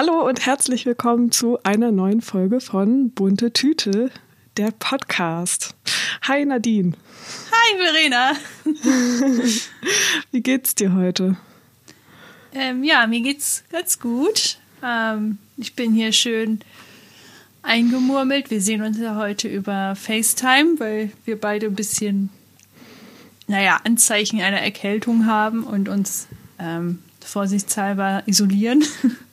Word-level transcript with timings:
Hallo 0.00 0.24
und 0.24 0.46
herzlich 0.46 0.86
willkommen 0.86 1.32
zu 1.32 1.60
einer 1.64 1.90
neuen 1.90 2.20
Folge 2.20 2.60
von 2.60 3.10
Bunte 3.10 3.52
Tüte, 3.52 4.12
der 4.56 4.70
Podcast. 4.70 5.74
Hi 6.22 6.44
Nadine. 6.44 6.92
Hi 7.50 7.76
Verena. 7.82 8.32
Wie 10.30 10.40
geht's 10.40 10.76
dir 10.76 10.94
heute? 10.94 11.36
Ähm, 12.54 12.84
ja, 12.84 13.08
mir 13.08 13.22
geht's 13.22 13.64
ganz 13.72 13.98
gut. 13.98 14.58
Ähm, 14.84 15.38
ich 15.56 15.74
bin 15.74 15.92
hier 15.92 16.12
schön 16.12 16.60
eingemurmelt. 17.62 18.52
Wir 18.52 18.60
sehen 18.60 18.82
uns 18.82 19.00
ja 19.00 19.16
heute 19.16 19.48
über 19.48 19.96
FaceTime, 19.96 20.78
weil 20.78 21.10
wir 21.24 21.40
beide 21.40 21.66
ein 21.66 21.74
bisschen, 21.74 22.30
naja, 23.48 23.80
Anzeichen 23.82 24.40
einer 24.40 24.60
Erkältung 24.60 25.26
haben 25.26 25.64
und 25.64 25.88
uns 25.88 26.28
ähm, 26.60 27.00
vorsichtshalber 27.20 28.22
isolieren. 28.26 28.84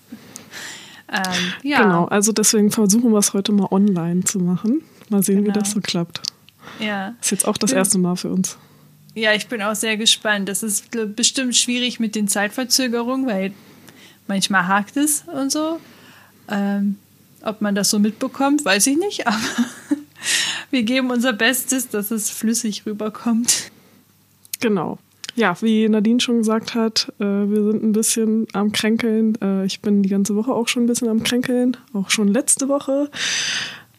ähm, 1.11 1.53
ja. 1.63 1.83
Genau, 1.83 2.05
also 2.05 2.31
deswegen 2.31 2.71
versuchen 2.71 3.11
wir 3.11 3.19
es 3.19 3.33
heute 3.33 3.51
mal 3.51 3.67
online 3.71 4.23
zu 4.23 4.39
machen. 4.39 4.81
Mal 5.09 5.23
sehen, 5.23 5.43
genau. 5.43 5.55
wie 5.55 5.59
das 5.59 5.71
so 5.71 5.81
klappt. 5.81 6.21
Ja. 6.79 7.15
Ist 7.21 7.31
jetzt 7.31 7.47
auch 7.47 7.57
das 7.57 7.71
erste 7.71 7.97
Mal 7.97 8.15
für 8.15 8.29
uns. 8.29 8.57
Ja, 9.13 9.33
ich 9.33 9.47
bin 9.47 9.61
auch 9.61 9.75
sehr 9.75 9.97
gespannt. 9.97 10.49
Das 10.49 10.63
ist 10.63 10.89
bestimmt 11.15 11.55
schwierig 11.55 11.99
mit 11.99 12.15
den 12.15 12.27
Zeitverzögerungen, 12.27 13.27
weil 13.27 13.53
manchmal 14.27 14.67
hakt 14.67 14.97
es 14.97 15.23
und 15.33 15.51
so. 15.51 15.79
Ähm, 16.49 16.97
ob 17.41 17.61
man 17.61 17.75
das 17.75 17.89
so 17.91 17.99
mitbekommt, 17.99 18.65
weiß 18.65 18.87
ich 18.87 18.97
nicht, 18.97 19.27
aber 19.27 19.37
wir 20.71 20.83
geben 20.83 21.11
unser 21.11 21.33
Bestes, 21.33 21.89
dass 21.89 22.11
es 22.11 22.29
flüssig 22.29 22.85
rüberkommt. 22.85 23.71
Genau. 24.59 24.97
Ja, 25.35 25.61
wie 25.61 25.89
Nadine 25.89 26.21
schon 26.21 26.37
gesagt 26.37 26.75
hat, 26.75 27.11
äh, 27.19 27.23
wir 27.25 27.63
sind 27.63 27.83
ein 27.83 27.91
bisschen 27.91 28.47
am 28.53 28.71
Kränkeln. 28.71 29.35
Äh, 29.41 29.65
ich 29.65 29.81
bin 29.81 30.01
die 30.01 30.09
ganze 30.09 30.35
Woche 30.35 30.53
auch 30.53 30.69
schon 30.69 30.83
ein 30.83 30.87
bisschen 30.87 31.09
am 31.09 31.23
Kränkeln, 31.23 31.75
auch 31.93 32.09
schon 32.09 32.29
letzte 32.29 32.69
Woche. 32.69 33.09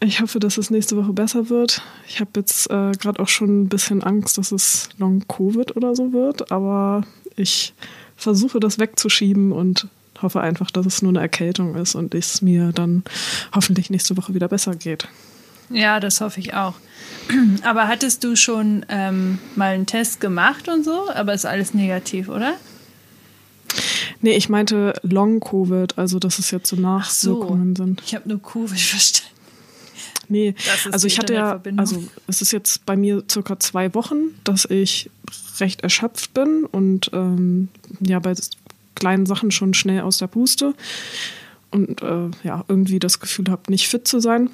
Ich 0.02 0.22
hoffe, 0.22 0.40
dass 0.40 0.56
es 0.56 0.70
nächste 0.70 0.96
Woche 0.96 1.12
besser 1.12 1.50
wird. 1.50 1.82
Ich 2.08 2.20
habe 2.20 2.30
jetzt 2.36 2.70
äh, 2.70 2.92
gerade 2.92 3.20
auch 3.20 3.28
schon 3.28 3.62
ein 3.62 3.68
bisschen 3.68 4.02
Angst, 4.02 4.38
dass 4.38 4.50
es 4.50 4.88
Long-Covid 4.96 5.76
oder 5.76 5.94
so 5.94 6.14
wird, 6.14 6.50
aber 6.50 7.02
ich 7.36 7.74
versuche 8.16 8.58
das 8.58 8.78
wegzuschieben 8.78 9.52
und 9.52 9.88
hoffe 10.22 10.40
einfach, 10.40 10.70
dass 10.70 10.86
es 10.86 11.02
nur 11.02 11.10
eine 11.10 11.20
Erkältung 11.20 11.74
ist 11.76 11.94
und 11.94 12.14
es 12.14 12.40
mir 12.40 12.72
dann 12.72 13.04
hoffentlich 13.54 13.90
nächste 13.90 14.16
Woche 14.16 14.32
wieder 14.32 14.48
besser 14.48 14.74
geht. 14.74 15.06
Ja, 15.70 16.00
das 16.00 16.20
hoffe 16.20 16.40
ich 16.40 16.54
auch. 16.54 16.74
Aber 17.62 17.88
hattest 17.88 18.24
du 18.24 18.36
schon 18.36 18.86
ähm, 18.88 19.38
mal 19.54 19.74
einen 19.74 19.86
Test 19.86 20.20
gemacht 20.20 20.68
und 20.68 20.84
so? 20.84 21.10
Aber 21.10 21.34
ist 21.34 21.46
alles 21.46 21.74
negativ, 21.74 22.28
oder? 22.28 22.54
Nee, 24.20 24.36
ich 24.36 24.48
meinte 24.48 24.94
Long-Covid, 25.02 25.98
also 25.98 26.18
dass 26.18 26.38
es 26.38 26.50
jetzt 26.50 26.68
so 26.68 26.76
Nachwirkungen 26.76 27.76
so, 27.76 27.84
sind. 27.84 28.02
Ich 28.04 28.14
habe 28.14 28.28
nur 28.28 28.40
Covid 28.40 28.78
verstanden. 28.80 29.26
Nee, 30.28 30.54
also 30.90 31.06
ich 31.06 31.18
hatte 31.20 31.34
ja, 31.34 31.60
also 31.76 32.02
es 32.26 32.42
ist 32.42 32.52
jetzt 32.52 32.84
bei 32.84 32.96
mir 32.96 33.22
circa 33.30 33.60
zwei 33.60 33.94
Wochen, 33.94 34.34
dass 34.42 34.64
ich 34.64 35.08
recht 35.60 35.82
erschöpft 35.82 36.34
bin 36.34 36.64
und 36.64 37.10
ähm, 37.12 37.68
ja, 38.00 38.18
bei 38.18 38.34
kleinen 38.96 39.26
Sachen 39.26 39.52
schon 39.52 39.72
schnell 39.72 40.00
aus 40.00 40.18
der 40.18 40.26
Puste 40.26 40.74
und 41.70 42.02
äh, 42.02 42.30
ja, 42.42 42.64
irgendwie 42.66 42.98
das 42.98 43.20
Gefühl 43.20 43.46
habe, 43.50 43.70
nicht 43.70 43.88
fit 43.88 44.08
zu 44.08 44.18
sein. 44.18 44.50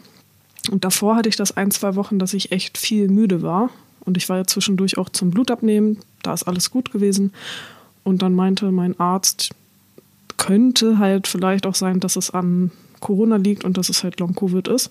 Und 0.70 0.84
davor 0.84 1.16
hatte 1.16 1.28
ich 1.28 1.36
das 1.36 1.56
ein, 1.56 1.70
zwei 1.70 1.96
Wochen, 1.96 2.18
dass 2.18 2.34
ich 2.34 2.52
echt 2.52 2.78
viel 2.78 3.08
müde 3.08 3.42
war. 3.42 3.70
Und 4.04 4.16
ich 4.16 4.28
war 4.28 4.38
ja 4.38 4.46
zwischendurch 4.46 4.98
auch 4.98 5.08
zum 5.08 5.30
Blutabnehmen, 5.30 5.98
da 6.22 6.34
ist 6.34 6.44
alles 6.44 6.70
gut 6.70 6.92
gewesen. 6.92 7.32
Und 8.04 8.22
dann 8.22 8.34
meinte 8.34 8.70
mein 8.70 8.98
Arzt, 8.98 9.50
könnte 10.36 10.98
halt 10.98 11.26
vielleicht 11.26 11.66
auch 11.66 11.74
sein, 11.74 12.00
dass 12.00 12.16
es 12.16 12.30
an 12.30 12.72
Corona 13.00 13.36
liegt 13.36 13.64
und 13.64 13.78
dass 13.78 13.88
es 13.88 14.02
halt 14.02 14.18
Long-Covid 14.20 14.66
ist, 14.68 14.90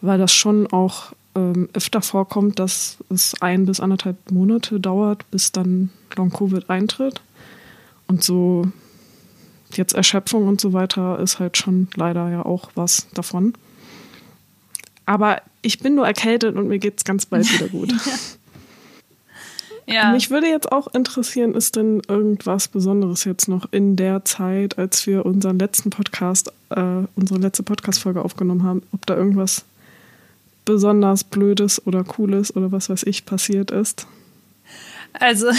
weil 0.00 0.18
das 0.18 0.32
schon 0.32 0.66
auch 0.68 1.12
ähm, 1.34 1.68
öfter 1.72 2.00
vorkommt, 2.00 2.58
dass 2.58 2.98
es 3.10 3.34
ein 3.40 3.66
bis 3.66 3.80
anderthalb 3.80 4.30
Monate 4.30 4.80
dauert, 4.80 5.30
bis 5.30 5.52
dann 5.52 5.90
Long-Covid 6.16 6.70
eintritt. 6.70 7.20
Und 8.06 8.22
so 8.22 8.66
jetzt 9.72 9.94
Erschöpfung 9.94 10.46
und 10.46 10.60
so 10.60 10.72
weiter 10.72 11.18
ist 11.18 11.40
halt 11.40 11.56
schon 11.56 11.88
leider 11.96 12.30
ja 12.30 12.46
auch 12.46 12.70
was 12.74 13.08
davon. 13.14 13.54
Aber 15.06 15.42
ich 15.62 15.78
bin 15.80 15.94
nur 15.94 16.06
erkältet 16.06 16.56
und 16.56 16.68
mir 16.68 16.78
geht 16.78 16.98
es 16.98 17.04
ganz 17.04 17.26
bald 17.26 17.50
wieder 17.52 17.68
gut. 17.68 17.92
ja. 19.86 20.12
Mich 20.12 20.30
würde 20.30 20.46
jetzt 20.46 20.72
auch 20.72 20.92
interessieren, 20.94 21.54
ist 21.54 21.76
denn 21.76 22.02
irgendwas 22.08 22.68
Besonderes 22.68 23.24
jetzt 23.24 23.48
noch 23.48 23.66
in 23.70 23.96
der 23.96 24.24
Zeit, 24.24 24.78
als 24.78 25.06
wir 25.06 25.26
unseren 25.26 25.58
letzten 25.58 25.90
Podcast, 25.90 26.52
äh, 26.70 27.02
unsere 27.16 27.38
letzte 27.38 27.62
Podcast-Folge 27.62 28.24
aufgenommen 28.24 28.62
haben, 28.62 28.82
ob 28.92 29.04
da 29.06 29.16
irgendwas 29.16 29.64
besonders 30.64 31.24
Blödes 31.24 31.86
oder 31.86 32.04
Cooles 32.04 32.54
oder 32.56 32.72
was 32.72 32.88
weiß 32.88 33.02
ich 33.04 33.26
passiert 33.26 33.70
ist? 33.70 34.06
Also, 35.12 35.50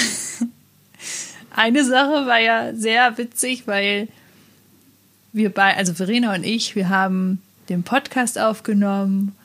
eine 1.56 1.86
Sache 1.86 2.26
war 2.26 2.40
ja 2.40 2.74
sehr 2.74 3.18
witzig, 3.18 3.68
weil 3.68 4.08
wir 5.34 5.50
bei, 5.50 5.76
also 5.76 5.94
Verena 5.94 6.34
und 6.34 6.44
ich, 6.44 6.76
wir 6.76 6.90
haben 6.90 7.42
den 7.70 7.84
Podcast 7.84 8.40
aufgenommen 8.40 9.36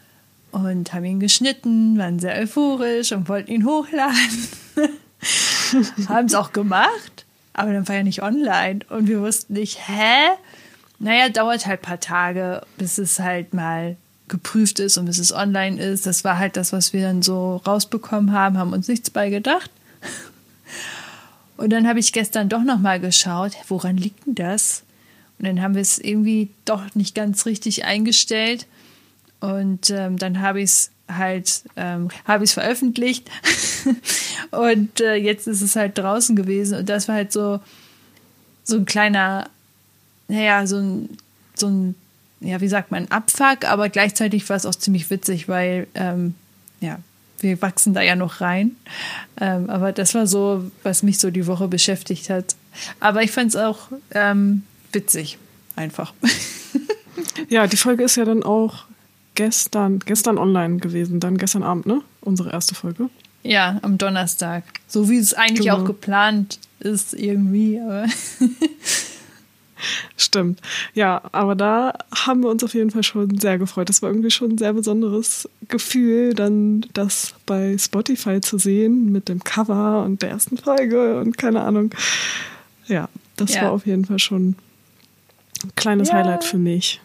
und 0.53 0.93
haben 0.93 1.05
ihn 1.05 1.21
geschnitten, 1.21 1.99
waren 1.99 2.19
sehr 2.19 2.37
euphorisch 2.37 3.13
und 3.13 3.29
wollten 3.29 3.51
ihn 3.51 3.65
hochladen. 3.65 4.49
haben 6.09 6.27
es 6.27 6.35
auch 6.35 6.53
gemacht, 6.53 7.25
aber 7.53 7.73
dann 7.73 7.87
war 7.89 7.97
er 7.97 8.05
nicht 8.05 8.23
online 8.23 8.81
und 8.89 9.07
wir 9.07 9.21
wussten 9.21 9.55
nicht, 9.55 9.89
hä? 9.89 10.31
Naja, 10.99 11.29
dauert 11.29 11.67
halt 11.67 11.81
ein 11.81 11.85
paar 11.85 12.01
Tage, 12.01 12.63
bis 12.77 12.99
es 12.99 13.19
halt 13.19 13.55
mal 13.55 13.97
geprüft 14.29 14.79
ist 14.79 14.97
und 14.97 15.07
bis 15.07 15.19
es 15.19 15.33
online 15.33 15.81
ist. 15.81 16.07
Das 16.07 16.25
war 16.25 16.39
halt 16.39 16.57
das, 16.57 16.73
was 16.73 16.93
wir 16.93 17.03
dann 17.03 17.23
so 17.23 17.57
rausbekommen 17.67 18.33
haben, 18.33 18.59
haben 18.59 18.73
uns 18.73 18.89
nichts 18.89 19.11
bei 19.11 19.29
gedacht. 19.31 19.71
Und 21.57 21.71
dann 21.71 21.87
habe 21.87 21.99
ich 21.99 22.15
gestern 22.15 22.49
doch 22.49 22.63
noch 22.63 22.79
mal 22.79 22.99
geschaut, 22.99 23.53
woran 23.69 23.99
liegt 23.99 24.27
denn 24.27 24.35
das? 24.35 24.83
Und 25.41 25.47
dann 25.47 25.63
haben 25.63 25.75
wir 25.75 25.81
es 25.81 25.99
irgendwie 25.99 26.51
doch 26.67 26.95
nicht 26.95 27.15
ganz 27.15 27.47
richtig 27.47 27.87
eingestellt. 27.87 28.67
Und 29.41 29.89
ähm, 29.89 30.19
dann 30.19 30.43
habe 30.43 30.61
ich 30.61 30.71
es 30.71 30.91
halt, 31.09 31.63
ähm, 31.77 32.09
habe 32.27 32.45
ich 32.45 32.53
veröffentlicht. 32.53 33.31
und 34.51 35.01
äh, 35.01 35.15
jetzt 35.15 35.47
ist 35.47 35.63
es 35.63 35.77
halt 35.77 35.97
draußen 35.97 36.37
gewesen. 36.37 36.81
Und 36.81 36.91
das 36.91 37.09
war 37.09 37.15
halt 37.15 37.33
so, 37.33 37.59
so 38.65 38.77
ein 38.77 38.85
kleiner, 38.85 39.49
naja, 40.29 40.67
so 40.67 40.77
ein, 40.77 41.17
so 41.55 41.69
ein, 41.69 41.95
ja, 42.41 42.61
wie 42.61 42.69
sagt 42.69 42.91
man, 42.91 43.09
Abfuck, 43.09 43.65
aber 43.65 43.89
gleichzeitig 43.89 44.47
war 44.51 44.57
es 44.57 44.67
auch 44.67 44.75
ziemlich 44.75 45.09
witzig, 45.09 45.49
weil, 45.49 45.87
ähm, 45.95 46.35
ja, 46.81 46.99
wir 47.39 47.63
wachsen 47.63 47.95
da 47.95 48.03
ja 48.03 48.15
noch 48.15 48.43
rein. 48.43 48.77
Ähm, 49.41 49.71
aber 49.71 49.93
das 49.93 50.15
war 50.15 50.27
so, 50.27 50.71
was 50.83 51.03
mich 51.03 51.19
so 51.19 51.31
die 51.31 51.47
Woche 51.47 51.67
beschäftigt 51.67 52.29
hat. 52.29 52.57
Aber 53.01 53.23
ich 53.23 53.31
fand 53.31 53.49
es 53.49 53.57
auch 53.57 53.89
ähm, 54.11 54.65
witzig, 54.93 55.39
einfach. 55.77 56.13
ja, 57.49 57.67
die 57.67 57.77
Folge 57.77 58.05
ist 58.05 58.17
ja 58.17 58.25
dann 58.25 58.43
auch 58.43 58.85
gestern, 59.35 60.01
gestern 60.01 60.39
online 60.39 60.79
gewesen, 60.79 61.21
dann 61.21 61.39
gestern 61.39 61.63
Abend, 61.63 61.87
ne? 61.87 62.03
Unsere 62.21 62.53
erste 62.53 62.75
Folge. 62.75 63.09
Ja, 63.43 63.79
am 63.83 63.97
Donnerstag. 63.97 64.65
So 64.87 65.09
wie 65.09 65.17
es 65.17 65.35
eigentlich 65.35 65.67
genau. 65.67 65.79
auch 65.79 65.85
geplant 65.85 66.59
ist, 66.81 67.15
irgendwie, 67.15 67.81
aber. 67.81 68.07
Stimmt. 70.17 70.61
Ja, 70.93 71.23
aber 71.33 71.55
da 71.55 71.95
haben 72.15 72.43
wir 72.43 72.51
uns 72.51 72.63
auf 72.63 72.75
jeden 72.75 72.91
Fall 72.91 73.03
schon 73.03 73.39
sehr 73.39 73.59
gefreut. 73.59 73.89
Das 73.89 74.03
war 74.03 74.11
irgendwie 74.11 74.31
schon 74.31 74.53
ein 74.53 74.59
sehr 74.59 74.75
besonderes 74.75 75.49
Gefühl, 75.69 76.35
dann 76.35 76.85
das 76.93 77.35
bei 77.47 77.79
Spotify 77.79 78.43
zu 78.43 78.59
sehen 78.59 79.11
mit 79.11 79.31
dem 79.31 79.43
Cover 79.43 80.05
und 80.05 80.21
der 80.21 80.31
ersten 80.31 80.59
Folge 80.59 81.19
und 81.19 81.39
keine 81.39 81.63
Ahnung. 81.63 81.95
Ja, 82.87 83.09
das 83.37 83.55
ja. 83.55 83.63
war 83.63 83.73
auf 83.73 83.87
jeden 83.87 84.05
Fall 84.05 84.19
schon 84.19 84.55
kleines 85.77 86.09
ja. 86.09 86.15
Highlight 86.15 86.45
für 86.45 86.59
mich. 86.59 87.01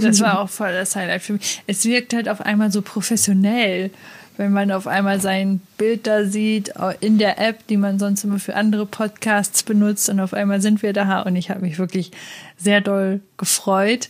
Das 0.00 0.20
war 0.20 0.38
auch 0.40 0.48
voll 0.48 0.72
das 0.72 0.96
Highlight 0.96 1.22
für 1.22 1.34
mich. 1.34 1.62
Es 1.66 1.84
wirkt 1.84 2.14
halt 2.14 2.28
auf 2.28 2.40
einmal 2.40 2.70
so 2.70 2.82
professionell 2.82 3.90
wenn 4.36 4.52
man 4.52 4.70
auf 4.70 4.86
einmal 4.86 5.20
sein 5.20 5.60
Bild 5.76 6.06
da 6.06 6.24
sieht 6.24 6.72
in 7.00 7.18
der 7.18 7.38
App, 7.38 7.66
die 7.66 7.76
man 7.76 7.98
sonst 7.98 8.24
immer 8.24 8.38
für 8.38 8.54
andere 8.54 8.86
Podcasts 8.86 9.62
benutzt 9.62 10.08
und 10.08 10.20
auf 10.20 10.32
einmal 10.32 10.60
sind 10.60 10.82
wir 10.82 10.92
da 10.92 11.20
und 11.22 11.36
ich 11.36 11.50
habe 11.50 11.60
mich 11.60 11.78
wirklich 11.78 12.10
sehr 12.56 12.80
doll 12.80 13.20
gefreut. 13.36 14.08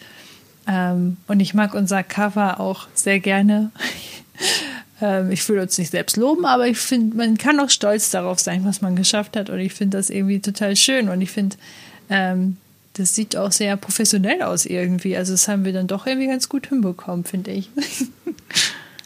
Ähm, 0.68 1.16
und 1.26 1.40
ich 1.40 1.54
mag 1.54 1.74
unser 1.74 2.04
Cover 2.04 2.60
auch 2.60 2.86
sehr 2.94 3.18
gerne. 3.18 3.72
ähm, 5.02 5.32
ich 5.32 5.46
will 5.48 5.58
uns 5.58 5.76
nicht 5.76 5.90
selbst 5.90 6.16
loben, 6.16 6.44
aber 6.44 6.68
ich 6.68 6.78
finde, 6.78 7.16
man 7.16 7.36
kann 7.36 7.58
auch 7.58 7.70
stolz 7.70 8.10
darauf 8.10 8.38
sein, 8.38 8.64
was 8.64 8.80
man 8.80 8.94
geschafft 8.94 9.36
hat 9.36 9.50
und 9.50 9.58
ich 9.58 9.74
finde 9.74 9.96
das 9.96 10.08
irgendwie 10.08 10.40
total 10.40 10.76
schön 10.76 11.08
und 11.08 11.20
ich 11.20 11.32
finde, 11.32 11.56
ähm, 12.08 12.58
das 12.94 13.14
sieht 13.14 13.36
auch 13.36 13.52
sehr 13.52 13.76
professionell 13.76 14.42
aus 14.42 14.66
irgendwie. 14.66 15.16
Also 15.16 15.32
das 15.32 15.48
haben 15.48 15.64
wir 15.64 15.72
dann 15.72 15.86
doch 15.86 16.06
irgendwie 16.06 16.26
ganz 16.26 16.48
gut 16.48 16.66
hinbekommen, 16.68 17.24
finde 17.24 17.52
ich. 17.52 17.70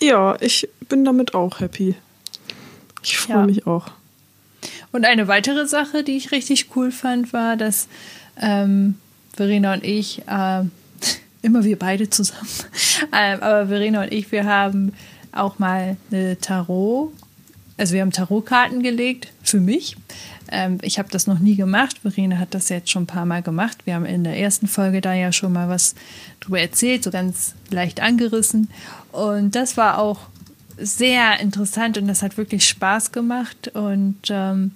Ja, 0.00 0.37
ich 0.41 0.69
bin 0.88 1.05
damit 1.05 1.35
auch 1.35 1.61
happy. 1.61 1.94
Ich 3.03 3.19
freue 3.19 3.37
ja. 3.37 3.47
mich 3.47 3.67
auch. 3.67 3.87
Und 4.93 5.05
eine 5.05 5.29
weitere 5.29 5.67
Sache, 5.67 6.03
die 6.05 6.17
ich 6.17 6.33
richtig 6.33 6.77
cool 6.77 6.91
fand, 6.91 7.33
war, 7.33 7.56
dass 7.56 7.88
ähm, 8.41 8.97
Verena 9.35 9.75
und 9.75 9.85
ich, 9.85 10.23
äh, 10.27 10.62
immer 11.43 11.65
wir 11.65 11.79
beide 11.79 12.11
zusammen, 12.11 12.49
äh, 13.12 13.35
aber 13.35 13.69
Verena 13.69 14.03
und 14.03 14.12
ich, 14.12 14.31
wir 14.33 14.44
haben 14.44 14.93
auch 15.33 15.59
mal 15.59 15.97
eine 16.11 16.38
Tarot, 16.38 17.12
also 17.77 17.94
wir 17.94 18.00
haben 18.00 18.12
Tarotkarten 18.12 18.83
gelegt 18.83 19.33
für 19.43 19.61
mich. 19.61 19.97
Ähm, 20.50 20.78
ich 20.82 20.98
habe 20.98 21.08
das 21.10 21.26
noch 21.26 21.38
nie 21.38 21.56
gemacht. 21.56 21.98
Verena 22.02 22.38
hat 22.38 22.54
das 22.54 22.69
jetzt 22.69 22.90
schon 22.90 23.04
ein 23.04 23.08
paar 23.08 23.26
Mal 23.26 23.43
gemacht. 23.43 23.78
Wir 23.84 23.94
haben 23.94 24.06
in 24.06 24.25
der 24.25 24.38
ersten 24.38 24.66
Folge 24.66 25.00
da 25.00 25.14
ja 25.14 25.32
schon 25.32 25.52
mal 25.52 25.69
was 25.69 25.94
drüber 26.40 26.60
erzählt, 26.60 27.04
so 27.04 27.10
ganz 27.10 27.54
leicht 27.70 28.00
angerissen. 28.00 28.69
Und 29.12 29.54
das 29.54 29.76
war 29.76 29.98
auch 29.98 30.20
sehr 30.78 31.40
interessant 31.40 31.98
und 31.98 32.06
das 32.06 32.22
hat 32.22 32.37
wirklich 32.37 32.69
Spaß 32.69 33.12
gemacht. 33.12 33.69
Und 33.75 34.19
ähm, 34.28 34.72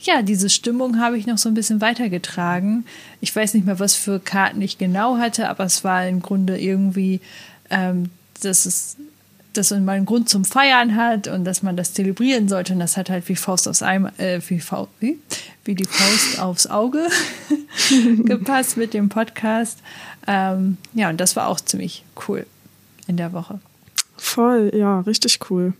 ja, 0.00 0.22
diese 0.22 0.50
Stimmung 0.50 0.98
habe 0.98 1.16
ich 1.16 1.26
noch 1.26 1.38
so 1.38 1.48
ein 1.48 1.54
bisschen 1.54 1.80
weitergetragen. 1.80 2.84
Ich 3.20 3.34
weiß 3.34 3.54
nicht 3.54 3.66
mehr, 3.66 3.78
was 3.78 3.94
für 3.94 4.18
Karten 4.18 4.60
ich 4.62 4.78
genau 4.78 5.18
hatte, 5.18 5.48
aber 5.48 5.64
es 5.64 5.84
war 5.84 6.06
im 6.06 6.20
Grunde 6.20 6.58
irgendwie, 6.58 7.20
ähm, 7.70 8.10
dass 8.42 8.66
es 8.66 8.96
dass 9.52 9.70
man 9.70 9.88
einen 9.88 10.06
Grund 10.06 10.28
zum 10.28 10.44
Feiern 10.44 10.96
hat 10.96 11.28
und 11.28 11.44
dass 11.44 11.62
man 11.62 11.76
das 11.76 11.94
zelebrieren 11.94 12.48
sollte. 12.48 12.72
Und 12.72 12.80
das 12.80 12.96
hat 12.96 13.10
halt 13.10 13.28
wie 13.28 13.36
Faust 13.36 13.68
aufs 13.68 13.82
Eimer, 13.82 14.12
äh, 14.18 14.40
wie, 14.48 14.60
Faust, 14.60 14.90
wie? 15.00 15.18
wie 15.64 15.74
die 15.74 15.84
Faust 15.84 16.38
aufs 16.40 16.66
Auge 16.66 17.06
gepasst 18.24 18.76
mit 18.76 18.94
dem 18.94 19.08
Podcast. 19.08 19.78
Ähm, 20.26 20.76
ja, 20.94 21.10
und 21.10 21.20
das 21.20 21.36
war 21.36 21.48
auch 21.48 21.60
ziemlich 21.60 22.04
cool 22.28 22.46
in 23.06 23.16
der 23.16 23.32
Woche. 23.32 23.60
Voll, 24.16 24.70
ja, 24.74 25.00
richtig 25.00 25.38
cool. 25.50 25.74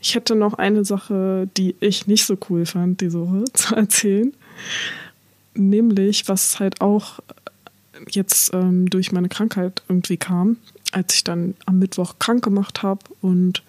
Ich 0.00 0.14
hätte 0.14 0.34
noch 0.34 0.54
eine 0.54 0.84
Sache, 0.84 1.48
die 1.56 1.76
ich 1.80 2.06
nicht 2.06 2.26
so 2.26 2.36
cool 2.50 2.66
fand, 2.66 3.00
diese 3.00 3.20
Woche 3.20 3.44
zu 3.54 3.74
erzählen. 3.74 4.32
Nämlich, 5.54 6.28
was 6.28 6.60
halt 6.60 6.80
auch 6.80 7.20
jetzt 8.10 8.52
ähm, 8.52 8.90
durch 8.90 9.12
meine 9.12 9.28
Krankheit 9.28 9.82
irgendwie 9.88 10.16
kam, 10.16 10.58
als 10.94 11.14
ich 11.14 11.24
dann 11.24 11.54
am 11.66 11.78
Mittwoch 11.78 12.18
krank 12.18 12.42
gemacht 12.44 12.82
habe 12.82 13.00
und 13.20 13.62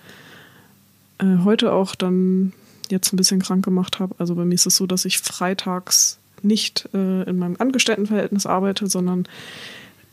äh, 1.17 1.37
heute 1.43 1.73
auch 1.73 1.95
dann 1.95 2.53
jetzt 2.89 3.11
ein 3.11 3.17
bisschen 3.17 3.41
krank 3.41 3.65
gemacht 3.65 3.99
habe. 3.99 4.15
Also 4.19 4.35
bei 4.35 4.45
mir 4.45 4.53
ist 4.53 4.67
es 4.67 4.75
so, 4.75 4.85
dass 4.85 5.05
ich 5.05 5.19
freitags 5.19 6.19
nicht 6.43 6.87
äh, 6.93 7.23
in 7.23 7.37
meinem 7.37 7.55
Angestelltenverhältnis 7.57 8.45
arbeite, 8.45 8.87
sondern 8.87 9.27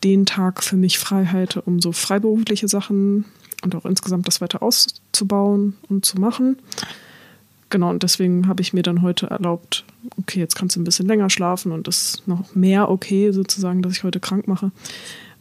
den 0.05 0.25
Tag 0.25 0.65
für 0.65 0.77
mich 0.77 0.99
frei 0.99 1.27
halte, 1.27 1.61
um 1.61 1.81
so 1.81 1.93
freiberufliche 1.93 2.67
Sachen 2.67 3.27
und 3.63 3.75
auch 3.75 3.85
insgesamt 3.85 4.27
das 4.27 4.41
weiter 4.41 4.63
auszubauen 4.63 5.77
und 5.89 6.07
zu 6.07 6.19
machen. 6.19 6.57
Genau, 7.69 7.91
und 7.91 8.03
deswegen 8.03 8.49
habe 8.49 8.63
ich 8.63 8.73
mir 8.73 8.83
dann 8.83 9.03
heute 9.03 9.29
erlaubt, 9.29 9.85
okay, 10.19 10.41
jetzt 10.41 10.57
kannst 10.57 10.77
du 10.77 10.81
ein 10.81 10.85
bisschen 10.85 11.07
länger 11.07 11.31
schlafen 11.31 11.73
und 11.73 11.89
ist 11.89 12.27
noch 12.27 12.55
mehr 12.55 12.91
okay 12.91 13.33
sozusagen, 13.33 13.83
dass 13.83 13.93
ich 13.93 14.05
heute 14.05 14.21
krank 14.21 14.49
mache. 14.49 14.73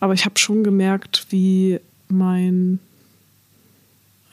Aber 0.01 0.13
ich 0.13 0.25
habe 0.25 0.37
schon 0.37 0.65
gemerkt, 0.65 1.27
wie 1.29 1.79
mein, 2.09 2.79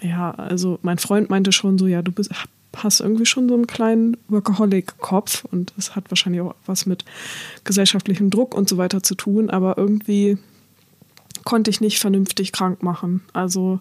ja, 0.01 0.33
also 0.33 0.81
mein 0.83 0.99
Freund 0.99 1.31
meinte 1.31 1.53
schon 1.53 1.79
so, 1.79 1.87
ja, 1.87 2.03
du 2.03 2.11
bist, 2.11 2.31
hast 2.75 3.01
irgendwie 3.01 3.27
schon 3.27 3.49
so 3.49 3.55
einen 3.55 3.67
kleinen 3.67 4.17
Workaholic-Kopf 4.29 5.45
und 5.45 5.73
es 5.79 5.95
hat 5.95 6.11
wahrscheinlich 6.11 6.41
auch 6.41 6.55
was 6.67 6.87
mit 6.87 7.05
gesellschaftlichem 7.65 8.31
Druck 8.31 8.55
und 8.55 8.69
so 8.69 8.79
weiter 8.79 9.03
zu 9.03 9.15
tun, 9.15 9.51
aber 9.51 9.79
irgendwie 9.79 10.39
konnte 11.45 11.71
ich 11.71 11.81
nicht 11.81 11.99
vernünftig 11.99 12.53
krank 12.53 12.83
machen. 12.83 13.23
Also 13.33 13.81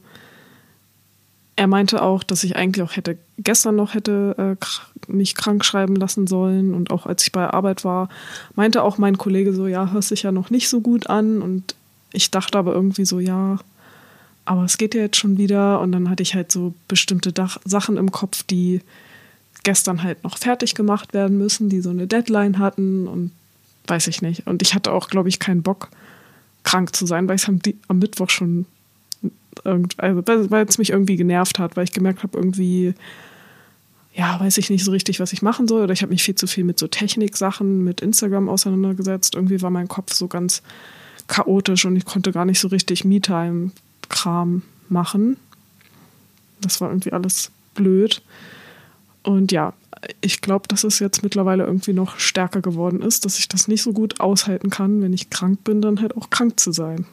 er 1.57 1.67
meinte 1.67 2.01
auch, 2.03 2.23
dass 2.23 2.43
ich 2.43 2.55
eigentlich 2.55 2.83
auch 2.83 2.95
hätte 2.95 3.17
gestern 3.39 3.75
noch 3.75 3.93
hätte 3.95 4.57
äh, 4.57 5.11
mich 5.11 5.35
krank 5.35 5.65
schreiben 5.65 5.95
lassen 5.95 6.27
sollen 6.27 6.73
und 6.73 6.91
auch 6.91 7.05
als 7.05 7.23
ich 7.23 7.31
bei 7.31 7.49
Arbeit 7.49 7.83
war, 7.83 8.09
meinte 8.55 8.83
auch 8.83 8.97
mein 8.97 9.17
Kollege 9.17 9.53
so, 9.53 9.67
ja, 9.67 9.91
hörst 9.91 10.11
dich 10.11 10.23
ja 10.23 10.31
noch 10.31 10.49
nicht 10.49 10.69
so 10.69 10.81
gut 10.81 11.07
an 11.07 11.41
und 11.41 11.75
ich 12.13 12.31
dachte 12.31 12.57
aber 12.57 12.73
irgendwie 12.73 13.05
so, 13.05 13.19
ja, 13.19 13.59
aber 14.45 14.63
es 14.63 14.77
geht 14.77 14.95
ja 14.95 15.01
jetzt 15.01 15.17
schon 15.17 15.37
wieder 15.37 15.81
und 15.81 15.91
dann 15.91 16.09
hatte 16.09 16.23
ich 16.23 16.35
halt 16.35 16.51
so 16.51 16.73
bestimmte 16.87 17.33
Dach 17.33 17.57
Sachen 17.65 17.97
im 17.97 18.11
Kopf, 18.11 18.43
die 18.43 18.81
gestern 19.63 20.03
halt 20.03 20.23
noch 20.23 20.37
fertig 20.37 20.75
gemacht 20.75 21.13
werden 21.13 21.37
müssen, 21.37 21.69
die 21.69 21.81
so 21.81 21.89
eine 21.89 22.07
Deadline 22.07 22.59
hatten 22.59 23.07
und 23.07 23.31
weiß 23.87 24.07
ich 24.07 24.21
nicht. 24.21 24.47
Und 24.47 24.61
ich 24.61 24.75
hatte 24.75 24.91
auch, 24.91 25.09
glaube 25.09 25.27
ich, 25.27 25.39
keinen 25.39 25.63
Bock, 25.63 25.89
krank 26.63 26.95
zu 26.95 27.05
sein, 27.05 27.27
weil 27.27 27.35
ich 27.35 27.43
es 27.43 27.49
am, 27.49 27.59
am, 27.87 27.99
Mittwoch 27.99 28.29
schon, 28.29 28.65
also, 29.65 30.23
weil 30.51 30.65
es 30.65 30.77
mich 30.77 30.91
irgendwie 30.91 31.15
genervt 31.15 31.59
hat, 31.59 31.75
weil 31.75 31.83
ich 31.83 31.93
gemerkt 31.93 32.23
habe, 32.23 32.37
irgendwie, 32.37 32.93
ja, 34.13 34.39
weiß 34.39 34.57
ich 34.57 34.69
nicht 34.69 34.83
so 34.83 34.91
richtig, 34.91 35.19
was 35.19 35.33
ich 35.33 35.41
machen 35.41 35.67
soll. 35.67 35.83
Oder 35.83 35.93
ich 35.93 36.01
habe 36.01 36.11
mich 36.11 36.23
viel 36.23 36.35
zu 36.35 36.47
viel 36.47 36.63
mit 36.63 36.79
so 36.79 36.87
Techniksachen, 36.87 37.83
mit 37.83 38.01
Instagram 38.01 38.49
auseinandergesetzt. 38.49 39.35
Irgendwie 39.35 39.61
war 39.61 39.69
mein 39.69 39.87
Kopf 39.87 40.13
so 40.13 40.27
ganz 40.27 40.61
chaotisch 41.27 41.85
und 41.85 41.95
ich 41.95 42.05
konnte 42.05 42.31
gar 42.31 42.45
nicht 42.45 42.59
so 42.59 42.69
richtig 42.69 43.05
Me-Time-Kram 43.05 44.61
machen. 44.89 45.37
Das 46.61 46.81
war 46.81 46.89
irgendwie 46.89 47.13
alles 47.13 47.51
blöd. 47.75 48.21
Und 49.23 49.51
ja, 49.51 49.73
ich 50.21 50.41
glaube, 50.41 50.67
dass 50.67 50.83
es 50.83 50.99
jetzt 50.99 51.23
mittlerweile 51.23 51.65
irgendwie 51.65 51.93
noch 51.93 52.19
stärker 52.19 52.61
geworden 52.61 53.01
ist, 53.01 53.25
dass 53.25 53.39
ich 53.39 53.47
das 53.49 53.67
nicht 53.67 53.83
so 53.83 53.93
gut 53.93 54.19
aushalten 54.19 54.69
kann, 54.69 55.01
wenn 55.01 55.13
ich 55.13 55.29
krank 55.29 55.63
bin, 55.63 55.81
dann 55.81 56.01
halt 56.01 56.15
auch 56.15 56.29
krank 56.29 56.59
zu 56.59 56.71
sein. 56.71 57.05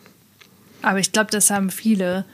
Aber 0.84 0.98
ich 0.98 1.12
glaube, 1.12 1.31
das 1.31 1.50
haben 1.50 1.70
viele. 1.70 2.25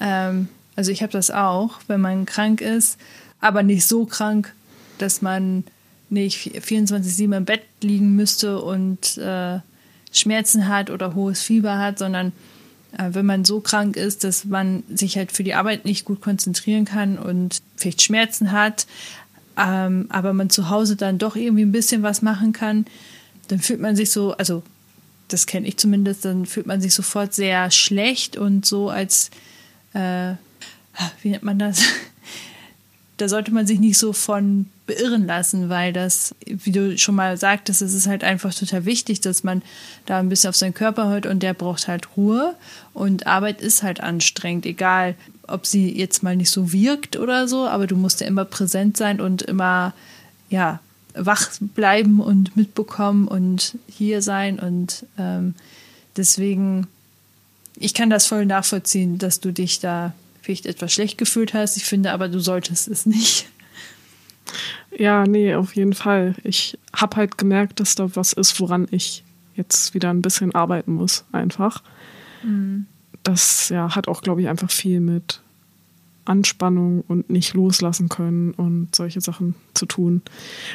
Ähm, 0.00 0.48
also 0.76 0.90
ich 0.90 1.02
habe 1.02 1.12
das 1.12 1.30
auch, 1.30 1.78
wenn 1.86 2.00
man 2.00 2.26
krank 2.26 2.60
ist, 2.60 2.98
aber 3.40 3.62
nicht 3.62 3.86
so 3.86 4.06
krank, 4.06 4.54
dass 4.98 5.22
man 5.22 5.64
nicht 6.08 6.56
24-7 6.56 7.36
im 7.36 7.44
Bett 7.44 7.62
liegen 7.82 8.16
müsste 8.16 8.60
und 8.60 9.18
äh, 9.18 9.58
Schmerzen 10.12 10.68
hat 10.68 10.90
oder 10.90 11.14
hohes 11.14 11.42
Fieber 11.42 11.78
hat, 11.78 11.98
sondern 11.98 12.32
äh, 12.96 13.10
wenn 13.12 13.26
man 13.26 13.44
so 13.44 13.60
krank 13.60 13.96
ist, 13.96 14.24
dass 14.24 14.44
man 14.44 14.82
sich 14.92 15.16
halt 15.16 15.32
für 15.32 15.44
die 15.44 15.54
Arbeit 15.54 15.84
nicht 15.84 16.04
gut 16.04 16.20
konzentrieren 16.20 16.84
kann 16.84 17.18
und 17.18 17.62
vielleicht 17.76 18.02
Schmerzen 18.02 18.50
hat, 18.50 18.86
ähm, 19.56 20.06
aber 20.08 20.32
man 20.32 20.50
zu 20.50 20.70
Hause 20.70 20.96
dann 20.96 21.18
doch 21.18 21.36
irgendwie 21.36 21.62
ein 21.64 21.72
bisschen 21.72 22.02
was 22.02 22.22
machen 22.22 22.52
kann, 22.52 22.86
dann 23.48 23.58
fühlt 23.58 23.80
man 23.80 23.94
sich 23.94 24.10
so, 24.10 24.32
also 24.32 24.62
das 25.32 25.46
kenne 25.46 25.66
ich 25.66 25.76
zumindest, 25.76 26.24
dann 26.24 26.46
fühlt 26.46 26.66
man 26.66 26.80
sich 26.80 26.94
sofort 26.94 27.34
sehr 27.34 27.70
schlecht 27.70 28.36
und 28.36 28.66
so 28.66 28.90
als, 28.90 29.30
äh, 29.94 30.34
wie 31.22 31.30
nennt 31.30 31.42
man 31.42 31.58
das? 31.58 31.82
da 33.16 33.28
sollte 33.28 33.52
man 33.52 33.66
sich 33.66 33.78
nicht 33.78 33.98
so 33.98 34.12
von 34.12 34.66
beirren 34.86 35.26
lassen, 35.26 35.68
weil 35.68 35.92
das, 35.92 36.34
wie 36.46 36.72
du 36.72 36.96
schon 36.98 37.14
mal 37.14 37.36
sagtest, 37.36 37.82
es 37.82 37.94
ist 37.94 38.06
halt 38.06 38.24
einfach 38.24 38.54
total 38.54 38.86
wichtig, 38.86 39.20
dass 39.20 39.44
man 39.44 39.62
da 40.06 40.18
ein 40.18 40.28
bisschen 40.28 40.48
auf 40.48 40.56
seinen 40.56 40.74
Körper 40.74 41.08
hört 41.08 41.26
und 41.26 41.42
der 41.42 41.54
braucht 41.54 41.86
halt 41.86 42.16
Ruhe 42.16 42.54
und 42.94 43.26
Arbeit 43.26 43.60
ist 43.60 43.82
halt 43.82 44.00
anstrengend, 44.00 44.66
egal 44.66 45.14
ob 45.46 45.66
sie 45.66 45.96
jetzt 45.96 46.22
mal 46.22 46.36
nicht 46.36 46.50
so 46.50 46.72
wirkt 46.72 47.16
oder 47.16 47.46
so, 47.46 47.66
aber 47.66 47.86
du 47.86 47.96
musst 47.96 48.20
ja 48.20 48.26
immer 48.26 48.44
präsent 48.44 48.96
sein 48.96 49.20
und 49.20 49.42
immer, 49.42 49.92
ja, 50.48 50.80
wach 51.14 51.50
bleiben 51.60 52.20
und 52.20 52.56
mitbekommen 52.56 53.28
und 53.28 53.78
hier 53.88 54.22
sein 54.22 54.58
und 54.58 55.06
ähm, 55.18 55.54
deswegen, 56.16 56.86
ich 57.76 57.94
kann 57.94 58.10
das 58.10 58.26
voll 58.26 58.46
nachvollziehen, 58.46 59.18
dass 59.18 59.40
du 59.40 59.52
dich 59.52 59.80
da 59.80 60.12
vielleicht 60.42 60.66
etwas 60.66 60.92
schlecht 60.92 61.18
gefühlt 61.18 61.54
hast. 61.54 61.76
Ich 61.76 61.84
finde 61.84 62.12
aber, 62.12 62.28
du 62.28 62.40
solltest 62.40 62.88
es 62.88 63.06
nicht. 63.06 63.48
Ja, 64.96 65.24
nee, 65.24 65.54
auf 65.54 65.76
jeden 65.76 65.92
Fall. 65.92 66.34
Ich 66.42 66.78
habe 66.94 67.16
halt 67.16 67.38
gemerkt, 67.38 67.80
dass 67.80 67.94
da 67.94 68.14
was 68.16 68.32
ist, 68.32 68.60
woran 68.60 68.88
ich 68.90 69.22
jetzt 69.54 69.94
wieder 69.94 70.10
ein 70.10 70.22
bisschen 70.22 70.54
arbeiten 70.54 70.92
muss, 70.94 71.24
einfach. 71.32 71.82
Mhm. 72.42 72.86
Das 73.22 73.68
ja, 73.68 73.94
hat 73.94 74.08
auch, 74.08 74.22
glaube 74.22 74.40
ich, 74.40 74.48
einfach 74.48 74.70
viel 74.70 75.00
mit 75.00 75.40
Anspannung 76.24 77.02
und 77.08 77.30
nicht 77.30 77.54
loslassen 77.54 78.08
können 78.08 78.52
und 78.52 78.94
solche 78.94 79.20
Sachen 79.20 79.54
zu 79.74 79.86
tun. 79.86 80.22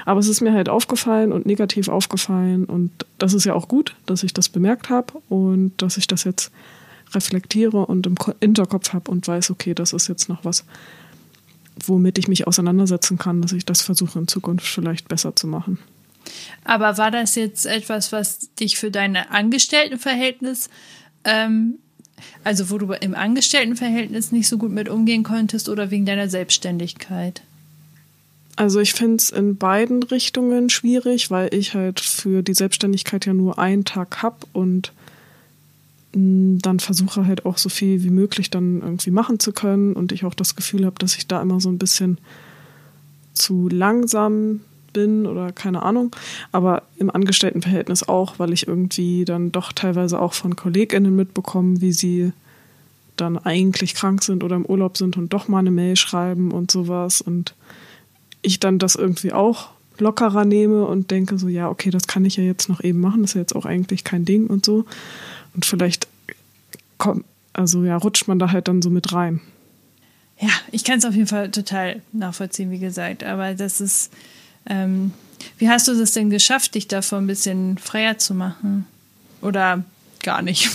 Aber 0.06 0.20
es 0.20 0.28
ist 0.28 0.42
mir 0.42 0.54
halt 0.54 0.70
aufgefallen 0.70 1.32
und 1.32 1.46
negativ 1.46 1.88
aufgefallen 1.88 2.66
und 2.66 2.92
das 3.18 3.34
ist 3.34 3.46
ja 3.46 3.54
auch 3.54 3.68
gut, 3.68 3.96
dass 4.06 4.24
ich 4.24 4.34
das 4.34 4.50
bemerkt 4.50 4.90
habe 4.90 5.22
und 5.30 5.74
dass 5.82 5.98
ich 5.98 6.08
das 6.08 6.24
jetzt 6.24 6.52
reflektiere 7.14 7.86
und 7.86 8.08
im 8.08 8.16
Hinterkopf 8.42 8.94
habe 8.94 9.12
und 9.12 9.28
weiß, 9.28 9.52
okay, 9.52 9.74
das 9.74 9.94
ist 9.94 10.08
jetzt 10.08 10.30
noch 10.30 10.44
was, 10.44 10.66
womit 11.86 12.18
ich 12.18 12.28
mich 12.28 12.48
auseinandersetzen 12.48 13.18
kann, 13.18 13.42
dass 13.42 13.52
ich 13.52 13.66
das 13.66 13.82
versuche 13.82 14.20
in 14.20 14.28
Zukunft 14.28 14.66
vielleicht 14.66 15.08
besser 15.08 15.36
zu 15.36 15.48
machen. 15.48 15.80
Aber 16.64 16.98
war 16.98 17.12
das 17.12 17.36
jetzt 17.36 17.66
etwas, 17.66 18.12
was 18.12 18.54
dich 18.56 18.78
für 18.78 18.92
dein 18.92 19.16
Angestelltenverhältnis, 19.16 20.70
ähm, 21.24 21.80
also 22.44 22.70
wo 22.70 22.78
du 22.78 22.94
im 22.94 23.16
Angestelltenverhältnis 23.16 24.32
nicht 24.32 24.48
so 24.48 24.58
gut 24.58 24.72
mit 24.72 24.90
umgehen 24.90 25.24
konntest 25.24 25.70
oder 25.70 25.92
wegen 25.92 26.06
deiner 26.06 26.30
Selbstständigkeit? 26.30 27.42
Also 28.56 28.80
ich 28.80 28.94
finde 28.94 29.18
es 29.18 29.32
in 29.32 29.58
beiden 29.58 30.02
Richtungen 30.04 30.70
schwierig, 30.70 31.30
weil 31.30 31.54
ich 31.54 31.74
halt 31.74 32.00
für 32.00 32.42
die 32.42 32.54
Selbstständigkeit 32.54 33.26
ja 33.26 33.34
nur 33.34 33.60
einen 33.60 33.84
Tag 33.84 34.22
habe 34.22 34.38
und 34.54 34.94
dann 36.14 36.80
versuche 36.80 37.26
halt 37.26 37.46
auch 37.46 37.58
so 37.58 37.68
viel 37.68 38.04
wie 38.04 38.10
möglich 38.10 38.50
dann 38.50 38.82
irgendwie 38.82 39.12
machen 39.12 39.40
zu 39.40 39.52
können 39.52 39.94
und 39.94 40.14
ich 40.14 40.24
auch 40.24 40.34
das 40.34 40.56
Gefühl 40.56 40.86
habe, 40.86 40.98
dass 40.98 41.18
ich 41.18 41.28
da 41.28 41.42
immer 41.42 41.60
so 41.60 41.68
ein 41.68 41.78
bisschen 41.78 42.20
zu 43.34 43.68
langsam 43.68 44.62
bin 44.96 45.28
oder 45.28 45.52
keine 45.52 45.84
Ahnung. 45.84 46.16
Aber 46.52 46.82
im 46.98 47.12
Angestelltenverhältnis 47.12 48.08
auch, 48.08 48.40
weil 48.40 48.52
ich 48.52 48.68
irgendwie 48.68 49.26
dann 49.26 49.52
doch 49.52 49.72
teilweise 49.72 50.20
auch 50.20 50.34
von 50.34 50.56
KollegInnen 50.56 51.16
mitbekomme, 51.16 51.82
wie 51.82 51.92
sie 51.92 52.32
dann 53.18 53.38
eigentlich 53.38 53.94
krank 53.94 54.24
sind 54.24 54.44
oder 54.44 54.56
im 54.56 54.66
Urlaub 54.66 54.98
sind 54.98 55.18
und 55.18 55.32
doch 55.34 55.48
mal 55.48 55.60
eine 55.60 55.72
Mail 55.72 55.96
schreiben 55.96 56.52
und 56.52 56.72
sowas. 56.72 57.22
Und 57.22 57.54
ich 58.42 58.60
dann 58.60 58.80
das 58.80 58.96
irgendwie 58.96 59.34
auch 59.34 59.70
lockerer 60.00 60.46
nehme 60.46 60.86
und 60.86 61.12
denke 61.12 61.38
so, 61.38 61.48
ja, 61.48 61.70
okay, 61.70 61.90
das 61.90 62.08
kann 62.08 62.26
ich 62.26 62.38
ja 62.38 62.44
jetzt 62.44 62.68
noch 62.70 62.84
eben 62.84 63.00
machen, 63.00 63.22
das 63.22 63.32
ist 63.32 63.36
ja 63.36 63.42
jetzt 63.42 63.56
auch 63.56 63.66
eigentlich 63.66 64.04
kein 64.04 64.26
Ding 64.26 64.48
und 64.48 64.66
so. 64.66 64.86
Und 65.54 65.66
vielleicht 65.66 66.08
kommt, 66.98 67.26
also 67.54 67.84
ja, 67.84 67.96
rutscht 67.98 68.28
man 68.28 68.40
da 68.40 68.52
halt 68.52 68.68
dann 68.68 68.82
so 68.82 68.90
mit 68.90 69.14
rein. 69.14 69.42
Ja, 70.40 70.50
ich 70.72 70.84
kann 70.84 70.98
es 70.98 71.06
auf 71.06 71.16
jeden 71.16 71.28
Fall 71.28 71.50
total 71.52 72.02
nachvollziehen, 72.12 72.72
wie 72.72 72.80
gesagt. 72.80 73.24
Aber 73.24 73.54
das 73.54 73.80
ist, 73.80 74.12
ähm, 74.68 75.12
wie 75.58 75.70
hast 75.70 75.88
du 75.88 75.96
das 75.96 76.14
denn 76.14 76.30
geschafft, 76.30 76.76
dich 76.76 76.88
davon 76.88 77.26
ein 77.26 77.28
bisschen 77.28 77.78
freier 77.78 78.18
zu 78.18 78.34
machen? 78.34 78.86
Oder 79.42 79.84
gar 80.24 80.42
nicht? 80.42 80.70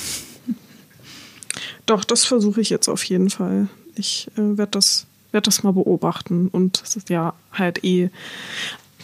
Doch, 1.87 2.05
das 2.05 2.25
versuche 2.25 2.61
ich 2.61 2.71
jetzt 2.71 2.89
auf 2.89 3.03
jeden 3.05 3.31
Fall. 3.31 3.69
Ich 3.97 4.29
äh, 4.37 4.57
werde 4.57 4.73
das, 4.73 5.07
werd 5.33 5.47
das 5.47 5.63
mal 5.63 5.73
beobachten 5.73 6.49
und 6.49 6.83
es 6.83 6.97
ist 6.97 7.11
ja 7.11 7.35
halt 7.53 7.85
eh. 7.85 8.11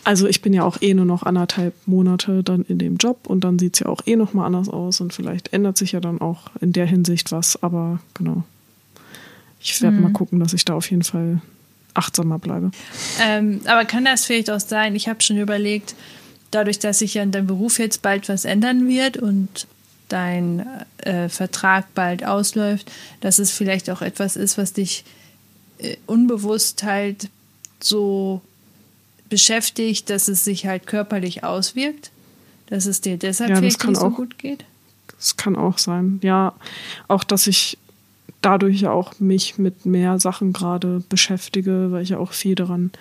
Also 0.05 0.29
ich 0.29 0.41
bin 0.41 0.53
ja 0.53 0.63
auch 0.63 0.81
eh 0.81 0.95
nur 0.95 1.05
noch 1.05 1.25
anderthalb 1.25 1.75
Monate 1.87 2.45
dann 2.45 2.63
in 2.63 2.79
dem 2.79 2.97
Job 2.97 3.27
und 3.27 3.43
dann 3.43 3.59
sieht 3.59 3.75
es 3.75 3.81
ja 3.81 3.87
auch 3.87 4.03
eh 4.07 4.15
nochmal 4.15 4.47
anders 4.47 4.69
aus 4.69 5.01
und 5.01 5.13
vielleicht 5.13 5.53
ändert 5.53 5.77
sich 5.77 5.93
ja 5.93 6.01
dann 6.01 6.21
auch 6.21 6.43
in 6.61 6.73
der 6.73 6.87
Hinsicht 6.87 7.33
was, 7.33 7.61
aber 7.61 7.99
genau 8.15 8.45
ich 9.67 9.83
werde 9.83 9.97
mhm. 9.97 10.03
mal 10.05 10.13
gucken, 10.13 10.41
dass 10.41 10.53
ich 10.53 10.65
da 10.65 10.75
auf 10.75 10.91
jeden 10.91 11.03
Fall 11.03 11.41
achtsamer 11.97 12.39
bleibe. 12.39 12.71
Ähm, 13.21 13.61
aber 13.67 13.85
kann 13.85 14.05
das 14.05 14.25
vielleicht 14.25 14.51
auch 14.51 14.61
sein, 14.61 14.95
ich 14.95 15.09
habe 15.09 15.23
schon 15.23 15.39
überlegt, 15.39 15.95
dadurch, 16.51 16.79
dass 16.79 17.01
sich 17.01 17.15
ja 17.15 17.23
in 17.23 17.33
deinem 17.33 17.47
Beruf 17.47 17.79
jetzt 17.79 18.03
bald 18.03 18.29
was 18.29 18.45
ändern 18.45 18.89
wird 18.89 19.17
und 19.17 19.67
dein 20.09 20.67
äh, 20.99 21.29
Vertrag 21.29 21.93
bald 21.95 22.25
ausläuft, 22.25 22.91
dass 23.21 23.39
es 23.39 23.51
vielleicht 23.51 23.91
auch 23.91 24.03
etwas 24.03 24.37
ist, 24.37 24.57
was 24.57 24.73
dich 24.73 25.05
äh, 25.79 25.97
unbewusst 26.07 26.85
halt 26.85 27.29
so 27.81 28.41
beschäftigt, 29.29 30.09
dass 30.11 30.29
es 30.29 30.45
sich 30.45 30.67
halt 30.67 30.87
körperlich 30.87 31.43
auswirkt, 31.45 32.11
dass 32.69 32.87
es 32.87 33.01
dir 33.01 33.17
deshalb 33.17 33.51
ja, 33.51 33.57
vielleicht 33.57 33.85
nicht 33.85 34.01
so 34.01 34.11
gut 34.11 34.39
geht? 34.39 34.65
Das 35.19 35.37
kann 35.37 35.57
auch 35.57 35.79
sein. 35.79 36.21
Ja, 36.23 36.55
auch 37.09 37.25
dass 37.25 37.47
ich 37.47 37.79
dadurch 38.47 38.87
auch 38.87 39.19
mich 39.19 39.59
mit 39.59 39.87
mehr 39.87 40.21
Sachen 40.21 40.53
gerade 40.53 41.03
beschäftige, 41.09 41.91
weil 41.91 42.05
ich 42.05 42.11
ja 42.11 42.19
auch 42.19 42.33
viel 42.33 42.55
daran 42.55 42.93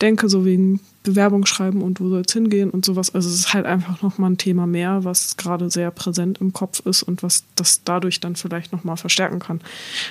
denke, 0.00 0.28
so 0.28 0.44
wegen 0.44 0.80
Bewerbung 1.04 1.46
schreiben 1.46 1.80
und 1.80 2.00
wo 2.00 2.08
soll 2.08 2.22
es 2.26 2.32
hingehen 2.32 2.70
und 2.70 2.84
sowas. 2.84 3.14
Also 3.14 3.28
es 3.28 3.36
ist 3.36 3.54
halt 3.54 3.66
einfach 3.66 4.02
nochmal 4.02 4.32
ein 4.32 4.38
Thema 4.38 4.66
mehr, 4.66 5.04
was 5.04 5.36
gerade 5.36 5.70
sehr 5.70 5.92
präsent 5.92 6.40
im 6.40 6.52
Kopf 6.52 6.84
ist 6.84 7.04
und 7.04 7.22
was 7.22 7.44
das 7.54 7.84
dadurch 7.84 8.18
dann 8.18 8.34
vielleicht 8.34 8.72
nochmal 8.72 8.96
verstärken 8.96 9.38
kann. 9.38 9.60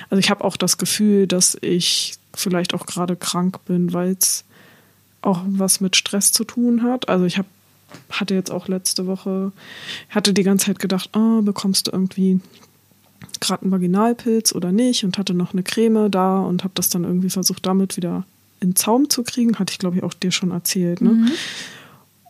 Also 0.08 0.18
ich 0.18 0.30
habe 0.30 0.44
auch 0.44 0.56
das 0.56 0.78
Gefühl, 0.78 1.26
dass 1.26 1.58
ich 1.60 2.14
vielleicht 2.32 2.72
auch 2.72 2.86
gerade 2.86 3.16
krank 3.16 3.62
bin, 3.66 3.92
weil 3.92 4.16
es 4.18 4.44
auch 5.20 5.42
was 5.46 5.82
mit 5.82 5.94
Stress 5.94 6.32
zu 6.32 6.44
tun 6.44 6.82
hat. 6.82 7.10
Also 7.10 7.26
ich 7.26 7.36
habe 7.36 7.48
hatte 8.10 8.34
jetzt 8.34 8.50
auch 8.50 8.68
letzte 8.68 9.06
Woche, 9.06 9.52
hatte 10.08 10.32
die 10.32 10.42
ganze 10.42 10.66
Zeit 10.66 10.78
gedacht, 10.78 11.10
oh, 11.14 11.42
bekommst 11.42 11.86
du 11.86 11.90
irgendwie 11.90 12.40
gerade 13.42 13.62
einen 13.62 13.72
Vaginalpilz 13.72 14.54
oder 14.54 14.72
nicht 14.72 15.04
und 15.04 15.18
hatte 15.18 15.34
noch 15.34 15.52
eine 15.52 15.62
Creme 15.62 16.10
da 16.10 16.40
und 16.40 16.64
habe 16.64 16.72
das 16.74 16.88
dann 16.88 17.04
irgendwie 17.04 17.30
versucht, 17.30 17.66
damit 17.66 17.96
wieder 17.96 18.24
in 18.60 18.76
Zaum 18.76 19.10
zu 19.10 19.22
kriegen. 19.22 19.58
Hatte 19.58 19.72
ich, 19.72 19.78
glaube 19.78 19.96
ich, 19.96 20.02
auch 20.02 20.14
dir 20.14 20.30
schon 20.30 20.50
erzählt. 20.50 21.00
Ne? 21.00 21.10
Mhm. 21.10 21.30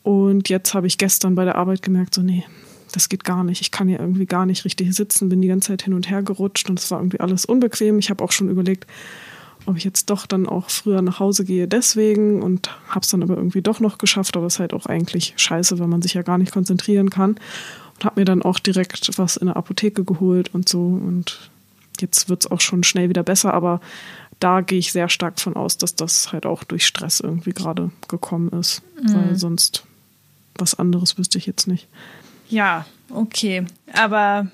Und 0.02 0.48
jetzt 0.48 0.74
habe 0.74 0.86
ich 0.86 0.98
gestern 0.98 1.34
bei 1.34 1.44
der 1.44 1.56
Arbeit 1.56 1.82
gemerkt, 1.82 2.14
so, 2.14 2.22
nee, 2.22 2.44
das 2.92 3.08
geht 3.08 3.24
gar 3.24 3.44
nicht. 3.44 3.60
Ich 3.60 3.70
kann 3.70 3.88
hier 3.88 4.00
irgendwie 4.00 4.26
gar 4.26 4.46
nicht 4.46 4.64
richtig 4.64 4.94
sitzen, 4.94 5.28
bin 5.28 5.40
die 5.40 5.48
ganze 5.48 5.68
Zeit 5.68 5.82
hin 5.82 5.94
und 5.94 6.10
her 6.10 6.22
gerutscht 6.22 6.68
und 6.68 6.78
es 6.78 6.90
war 6.90 6.98
irgendwie 6.98 7.20
alles 7.20 7.44
unbequem. 7.44 7.98
Ich 7.98 8.10
habe 8.10 8.22
auch 8.22 8.32
schon 8.32 8.50
überlegt, 8.50 8.86
ob 9.66 9.76
ich 9.76 9.84
jetzt 9.84 10.10
doch 10.10 10.26
dann 10.26 10.48
auch 10.48 10.70
früher 10.70 11.02
nach 11.02 11.20
Hause 11.20 11.44
gehe 11.44 11.68
deswegen 11.68 12.42
und 12.42 12.70
habe 12.88 13.00
es 13.00 13.08
dann 13.08 13.22
aber 13.22 13.36
irgendwie 13.36 13.62
doch 13.62 13.80
noch 13.80 13.98
geschafft, 13.98 14.36
aber 14.36 14.46
es 14.46 14.54
ist 14.54 14.60
halt 14.60 14.74
auch 14.74 14.86
eigentlich 14.86 15.34
scheiße, 15.36 15.78
weil 15.78 15.86
man 15.86 16.02
sich 16.02 16.14
ja 16.14 16.22
gar 16.22 16.38
nicht 16.38 16.52
konzentrieren 16.52 17.10
kann 17.10 17.36
habe 18.04 18.20
mir 18.20 18.24
dann 18.24 18.42
auch 18.42 18.58
direkt 18.58 19.18
was 19.18 19.36
in 19.36 19.46
der 19.46 19.56
Apotheke 19.56 20.04
geholt 20.04 20.54
und 20.54 20.68
so. 20.68 20.80
Und 20.80 21.50
jetzt 22.00 22.28
wird 22.28 22.44
es 22.44 22.50
auch 22.50 22.60
schon 22.60 22.84
schnell 22.84 23.08
wieder 23.08 23.22
besser, 23.22 23.54
aber 23.54 23.80
da 24.40 24.60
gehe 24.60 24.78
ich 24.78 24.92
sehr 24.92 25.08
stark 25.08 25.40
von 25.40 25.54
aus, 25.54 25.78
dass 25.78 25.94
das 25.94 26.32
halt 26.32 26.46
auch 26.46 26.64
durch 26.64 26.86
Stress 26.86 27.20
irgendwie 27.20 27.52
gerade 27.52 27.90
gekommen 28.08 28.48
ist. 28.50 28.82
Mhm. 29.00 29.14
Weil 29.14 29.36
sonst 29.36 29.84
was 30.56 30.74
anderes 30.78 31.16
wüsste 31.16 31.38
ich 31.38 31.46
jetzt 31.46 31.66
nicht. 31.66 31.86
Ja, 32.48 32.84
okay. 33.10 33.64
Aber 33.92 34.48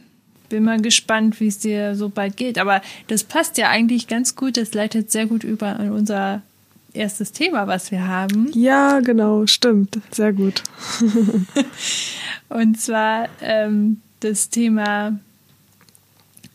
bin 0.49 0.64
mal 0.64 0.81
gespannt, 0.81 1.40
wie 1.40 1.49
es 1.49 1.59
dir 1.59 1.95
so 1.95 2.09
bald 2.09 2.37
geht. 2.37 2.59
Aber 2.59 2.81
das 3.09 3.25
passt 3.25 3.59
ja 3.59 3.69
eigentlich 3.69 4.07
ganz 4.07 4.37
gut. 4.37 4.57
Das 4.57 4.75
leitet 4.75 5.11
sehr 5.11 5.26
gut 5.26 5.45
über 5.45 5.78
an 5.78 5.90
unser 5.90 6.43
erstes 6.92 7.33
Thema, 7.33 7.66
was 7.66 7.90
wir 7.90 8.07
haben. 8.07 8.50
Ja, 8.54 9.00
genau, 9.00 9.47
stimmt. 9.47 9.99
Sehr 10.11 10.33
gut. 10.33 10.62
Und 12.49 12.80
zwar 12.80 13.28
ähm, 13.40 14.00
das 14.21 14.49
Thema 14.49 15.18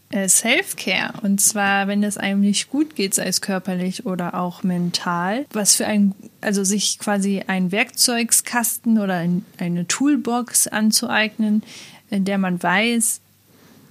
äh, 0.09 0.29
Self-Care. 0.29 1.13
Und 1.21 1.41
zwar, 1.41 1.87
wenn 1.87 2.03
es 2.03 2.17
einem 2.17 2.41
nicht 2.41 2.69
gut 2.69 2.95
geht, 2.95 3.13
sei 3.13 3.25
es 3.25 3.41
körperlich 3.41 4.05
oder 4.05 4.35
auch 4.35 4.63
mental, 4.63 5.45
was 5.51 5.75
für 5.75 5.87
ein, 5.87 6.13
also 6.41 6.63
sich 6.63 6.99
quasi 6.99 7.43
ein 7.47 7.71
Werkzeugskasten 7.71 8.99
oder 8.99 9.15
ein, 9.15 9.45
eine 9.57 9.87
Toolbox 9.87 10.67
anzueignen, 10.67 11.63
in 12.09 12.25
der 12.25 12.37
man 12.37 12.61
weiß, 12.61 13.21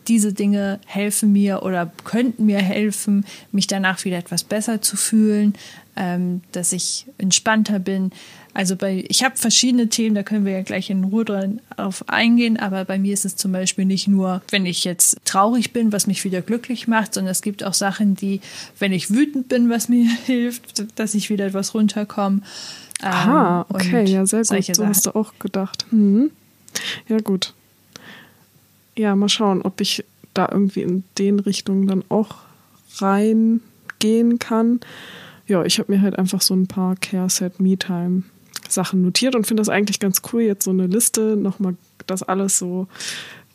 diese 0.08 0.32
Dinge 0.32 0.80
helfen 0.86 1.32
mir 1.32 1.62
oder 1.62 1.92
könnten 2.04 2.46
mir 2.46 2.58
helfen, 2.58 3.24
mich 3.52 3.66
danach 3.66 4.04
wieder 4.04 4.18
etwas 4.18 4.44
besser 4.44 4.82
zu 4.82 4.96
fühlen, 4.96 5.54
ähm, 5.96 6.40
dass 6.52 6.72
ich 6.72 7.06
entspannter 7.18 7.78
bin. 7.78 8.10
Also 8.54 8.76
bei, 8.76 9.04
ich 9.08 9.24
habe 9.24 9.36
verschiedene 9.36 9.88
Themen, 9.88 10.14
da 10.14 10.22
können 10.22 10.44
wir 10.44 10.52
ja 10.52 10.62
gleich 10.62 10.90
in 10.90 11.04
Ruhe 11.04 11.24
drauf 11.24 12.04
eingehen, 12.08 12.58
aber 12.58 12.84
bei 12.84 12.98
mir 12.98 13.14
ist 13.14 13.24
es 13.24 13.36
zum 13.36 13.52
Beispiel 13.52 13.86
nicht 13.86 14.08
nur, 14.08 14.42
wenn 14.50 14.66
ich 14.66 14.84
jetzt 14.84 15.16
traurig 15.24 15.72
bin, 15.72 15.92
was 15.92 16.06
mich 16.06 16.24
wieder 16.24 16.42
glücklich 16.42 16.86
macht, 16.86 17.14
sondern 17.14 17.32
es 17.32 17.40
gibt 17.40 17.64
auch 17.64 17.74
Sachen, 17.74 18.14
die, 18.14 18.40
wenn 18.78 18.92
ich 18.92 19.10
wütend 19.10 19.48
bin, 19.48 19.70
was 19.70 19.88
mir 19.88 20.04
hilft, 20.26 20.84
dass 20.98 21.14
ich 21.14 21.30
wieder 21.30 21.46
etwas 21.46 21.74
runterkomme. 21.74 22.42
Aha, 23.00 23.66
ähm, 23.68 23.74
okay, 23.74 24.04
ja, 24.04 24.26
sehr 24.26 24.40
gut. 24.40 24.64
So 24.64 24.72
Sachen. 24.74 24.88
hast 24.88 25.06
du 25.06 25.14
auch 25.14 25.32
gedacht. 25.38 25.86
Mhm. 25.90 26.30
Ja, 27.08 27.18
gut. 27.18 27.54
Ja, 28.96 29.16
mal 29.16 29.28
schauen, 29.28 29.62
ob 29.62 29.80
ich 29.80 30.04
da 30.34 30.48
irgendwie 30.50 30.82
in 30.82 31.04
den 31.18 31.38
Richtungen 31.38 31.86
dann 31.86 32.04
auch 32.08 32.36
reingehen 32.98 34.38
kann. 34.38 34.80
Ja, 35.46 35.64
ich 35.64 35.78
habe 35.78 35.92
mir 35.92 36.02
halt 36.02 36.18
einfach 36.18 36.40
so 36.40 36.54
ein 36.54 36.66
paar 36.66 36.96
Care 36.96 37.28
Set 37.28 37.60
Me 37.60 37.76
Time 37.76 38.22
Sachen 38.68 39.02
notiert 39.02 39.34
und 39.34 39.46
finde 39.46 39.60
das 39.60 39.68
eigentlich 39.68 40.00
ganz 40.00 40.22
cool, 40.32 40.42
jetzt 40.42 40.64
so 40.64 40.70
eine 40.70 40.86
Liste 40.86 41.36
nochmal 41.36 41.76
das 42.06 42.22
alles 42.22 42.58
so 42.58 42.88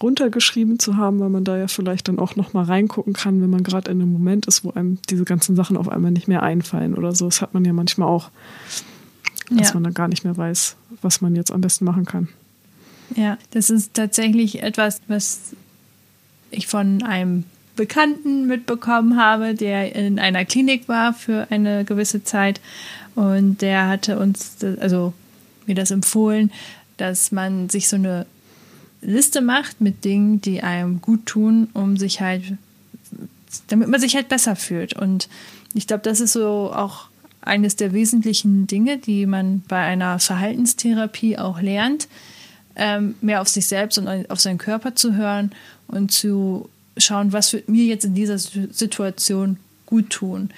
runtergeschrieben 0.02 0.80
zu 0.80 0.98
haben, 0.98 1.20
weil 1.20 1.30
man 1.30 1.44
da 1.44 1.58
ja 1.58 1.68
vielleicht 1.68 2.08
dann 2.08 2.20
auch 2.20 2.36
nochmal 2.36 2.66
reingucken 2.66 3.14
kann, 3.14 3.42
wenn 3.42 3.50
man 3.50 3.64
gerade 3.64 3.92
in 3.92 4.02
einem 4.02 4.12
Moment 4.12 4.46
ist, 4.46 4.64
wo 4.64 4.72
einem 4.72 5.00
diese 5.10 5.26
ganzen 5.26 5.56
Sachen 5.56 5.76
auf 5.76 5.90
einmal 5.90 6.12
nicht 6.12 6.28
mehr 6.28 6.44
einfallen 6.44 6.96
oder 6.96 7.14
so. 7.16 7.26
Das 7.26 7.42
hat 7.42 7.54
man 7.54 7.66
ja 7.66 7.74
manchmal 7.74 8.08
auch, 8.08 8.30
dass 9.50 9.70
ja. 9.70 9.74
man 9.74 9.86
dann 9.86 9.94
gar 9.94 10.08
nicht 10.08 10.24
mehr 10.24 10.38
weiß, 10.38 10.76
was 11.02 11.22
man 11.22 11.36
jetzt 11.36 11.52
am 11.52 11.62
besten 11.62 11.86
machen 11.86 12.06
kann. 12.06 12.30
Ja, 13.16 13.38
das 13.52 13.70
ist 13.70 13.94
tatsächlich 13.94 14.64
etwas, 14.64 15.02
was 15.08 15.54
ich 16.52 16.68
von 16.68 17.04
einem 17.04 17.46
Bekannten 17.76 18.48
mitbekommen 18.48 19.18
habe, 19.18 19.54
der 19.54 19.96
in 19.96 20.20
einer 20.20 20.46
Klinik 20.46 20.88
war 20.88 21.14
für 21.14 21.48
eine 21.52 21.86
gewisse 21.86 22.24
Zeit 22.24 22.60
und 23.16 23.62
der 23.62 23.88
hatte 23.88 24.20
uns, 24.20 24.58
also 24.80 25.14
mir 25.68 25.76
das 25.76 25.92
empfohlen, 25.92 26.52
dass 26.98 27.32
man 27.32 27.70
sich 27.70 27.88
so 27.88 27.96
eine 27.96 28.26
Liste 29.02 29.42
macht 29.42 29.80
mit 29.80 30.04
Dingen, 30.04 30.42
die 30.42 30.64
einem 30.64 31.02
gut 31.02 31.26
tun, 31.28 31.70
um 31.74 31.98
sich 31.98 32.20
halt, 32.20 32.44
damit 33.68 33.88
man 33.90 34.02
sich 34.02 34.16
halt 34.16 34.28
besser 34.28 34.56
fühlt. 34.56 34.94
Und 34.94 35.30
ich 35.74 35.88
glaube, 35.88 36.04
das 36.04 36.20
ist 36.20 36.34
so 36.34 36.72
auch 36.74 37.08
eines 37.42 37.76
der 37.76 37.94
wesentlichen 37.94 38.68
Dinge, 38.68 38.98
die 38.98 39.26
man 39.26 39.62
bei 39.68 39.80
einer 39.80 40.20
Verhaltenstherapie 40.20 41.38
auch 41.38 41.62
lernt, 41.62 42.08
ähm, 42.78 43.16
mehr 43.22 43.42
auf 43.42 43.48
sich 43.50 43.68
selbst 43.68 43.98
und 43.98 44.30
auf 44.30 44.40
seinen 44.40 44.60
Körper 44.60 44.96
zu 44.96 45.16
hören 45.16 45.52
und 45.88 46.12
zu 46.12 46.70
schauen, 46.98 47.34
was 47.34 47.52
wird 47.54 47.68
mir 47.68 47.86
jetzt 47.86 48.06
in 48.06 48.16
dieser 48.16 48.38
Situation 48.38 49.58
gut 49.86 50.10
tun. 50.10 50.52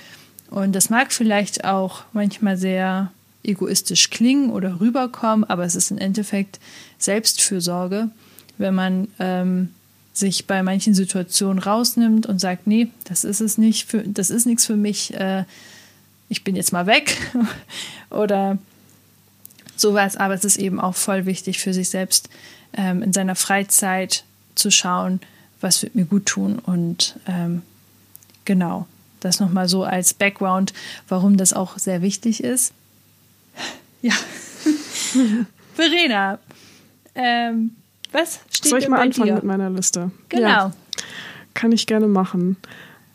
Und 0.50 0.74
das 0.74 0.90
mag 0.90 1.12
vielleicht 1.12 1.64
auch 1.64 2.04
manchmal 2.14 2.58
sehr 2.58 3.12
egoistisch 3.44 4.10
klingen 4.10 4.52
oder 4.52 4.80
rüberkommen, 4.80 5.50
aber 5.50 5.64
es 5.64 5.76
ist 5.76 5.92
im 5.92 5.98
Endeffekt 5.98 6.60
Selbstfürsorge, 6.98 8.10
wenn 8.58 8.76
man 8.76 9.08
ähm, 9.20 9.70
sich 10.14 10.46
bei 10.46 10.62
manchen 10.62 10.94
Situationen 10.94 11.60
rausnimmt 11.60 12.26
und 12.26 12.40
sagt, 12.40 12.68
nee, 12.68 12.90
das 13.06 13.24
ist 13.24 13.40
es 13.40 13.58
nicht, 13.58 13.88
für, 13.88 14.04
das 14.04 14.30
ist 14.30 14.46
nichts 14.46 14.66
für 14.66 14.76
mich, 14.76 15.14
äh, 15.14 15.46
ich 16.28 16.44
bin 16.44 16.56
jetzt 16.56 16.74
mal 16.74 16.86
weg 16.86 17.18
oder 18.10 18.58
sowas, 19.80 20.16
aber 20.18 20.34
es 20.34 20.46
ist 20.46 20.58
eben 20.58 20.80
auch 20.80 20.96
voll 20.96 21.26
wichtig 21.26 21.60
für 21.60 21.74
sich 21.74 21.90
selbst 21.90 22.30
ähm, 22.74 23.02
in 23.02 23.14
seiner 23.14 23.36
Freizeit 23.36 24.24
zu 24.56 24.72
schauen, 24.72 25.20
was 25.62 25.82
wird 25.82 25.96
mir 25.96 26.06
gut 26.06 26.26
tun 26.26 26.60
und 26.60 27.20
ähm, 27.28 27.62
genau, 28.46 28.88
das 29.20 29.40
nochmal 29.40 29.68
so 29.68 29.84
als 29.84 30.14
Background, 30.14 30.74
warum 31.08 31.38
das 31.38 31.54
auch 31.54 31.78
sehr 31.78 32.02
wichtig 32.02 32.44
ist. 32.44 32.74
Ja. 34.02 34.14
Verena, 35.76 36.40
ähm, 37.16 37.72
was 38.14 38.40
steht 38.50 38.70
Soll 38.70 38.80
ich 38.80 38.88
mal 38.88 39.02
anfangen 39.02 39.28
dir? 39.28 39.36
mit 39.36 39.44
meiner 39.44 39.70
Liste? 39.70 40.12
Genau. 40.30 40.48
Ja, 40.48 40.74
kann 41.54 41.74
ich 41.74 41.86
gerne 41.86 42.08
machen. 42.08 42.56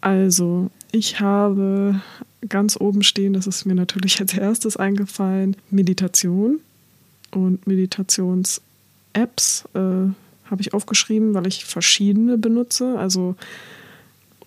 Also, 0.02 0.70
ich 0.92 1.20
habe 1.20 2.02
ganz 2.48 2.76
oben 2.78 3.02
stehen, 3.02 3.32
das 3.32 3.46
ist 3.46 3.64
mir 3.64 3.74
natürlich 3.74 4.20
als 4.20 4.34
erstes 4.34 4.76
eingefallen, 4.76 5.56
Meditation 5.70 6.60
und 7.30 7.66
Meditations-Apps 7.66 9.64
äh, 9.74 9.78
habe 9.78 10.60
ich 10.60 10.74
aufgeschrieben, 10.74 11.34
weil 11.34 11.46
ich 11.46 11.64
verschiedene 11.64 12.38
benutze. 12.38 12.98
Also 12.98 13.34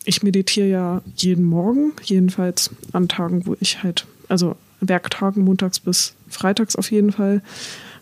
ich 0.05 0.23
meditiere 0.23 0.67
ja 0.67 1.01
jeden 1.15 1.45
Morgen, 1.45 1.93
jedenfalls 2.03 2.69
an 2.93 3.07
Tagen, 3.07 3.45
wo 3.45 3.55
ich 3.59 3.83
halt, 3.83 4.05
also 4.29 4.55
Werktagen, 4.79 5.43
montags 5.43 5.79
bis 5.79 6.13
freitags 6.29 6.75
auf 6.75 6.91
jeden 6.91 7.11
Fall, 7.11 7.41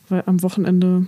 weil 0.10 0.24
am 0.26 0.44
Wochenende 0.44 1.08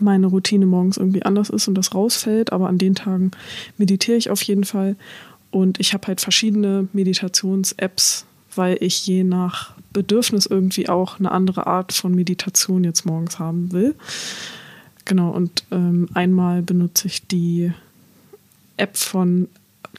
meine 0.00 0.26
Routine 0.26 0.66
morgens 0.66 0.96
irgendwie 0.96 1.22
anders 1.22 1.50
ist 1.50 1.68
und 1.68 1.74
das 1.74 1.94
rausfällt, 1.94 2.52
aber 2.52 2.68
an 2.68 2.78
den 2.78 2.94
Tagen 2.94 3.30
meditiere 3.78 4.16
ich 4.16 4.30
auf 4.30 4.42
jeden 4.42 4.64
Fall. 4.64 4.96
Und 5.54 5.78
ich 5.78 5.94
habe 5.94 6.08
halt 6.08 6.20
verschiedene 6.20 6.88
Meditations-Apps, 6.92 8.26
weil 8.56 8.76
ich 8.80 9.06
je 9.06 9.22
nach 9.22 9.74
Bedürfnis 9.92 10.46
irgendwie 10.46 10.88
auch 10.88 11.20
eine 11.20 11.30
andere 11.30 11.68
Art 11.68 11.92
von 11.92 12.12
Meditation 12.12 12.82
jetzt 12.82 13.06
morgens 13.06 13.38
haben 13.38 13.70
will. 13.70 13.94
Genau, 15.04 15.30
und 15.30 15.62
ähm, 15.70 16.08
einmal 16.12 16.62
benutze 16.62 17.06
ich 17.06 17.28
die 17.28 17.72
App 18.78 18.96
von 18.96 19.46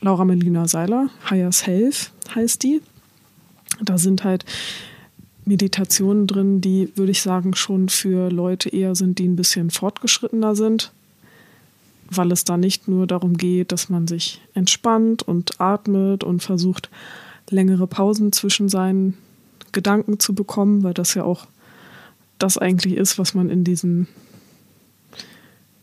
Laura 0.02 0.26
Melina 0.26 0.68
Seiler, 0.68 1.10
Higher 1.30 1.54
Self 1.54 2.12
heißt 2.36 2.62
die. 2.62 2.82
Da 3.82 3.98
sind 3.98 4.26
halt 4.26 4.44
Meditationen 5.46 6.28
drin, 6.28 6.60
die, 6.60 6.92
würde 6.96 7.14
ich 7.14 7.22
sagen, 7.22 7.56
schon 7.56 7.88
für 7.88 8.30
Leute 8.30 8.68
eher 8.68 8.94
sind, 8.94 9.20
die 9.20 9.28
ein 9.30 9.38
bisschen 9.38 9.70
fortgeschrittener 9.72 10.54
sind, 10.54 10.92
weil 12.10 12.32
es 12.32 12.44
da 12.44 12.58
nicht 12.58 12.88
nur 12.88 13.08
darum 13.08 13.38
geht, 13.38 13.72
dass 13.72 13.90
man 13.90 14.08
sich 14.08 14.42
entspannt 14.54 15.24
und 15.24 15.60
atmet 15.60 16.24
und 16.24 16.42
versucht, 16.42 16.90
längere 17.50 17.88
Pausen 17.88 18.32
zwischen 18.32 18.70
seinen 18.70 19.16
Gedanken 19.72 20.20
zu 20.20 20.34
bekommen, 20.34 20.84
weil 20.84 20.94
das 20.94 21.14
ja 21.14 21.24
auch 21.24 21.48
das 22.40 22.58
eigentlich 22.58 22.96
ist, 22.96 23.18
was 23.18 23.34
man 23.34 23.50
in 23.50 23.64
diesen 23.64 24.08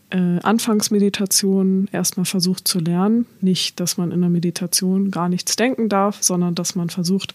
äh, 0.09 0.39
Anfangsmeditation 0.43 1.89
erstmal 1.91 2.25
versucht 2.25 2.67
zu 2.67 2.79
lernen. 2.79 3.25
Nicht, 3.41 3.79
dass 3.79 3.97
man 3.97 4.11
in 4.11 4.21
der 4.21 4.29
Meditation 4.29 5.11
gar 5.11 5.29
nichts 5.29 5.55
denken 5.55 5.89
darf, 5.89 6.21
sondern 6.21 6.55
dass 6.55 6.75
man 6.75 6.89
versucht, 6.89 7.33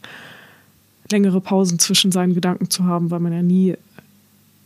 längere 1.10 1.40
Pausen 1.40 1.78
zwischen 1.78 2.12
seinen 2.12 2.34
Gedanken 2.34 2.70
zu 2.70 2.84
haben, 2.84 3.10
weil 3.10 3.20
man 3.20 3.32
ja 3.32 3.42
nie 3.42 3.74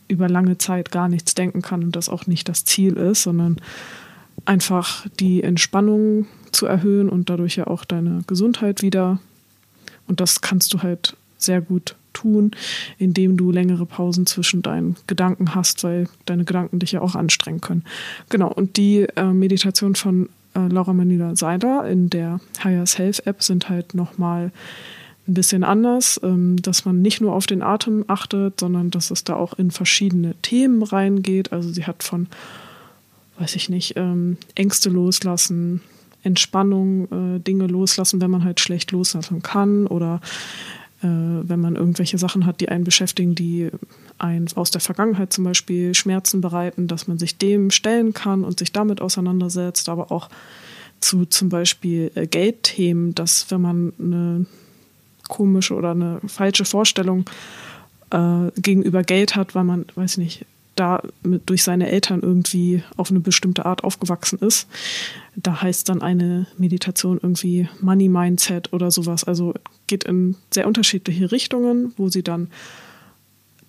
über 0.07 0.29
lange 0.29 0.57
Zeit 0.57 0.91
gar 0.91 1.07
nichts 1.07 1.33
denken 1.33 1.61
kann 1.61 1.83
und 1.83 1.95
das 1.95 2.09
auch 2.09 2.27
nicht 2.27 2.49
das 2.49 2.65
Ziel 2.65 2.93
ist, 2.93 3.23
sondern 3.23 3.57
einfach 4.45 5.07
die 5.19 5.43
Entspannung 5.43 6.27
zu 6.51 6.65
erhöhen 6.65 7.09
und 7.09 7.29
dadurch 7.29 7.55
ja 7.55 7.67
auch 7.67 7.85
deine 7.85 8.21
Gesundheit 8.27 8.81
wieder. 8.81 9.19
Und 10.07 10.19
das 10.19 10.41
kannst 10.41 10.73
du 10.73 10.81
halt 10.81 11.15
sehr 11.37 11.61
gut 11.61 11.95
tun, 12.13 12.51
indem 12.97 13.37
du 13.37 13.51
längere 13.51 13.85
Pausen 13.85 14.25
zwischen 14.25 14.61
deinen 14.61 14.95
Gedanken 15.07 15.55
hast, 15.55 15.83
weil 15.83 16.07
deine 16.25 16.45
Gedanken 16.45 16.79
dich 16.79 16.91
ja 16.91 17.01
auch 17.01 17.15
anstrengen 17.15 17.61
können. 17.61 17.83
Genau, 18.29 18.51
und 18.51 18.77
die 18.77 19.07
äh, 19.15 19.25
Meditation 19.25 19.95
von 19.95 20.29
äh, 20.55 20.67
Laura 20.67 20.93
Manila 20.93 21.35
Seider 21.35 21.87
in 21.89 22.09
der 22.09 22.39
Higher 22.63 22.85
Self 22.85 23.21
App 23.25 23.41
sind 23.41 23.69
halt 23.69 23.95
nochmal 23.95 24.51
ein 25.27 25.33
bisschen 25.33 25.63
anders, 25.63 26.19
ähm, 26.23 26.61
dass 26.61 26.85
man 26.85 27.01
nicht 27.01 27.21
nur 27.21 27.33
auf 27.33 27.45
den 27.45 27.61
Atem 27.61 28.05
achtet, 28.07 28.59
sondern 28.59 28.91
dass 28.91 29.09
es 29.09 29.23
da 29.23 29.35
auch 29.35 29.53
in 29.53 29.71
verschiedene 29.71 30.35
Themen 30.41 30.83
reingeht. 30.83 31.51
Also 31.51 31.71
sie 31.71 31.85
hat 31.85 32.03
von, 32.03 32.27
weiß 33.37 33.55
ich 33.55 33.69
nicht, 33.69 33.93
ähm, 33.95 34.37
Ängste 34.55 34.89
loslassen, 34.89 35.81
Entspannung, 36.23 37.37
äh, 37.37 37.39
Dinge 37.39 37.67
loslassen, 37.67 38.21
wenn 38.21 38.31
man 38.31 38.43
halt 38.43 38.59
schlecht 38.59 38.91
loslassen 38.91 39.41
kann 39.41 39.87
oder 39.87 40.21
äh, 41.01 41.07
wenn 41.07 41.59
man 41.59 41.75
irgendwelche 41.75 42.17
Sachen 42.17 42.45
hat, 42.45 42.61
die 42.61 42.69
einen 42.69 42.83
beschäftigen, 42.85 43.35
die 43.35 43.69
einen 44.17 44.47
aus 44.55 44.71
der 44.71 44.81
Vergangenheit 44.81 45.33
zum 45.33 45.43
Beispiel 45.43 45.93
Schmerzen 45.93 46.39
bereiten, 46.41 46.87
dass 46.87 47.07
man 47.07 47.19
sich 47.19 47.37
dem 47.37 47.71
stellen 47.71 48.13
kann 48.13 48.43
und 48.43 48.59
sich 48.59 48.71
damit 48.71 49.01
auseinandersetzt, 49.01 49.89
aber 49.89 50.11
auch 50.11 50.29
zu 51.01 51.25
zum 51.25 51.49
Beispiel 51.49 52.11
äh, 52.15 52.27
Geldthemen, 52.27 53.13
dass 53.13 53.51
wenn 53.51 53.61
man 53.61 53.93
eine 53.99 54.45
komische 55.27 55.73
oder 55.73 55.91
eine 55.91 56.21
falsche 56.25 56.65
Vorstellung 56.65 57.25
äh, 58.11 58.51
gegenüber 58.55 59.03
Geld 59.03 59.35
hat, 59.35 59.55
weil 59.55 59.63
man, 59.65 59.85
weiß 59.95 60.13
ich 60.13 60.17
nicht, 60.17 60.45
da 60.75 61.01
mit, 61.21 61.49
durch 61.49 61.63
seine 61.63 61.89
Eltern 61.89 62.21
irgendwie 62.21 62.83
auf 62.97 63.11
eine 63.11 63.19
bestimmte 63.19 63.65
Art 63.65 63.83
aufgewachsen 63.83 64.39
ist. 64.39 64.67
Da 65.35 65.61
heißt 65.61 65.89
dann 65.89 66.01
eine 66.01 66.47
Meditation 66.57 67.19
irgendwie 67.21 67.69
Money 67.81 68.09
Mindset 68.09 68.73
oder 68.73 68.91
sowas. 68.91 69.23
Also 69.23 69.53
geht 69.87 70.03
in 70.03 70.35
sehr 70.51 70.67
unterschiedliche 70.67 71.31
Richtungen, 71.31 71.93
wo 71.97 72.09
sie 72.09 72.23
dann 72.23 72.49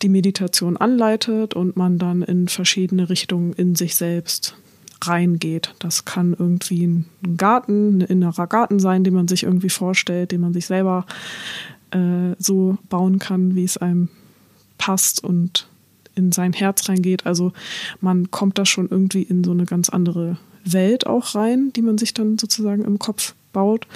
die 0.03 0.09
Meditation 0.09 0.77
anleitet 0.77 1.55
und 1.55 1.77
man 1.77 1.99
dann 1.99 2.23
in 2.23 2.49
verschiedene 2.49 3.09
Richtungen 3.09 3.53
in 3.53 3.75
sich 3.75 3.95
selbst 3.95 4.55
reingeht. 5.03 5.75
Das 5.79 6.05
kann 6.05 6.35
irgendwie 6.39 6.87
ein 6.87 7.07
Garten, 7.37 7.99
ein 7.99 8.01
innerer 8.03 8.47
Garten 8.47 8.79
sein, 8.79 9.05
den 9.05 9.15
man 9.15 9.29
sich 9.29 9.45
irgendwie 9.45 9.71
vorstellt, 9.71 10.33
den 10.33 10.41
man 10.41 10.53
sich 10.53 10.67
selber 10.67 11.07
äh, 11.91 12.35
so 12.39 12.79
bauen 12.89 13.19
kann, 13.19 13.55
wie 13.55 13.65
es 13.65 13.77
einem 13.77 14.09
passt 14.79 15.23
und 15.23 15.69
in 16.15 16.33
sein 16.33 16.53
Herz 16.53 16.89
reingeht. 16.89 17.27
Also 17.27 17.53
man 18.01 18.31
kommt 18.31 18.59
da 18.59 18.67
schon 18.67 18.89
irgendwie 18.89 19.23
in 19.23 19.45
so 19.45 19.51
eine 19.51 19.67
ganz 19.67 19.89
andere 19.89 20.39
Welt 20.65 21.07
auch 21.07 21.35
rein, 21.35 21.73
die 21.75 21.83
man 21.83 21.99
sich 21.99 22.15
dann 22.15 22.39
sozusagen 22.39 22.85
im 22.85 22.99
Kopf 22.99 23.35
baut. 23.53 23.87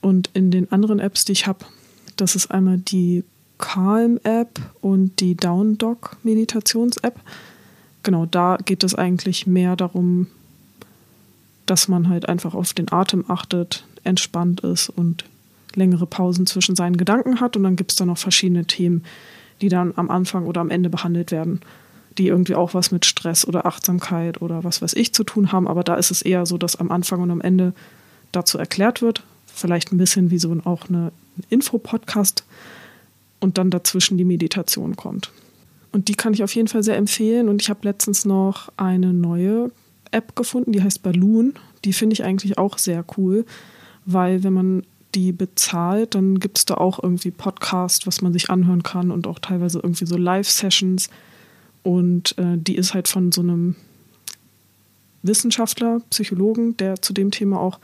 Und 0.00 0.30
in 0.34 0.50
den 0.50 0.70
anderen 0.72 0.98
Apps, 0.98 1.24
die 1.24 1.32
ich 1.32 1.46
habe, 1.46 1.64
das 2.16 2.36
ist 2.36 2.50
einmal 2.50 2.78
die 2.78 3.24
Calm-App 3.58 4.60
und 4.80 5.20
die 5.20 5.36
Down 5.36 5.78
Dog 5.78 6.16
Meditations-App 6.22 7.20
genau, 8.04 8.26
da 8.26 8.58
geht 8.64 8.84
es 8.84 8.94
eigentlich 8.94 9.46
mehr 9.48 9.74
darum, 9.74 10.28
dass 11.66 11.88
man 11.88 12.08
halt 12.08 12.28
einfach 12.28 12.54
auf 12.54 12.72
den 12.74 12.92
Atem 12.92 13.24
achtet, 13.26 13.84
entspannt 14.04 14.60
ist 14.60 14.90
und 14.90 15.24
längere 15.74 16.06
Pausen 16.06 16.46
zwischen 16.46 16.76
seinen 16.76 16.96
Gedanken 16.96 17.40
hat. 17.40 17.56
Und 17.56 17.64
dann 17.64 17.74
gibt 17.74 17.90
es 17.90 17.96
da 17.96 18.04
noch 18.04 18.18
verschiedene 18.18 18.66
Themen, 18.66 19.02
die 19.60 19.68
dann 19.68 19.92
am 19.96 20.10
Anfang 20.10 20.46
oder 20.46 20.60
am 20.60 20.70
Ende 20.70 20.90
behandelt 20.90 21.30
werden, 21.30 21.60
die 22.18 22.28
irgendwie 22.28 22.54
auch 22.54 22.74
was 22.74 22.90
mit 22.90 23.06
Stress 23.06 23.46
oder 23.46 23.66
Achtsamkeit 23.66 24.42
oder 24.42 24.64
was 24.64 24.82
weiß 24.82 24.94
ich 24.94 25.12
zu 25.12 25.24
tun 25.24 25.52
haben. 25.52 25.68
Aber 25.68 25.82
da 25.82 25.96
ist 25.96 26.10
es 26.10 26.22
eher 26.22 26.46
so, 26.46 26.58
dass 26.58 26.76
am 26.76 26.90
Anfang 26.90 27.20
und 27.20 27.30
am 27.30 27.40
Ende 27.40 27.72
dazu 28.32 28.58
erklärt 28.58 29.02
wird. 29.02 29.22
Vielleicht 29.46 29.92
ein 29.92 29.98
bisschen 29.98 30.30
wie 30.30 30.38
so 30.38 30.56
auch 30.64 30.88
eine 30.88 31.12
Info-Podcast 31.48 32.44
und 33.40 33.58
dann 33.58 33.70
dazwischen 33.70 34.18
die 34.18 34.24
Meditation 34.24 34.96
kommt. 34.96 35.30
Und 35.92 36.08
die 36.08 36.14
kann 36.14 36.34
ich 36.34 36.42
auf 36.42 36.54
jeden 36.54 36.68
Fall 36.68 36.82
sehr 36.82 36.96
empfehlen. 36.96 37.48
Und 37.48 37.62
ich 37.62 37.70
habe 37.70 37.80
letztens 37.82 38.24
noch 38.24 38.72
eine 38.76 39.12
neue 39.12 39.70
App 40.10 40.34
gefunden, 40.34 40.72
die 40.72 40.82
heißt 40.82 41.02
Balloon. 41.02 41.54
Die 41.84 41.92
finde 41.92 42.14
ich 42.14 42.24
eigentlich 42.24 42.58
auch 42.58 42.78
sehr 42.78 43.04
cool, 43.16 43.44
weil 44.04 44.42
wenn 44.42 44.52
man 44.52 44.82
die 45.14 45.32
bezahlt, 45.32 46.14
dann 46.14 46.40
gibt 46.40 46.58
es 46.58 46.64
da 46.64 46.74
auch 46.74 47.02
irgendwie 47.02 47.30
Podcast, 47.30 48.06
was 48.06 48.20
man 48.20 48.32
sich 48.32 48.50
anhören 48.50 48.82
kann 48.82 49.10
und 49.10 49.26
auch 49.26 49.38
teilweise 49.38 49.78
irgendwie 49.78 50.06
so 50.06 50.16
Live-Sessions. 50.16 51.08
Und 51.82 52.36
äh, 52.38 52.56
die 52.56 52.76
ist 52.76 52.94
halt 52.94 53.08
von 53.08 53.30
so 53.30 53.42
einem 53.42 53.76
Wissenschaftler, 55.22 56.00
Psychologen, 56.10 56.76
der 56.76 57.00
zu 57.00 57.12
dem 57.12 57.30
Thema 57.30 57.60
auch 57.60 57.78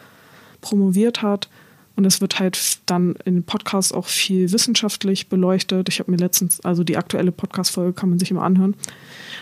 promoviert 0.61 1.23
hat. 1.23 1.49
Und 1.97 2.05
es 2.07 2.21
wird 2.21 2.38
halt 2.38 2.79
dann 2.87 3.14
in 3.25 3.35
den 3.35 3.43
Podcasts 3.43 3.93
auch 3.93 4.07
viel 4.07 4.53
wissenschaftlich 4.53 5.29
beleuchtet. 5.29 5.88
Ich 5.88 5.99
habe 5.99 6.11
mir 6.11 6.16
letztens, 6.16 6.61
also 6.61 6.83
die 6.83 6.97
aktuelle 6.97 7.33
Podcast-Folge 7.33 7.93
kann 7.93 8.09
man 8.09 8.19
sich 8.19 8.31
immer 8.31 8.43
anhören. 8.43 8.75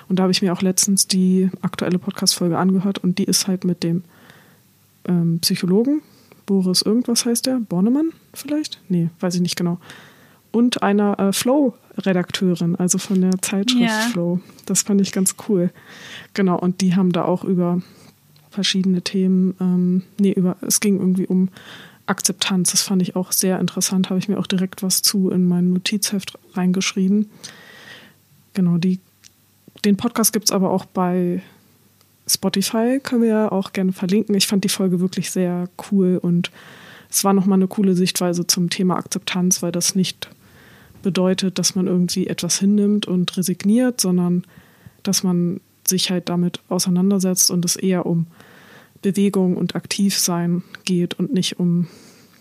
Und 0.08 0.18
da 0.18 0.24
habe 0.24 0.32
ich 0.32 0.42
mir 0.42 0.52
auch 0.52 0.62
letztens 0.62 1.06
die 1.06 1.50
aktuelle 1.62 1.98
Podcast-Folge 1.98 2.58
angehört 2.58 2.98
und 2.98 3.18
die 3.18 3.24
ist 3.24 3.46
halt 3.46 3.64
mit 3.64 3.82
dem 3.82 4.02
ähm, 5.06 5.38
Psychologen, 5.40 6.02
Boris 6.48 6.80
irgendwas 6.80 7.26
heißt 7.26 7.44
der, 7.44 7.60
Bornemann 7.60 8.08
vielleicht? 8.32 8.80
Nee, 8.88 9.10
weiß 9.20 9.34
ich 9.34 9.42
nicht 9.42 9.56
genau. 9.56 9.78
Und 10.50 10.82
einer 10.82 11.18
äh, 11.18 11.32
Flow-Redakteurin, 11.32 12.74
also 12.74 12.96
von 12.96 13.20
der 13.20 13.40
Zeitschrift 13.42 13.82
ja. 13.82 14.08
Flow. 14.10 14.40
Das 14.64 14.80
fand 14.80 15.02
ich 15.02 15.12
ganz 15.12 15.36
cool. 15.46 15.70
Genau, 16.32 16.58
und 16.58 16.80
die 16.80 16.96
haben 16.96 17.12
da 17.12 17.26
auch 17.26 17.44
über 17.44 17.82
verschiedene 18.50 19.02
Themen, 19.02 19.54
ähm, 19.60 20.02
nee, 20.18 20.32
über, 20.32 20.56
es 20.62 20.80
ging 20.80 20.98
irgendwie 20.98 21.26
um 21.26 21.50
Akzeptanz. 22.06 22.70
Das 22.70 22.82
fand 22.82 23.02
ich 23.02 23.14
auch 23.14 23.30
sehr 23.30 23.60
interessant, 23.60 24.08
habe 24.08 24.18
ich 24.18 24.28
mir 24.28 24.38
auch 24.38 24.46
direkt 24.46 24.82
was 24.82 25.02
zu 25.02 25.28
in 25.28 25.46
mein 25.46 25.74
Notizheft 25.74 26.38
reingeschrieben. 26.54 27.28
genau, 28.54 28.78
die, 28.78 29.00
den 29.84 29.98
Podcast 29.98 30.32
gibt 30.32 30.46
es 30.46 30.52
aber 30.52 30.70
auch 30.70 30.86
bei 30.86 31.42
Spotify, 32.28 33.00
können 33.02 33.22
wir 33.22 33.28
ja 33.28 33.52
auch 33.52 33.72
gerne 33.72 33.92
verlinken. 33.92 34.34
Ich 34.34 34.46
fand 34.46 34.64
die 34.64 34.68
Folge 34.68 35.00
wirklich 35.00 35.30
sehr 35.30 35.68
cool 35.90 36.18
und 36.20 36.50
es 37.10 37.24
war 37.24 37.32
nochmal 37.32 37.58
eine 37.58 37.68
coole 37.68 37.94
Sichtweise 37.94 38.46
zum 38.46 38.70
Thema 38.70 38.96
Akzeptanz, 38.96 39.62
weil 39.62 39.72
das 39.72 39.94
nicht 39.94 40.28
bedeutet, 41.02 41.58
dass 41.58 41.74
man 41.74 41.86
irgendwie 41.86 42.26
etwas 42.26 42.58
hinnimmt 42.58 43.06
und 43.06 43.36
resigniert, 43.36 44.00
sondern 44.00 44.44
dass 45.02 45.22
man 45.22 45.60
sich 45.86 46.10
halt 46.10 46.28
damit 46.28 46.60
auseinandersetzt 46.68 47.50
und 47.50 47.64
es 47.64 47.76
eher 47.76 48.04
um 48.04 48.26
Bewegung 49.00 49.56
und 49.56 49.74
Aktivsein 49.74 50.62
geht 50.84 51.14
und 51.14 51.32
nicht 51.32 51.58
um 51.58 51.86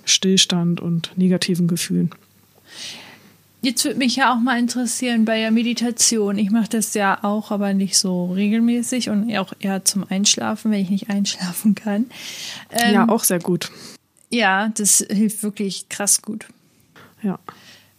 Stillstand 0.06 0.82
und 0.82 1.12
negativen 1.18 1.68
Gefühlen. 1.68 2.10
Jetzt 3.68 3.84
würde 3.84 3.98
mich 3.98 4.16
ja 4.16 4.34
auch 4.34 4.40
mal 4.40 4.58
interessieren 4.58 5.26
bei 5.26 5.42
der 5.42 5.52
Meditation. 5.52 6.38
Ich 6.38 6.52
mache 6.52 6.70
das 6.70 6.94
ja 6.94 7.22
auch, 7.22 7.52
aber 7.52 7.74
nicht 7.74 7.98
so 7.98 8.32
regelmäßig 8.32 9.10
und 9.10 9.36
auch 9.36 9.52
eher 9.60 9.84
zum 9.84 10.06
Einschlafen, 10.10 10.72
wenn 10.72 10.80
ich 10.80 10.90
nicht 10.90 11.10
einschlafen 11.10 11.76
kann. 11.76 12.06
Ähm, 12.72 12.94
ja, 12.94 13.10
auch 13.10 13.26
sehr 13.26 13.40
gut. 13.40 13.70
Ja, 14.30 14.70
das 14.70 15.06
hilft 15.10 15.44
wirklich 15.44 15.90
krass 15.90 16.22
gut. 16.22 16.46
Ja. 17.22 17.40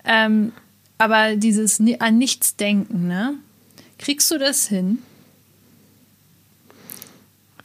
Ähm, 0.06 0.52
aber 0.96 1.36
dieses 1.36 1.82
an 1.98 2.16
nichts 2.16 2.56
denken, 2.56 3.06
ne? 3.06 3.34
Kriegst 3.98 4.30
du 4.30 4.38
das 4.38 4.68
hin? 4.68 5.02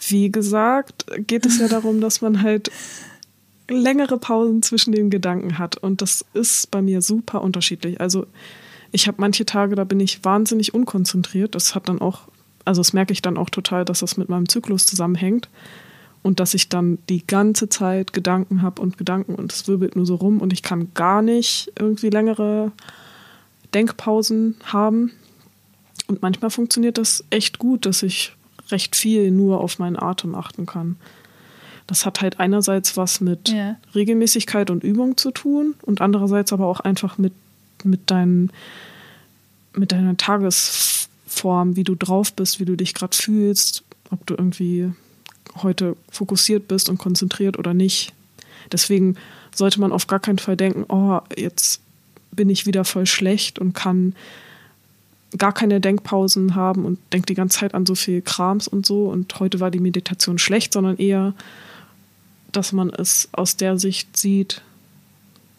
Wie 0.09 0.29
gesagt, 0.29 1.05
geht 1.25 1.45
es 1.45 1.57
ja 1.57 1.69
darum, 1.69 2.01
dass 2.01 2.19
man 2.19 2.41
halt 2.41 2.69
längere 3.69 4.17
Pausen 4.17 4.61
zwischen 4.61 4.91
den 4.91 5.09
Gedanken 5.09 5.57
hat. 5.57 5.77
Und 5.77 6.01
das 6.01 6.25
ist 6.33 6.69
bei 6.71 6.81
mir 6.81 7.01
super 7.01 7.41
unterschiedlich. 7.41 7.99
Also 8.01 8.25
ich 8.91 9.07
habe 9.07 9.17
manche 9.19 9.45
Tage, 9.45 9.75
da 9.75 9.83
bin 9.83 9.99
ich 9.99 10.23
wahnsinnig 10.23 10.73
unkonzentriert. 10.73 11.55
Das 11.55 11.75
hat 11.75 11.89
dann 11.89 11.99
auch, 11.99 12.27
also 12.65 12.81
das 12.81 12.93
merke 12.93 13.13
ich 13.13 13.21
dann 13.21 13.37
auch 13.37 13.49
total, 13.49 13.85
dass 13.85 13.99
das 13.99 14.17
mit 14.17 14.29
meinem 14.29 14.47
Zyklus 14.47 14.85
zusammenhängt. 14.85 15.49
Und 16.21 16.39
dass 16.39 16.53
ich 16.53 16.69
dann 16.69 16.99
die 17.09 17.27
ganze 17.27 17.67
Zeit 17.67 18.13
Gedanken 18.13 18.61
habe 18.61 18.81
und 18.81 18.97
Gedanken 18.97 19.35
und 19.35 19.51
es 19.51 19.67
wirbelt 19.67 19.97
nur 19.97 20.05
so 20.05 20.15
rum 20.15 20.39
und 20.39 20.53
ich 20.53 20.63
kann 20.63 20.93
gar 20.93 21.21
nicht 21.21 21.73
irgendwie 21.77 22.09
längere 22.09 22.71
Denkpausen 23.73 24.55
haben. 24.63 25.11
Und 26.07 26.21
manchmal 26.21 26.49
funktioniert 26.49 26.97
das 26.97 27.25
echt 27.29 27.59
gut, 27.59 27.85
dass 27.85 28.03
ich 28.03 28.33
recht 28.69 28.95
viel 28.95 29.31
nur 29.31 29.59
auf 29.59 29.79
meinen 29.79 29.97
Atem 29.97 30.35
achten 30.35 30.65
kann. 30.65 30.95
Das 31.87 32.05
hat 32.05 32.21
halt 32.21 32.39
einerseits 32.39 32.95
was 32.97 33.21
mit 33.21 33.49
ja. 33.49 33.75
Regelmäßigkeit 33.93 34.69
und 34.69 34.83
Übung 34.83 35.17
zu 35.17 35.31
tun 35.31 35.75
und 35.81 36.01
andererseits 36.01 36.53
aber 36.53 36.67
auch 36.67 36.79
einfach 36.79 37.17
mit, 37.17 37.33
mit, 37.83 38.01
dein, 38.07 38.51
mit 39.75 39.91
deiner 39.91 40.15
Tagesform, 40.15 41.75
wie 41.75 41.83
du 41.83 41.95
drauf 41.95 42.33
bist, 42.33 42.59
wie 42.59 42.65
du 42.65 42.75
dich 42.75 42.93
gerade 42.93 43.15
fühlst, 43.15 43.83
ob 44.11 44.25
du 44.25 44.35
irgendwie 44.35 44.91
heute 45.61 45.95
fokussiert 46.09 46.67
bist 46.67 46.89
und 46.89 46.97
konzentriert 46.97 47.59
oder 47.59 47.73
nicht. 47.73 48.13
Deswegen 48.71 49.17
sollte 49.53 49.79
man 49.79 49.91
auf 49.91 50.07
gar 50.07 50.19
keinen 50.19 50.39
Fall 50.39 50.57
denken, 50.57 50.85
oh, 50.87 51.19
jetzt 51.37 51.81
bin 52.31 52.49
ich 52.49 52.65
wieder 52.65 52.85
voll 52.85 53.05
schlecht 53.05 53.59
und 53.59 53.73
kann 53.73 54.15
gar 55.37 55.53
keine 55.53 55.81
Denkpausen 55.81 56.55
haben 56.55 56.85
und 56.85 56.99
denkt 57.11 57.29
die 57.29 57.33
ganze 57.33 57.59
Zeit 57.59 57.73
an 57.73 57.85
so 57.85 57.95
viel 57.95 58.21
Krams 58.21 58.67
und 58.67 58.85
so 58.85 59.09
und 59.09 59.39
heute 59.39 59.59
war 59.59 59.71
die 59.71 59.79
Meditation 59.79 60.37
schlecht, 60.37 60.73
sondern 60.73 60.97
eher, 60.97 61.33
dass 62.55 62.71
man 62.71 62.89
es 62.89 63.29
aus 63.31 63.57
der 63.57 63.77
Sicht 63.77 64.17
sieht 64.17 64.61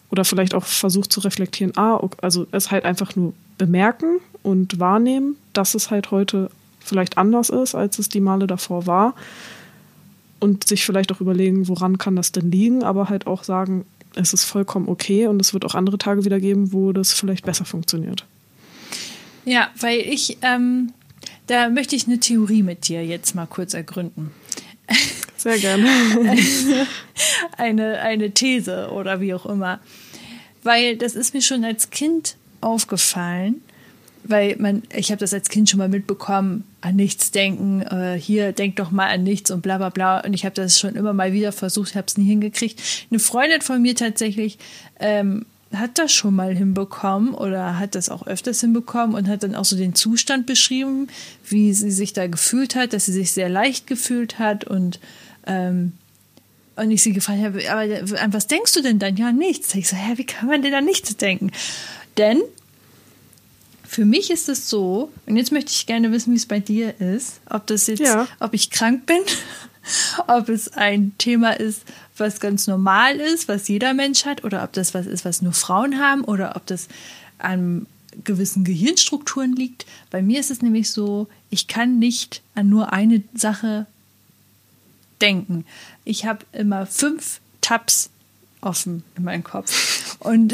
oder 0.09 0.25
vielleicht 0.25 0.53
auch 0.53 0.65
versucht 0.65 1.11
zu 1.11 1.19
reflektieren, 1.19 1.75
ah, 1.77 1.99
also 2.21 2.47
es 2.51 2.71
halt 2.71 2.85
einfach 2.85 3.15
nur 3.15 3.33
bemerken 3.57 4.19
und 4.43 4.79
wahrnehmen, 4.79 5.35
dass 5.53 5.75
es 5.75 5.91
halt 5.91 6.11
heute 6.11 6.49
vielleicht 6.79 7.17
anders 7.17 7.49
ist, 7.49 7.75
als 7.75 7.99
es 7.99 8.09
die 8.09 8.19
Male 8.19 8.47
davor 8.47 8.85
war 8.85 9.15
und 10.39 10.67
sich 10.67 10.85
vielleicht 10.85 11.11
auch 11.11 11.21
überlegen, 11.21 11.67
woran 11.67 11.97
kann 11.97 12.15
das 12.15 12.31
denn 12.31 12.51
liegen, 12.51 12.83
aber 12.83 13.09
halt 13.09 13.27
auch 13.27 13.43
sagen, 13.43 13.85
es 14.15 14.33
ist 14.33 14.45
vollkommen 14.45 14.87
okay 14.87 15.27
und 15.27 15.41
es 15.41 15.53
wird 15.53 15.65
auch 15.65 15.75
andere 15.75 15.97
Tage 15.97 16.25
wieder 16.25 16.39
geben, 16.39 16.71
wo 16.71 16.91
das 16.91 17.13
vielleicht 17.13 17.45
besser 17.45 17.65
funktioniert. 17.65 18.25
Ja, 19.43 19.69
weil 19.79 19.99
ich, 19.99 20.37
ähm, 20.41 20.93
da 21.47 21.69
möchte 21.69 21.95
ich 21.95 22.07
eine 22.07 22.19
Theorie 22.19 22.63
mit 22.63 22.87
dir 22.87 23.05
jetzt 23.05 23.35
mal 23.35 23.45
kurz 23.45 23.73
ergründen. 23.73 24.31
Sehr 25.45 25.59
gerne. 25.59 25.87
eine, 27.57 27.99
eine 27.99 28.31
These 28.31 28.89
oder 28.89 29.21
wie 29.21 29.31
auch 29.31 29.45
immer. 29.45 29.79
Weil 30.63 30.97
das 30.97 31.13
ist 31.13 31.35
mir 31.35 31.43
schon 31.43 31.63
als 31.63 31.91
Kind 31.91 32.35
aufgefallen, 32.61 33.61
weil 34.23 34.55
man, 34.57 34.81
ich 34.91 35.11
habe 35.11 35.19
das 35.19 35.35
als 35.35 35.49
Kind 35.49 35.69
schon 35.69 35.77
mal 35.77 35.87
mitbekommen, 35.87 36.63
an 36.81 36.95
nichts 36.95 37.29
denken, 37.29 37.83
äh, 37.83 38.19
hier 38.19 38.53
denk 38.53 38.77
doch 38.77 38.89
mal 38.89 39.05
an 39.05 39.21
nichts 39.21 39.51
und 39.51 39.61
bla 39.61 39.77
bla 39.77 39.89
bla. 39.89 40.21
Und 40.21 40.33
ich 40.33 40.45
habe 40.45 40.55
das 40.55 40.79
schon 40.79 40.95
immer 40.95 41.13
mal 41.13 41.31
wieder 41.31 41.51
versucht, 41.51 41.93
habe 41.93 42.07
es 42.07 42.17
nie 42.17 42.25
hingekriegt. 42.25 42.81
Eine 43.11 43.19
Freundin 43.19 43.61
von 43.61 43.79
mir 43.83 43.95
tatsächlich 43.95 44.57
ähm, 44.99 45.45
hat 45.71 45.99
das 45.99 46.11
schon 46.11 46.35
mal 46.35 46.55
hinbekommen 46.55 47.35
oder 47.35 47.77
hat 47.77 47.93
das 47.93 48.09
auch 48.09 48.25
öfters 48.25 48.61
hinbekommen 48.61 49.15
und 49.15 49.27
hat 49.27 49.43
dann 49.43 49.53
auch 49.53 49.65
so 49.65 49.77
den 49.77 49.93
Zustand 49.93 50.47
beschrieben, 50.47 51.07
wie 51.47 51.71
sie 51.71 51.91
sich 51.91 52.13
da 52.13 52.25
gefühlt 52.25 52.73
hat, 52.73 52.93
dass 52.93 53.05
sie 53.05 53.13
sich 53.13 53.31
sehr 53.31 53.49
leicht 53.49 53.85
gefühlt 53.85 54.39
hat 54.39 54.63
und 54.63 54.99
ähm, 55.45 55.93
und 56.75 56.91
ich 56.91 57.03
sie 57.03 57.13
gefragt 57.13 57.41
habe, 57.41 57.69
aber 57.69 58.21
an 58.21 58.33
was 58.33 58.47
denkst 58.47 58.73
du 58.73 58.81
denn 58.81 58.99
dann? 58.99 59.15
Ja, 59.15 59.31
nichts. 59.31 59.73
Ich 59.75 59.87
so, 59.87 59.95
hä, 59.95 60.13
wie 60.17 60.25
kann 60.25 60.49
man 60.49 60.61
denn 60.61 60.71
da 60.71 60.81
nichts 60.81 61.15
denken? 61.15 61.51
Denn 62.17 62.41
für 63.87 64.05
mich 64.05 64.29
ist 64.29 64.49
es 64.49 64.69
so, 64.69 65.11
und 65.25 65.37
jetzt 65.37 65.51
möchte 65.51 65.71
ich 65.71 65.85
gerne 65.85 66.11
wissen, 66.11 66.33
wie 66.33 66.37
es 66.37 66.45
bei 66.45 66.59
dir 66.59 66.99
ist, 66.99 67.39
ob 67.49 67.65
das 67.67 67.87
jetzt, 67.87 68.01
ja. 68.01 68.27
ob 68.39 68.53
ich 68.53 68.71
krank 68.71 69.05
bin, 69.05 69.19
ob 70.27 70.49
es 70.49 70.73
ein 70.73 71.13
Thema 71.17 71.51
ist, 71.51 71.83
was 72.17 72.39
ganz 72.39 72.67
normal 72.67 73.17
ist, 73.17 73.47
was 73.47 73.67
jeder 73.67 73.93
Mensch 73.93 74.25
hat, 74.25 74.43
oder 74.43 74.63
ob 74.63 74.73
das 74.73 74.93
was 74.93 75.05
ist, 75.05 75.23
was 75.23 75.41
nur 75.41 75.53
Frauen 75.53 75.99
haben, 75.99 76.23
oder 76.23 76.55
ob 76.55 76.65
das 76.65 76.87
an 77.37 77.87
gewissen 78.23 78.63
Gehirnstrukturen 78.63 79.55
liegt. 79.55 79.85
Bei 80.09 80.21
mir 80.21 80.39
ist 80.39 80.51
es 80.51 80.61
nämlich 80.61 80.89
so, 80.89 81.27
ich 81.49 81.67
kann 81.67 81.99
nicht 81.99 82.41
an 82.53 82.69
nur 82.69 82.93
eine 82.93 83.23
Sache 83.33 83.87
denken. 85.25 85.65
Ich 86.03 86.25
habe 86.25 86.45
immer 86.51 86.85
fünf 86.85 87.39
Tabs 87.61 88.11
offen 88.61 89.03
in 89.17 89.23
meinem 89.23 89.43
Kopf. 89.43 90.17
Und 90.19 90.53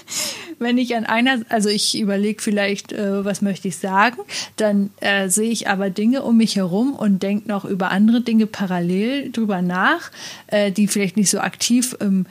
wenn 0.58 0.78
ich 0.78 0.96
an 0.96 1.04
einer, 1.04 1.42
also 1.48 1.68
ich 1.68 1.98
überlege 1.98 2.42
vielleicht, 2.42 2.92
äh, 2.92 3.24
was 3.24 3.42
möchte 3.42 3.68
ich 3.68 3.76
sagen, 3.76 4.18
dann 4.56 4.90
äh, 5.00 5.28
sehe 5.28 5.50
ich 5.50 5.68
aber 5.68 5.90
Dinge 5.90 6.22
um 6.22 6.36
mich 6.38 6.56
herum 6.56 6.94
und 6.94 7.22
denke 7.22 7.48
noch 7.48 7.64
über 7.64 7.90
andere 7.90 8.20
Dinge 8.20 8.46
parallel 8.46 9.30
drüber 9.32 9.62
nach, 9.62 10.10
äh, 10.46 10.72
die 10.72 10.88
vielleicht 10.88 11.16
nicht 11.16 11.30
so 11.30 11.40
aktiv 11.40 11.96
ähm, 12.00 12.26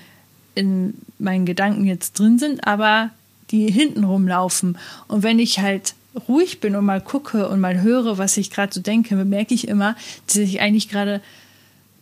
in 0.55 0.95
meinen 1.19 1.45
Gedanken 1.45 1.85
jetzt 1.85 2.17
drin 2.17 2.39
sind, 2.39 2.65
aber 2.65 3.11
die 3.51 3.69
hinten 3.71 4.03
rumlaufen. 4.03 4.77
Und 5.07 5.23
wenn 5.23 5.39
ich 5.39 5.59
halt 5.59 5.93
ruhig 6.27 6.61
bin 6.61 6.75
und 6.75 6.85
mal 6.85 7.01
gucke 7.01 7.47
und 7.49 7.59
mal 7.59 7.81
höre, 7.81 8.17
was 8.17 8.37
ich 8.37 8.49
gerade 8.49 8.73
so 8.73 8.81
denke, 8.81 9.15
merke 9.15 9.53
ich 9.53 9.67
immer, 9.67 9.95
dass 10.27 10.37
ich 10.37 10.61
eigentlich 10.61 10.89
gerade 10.89 11.21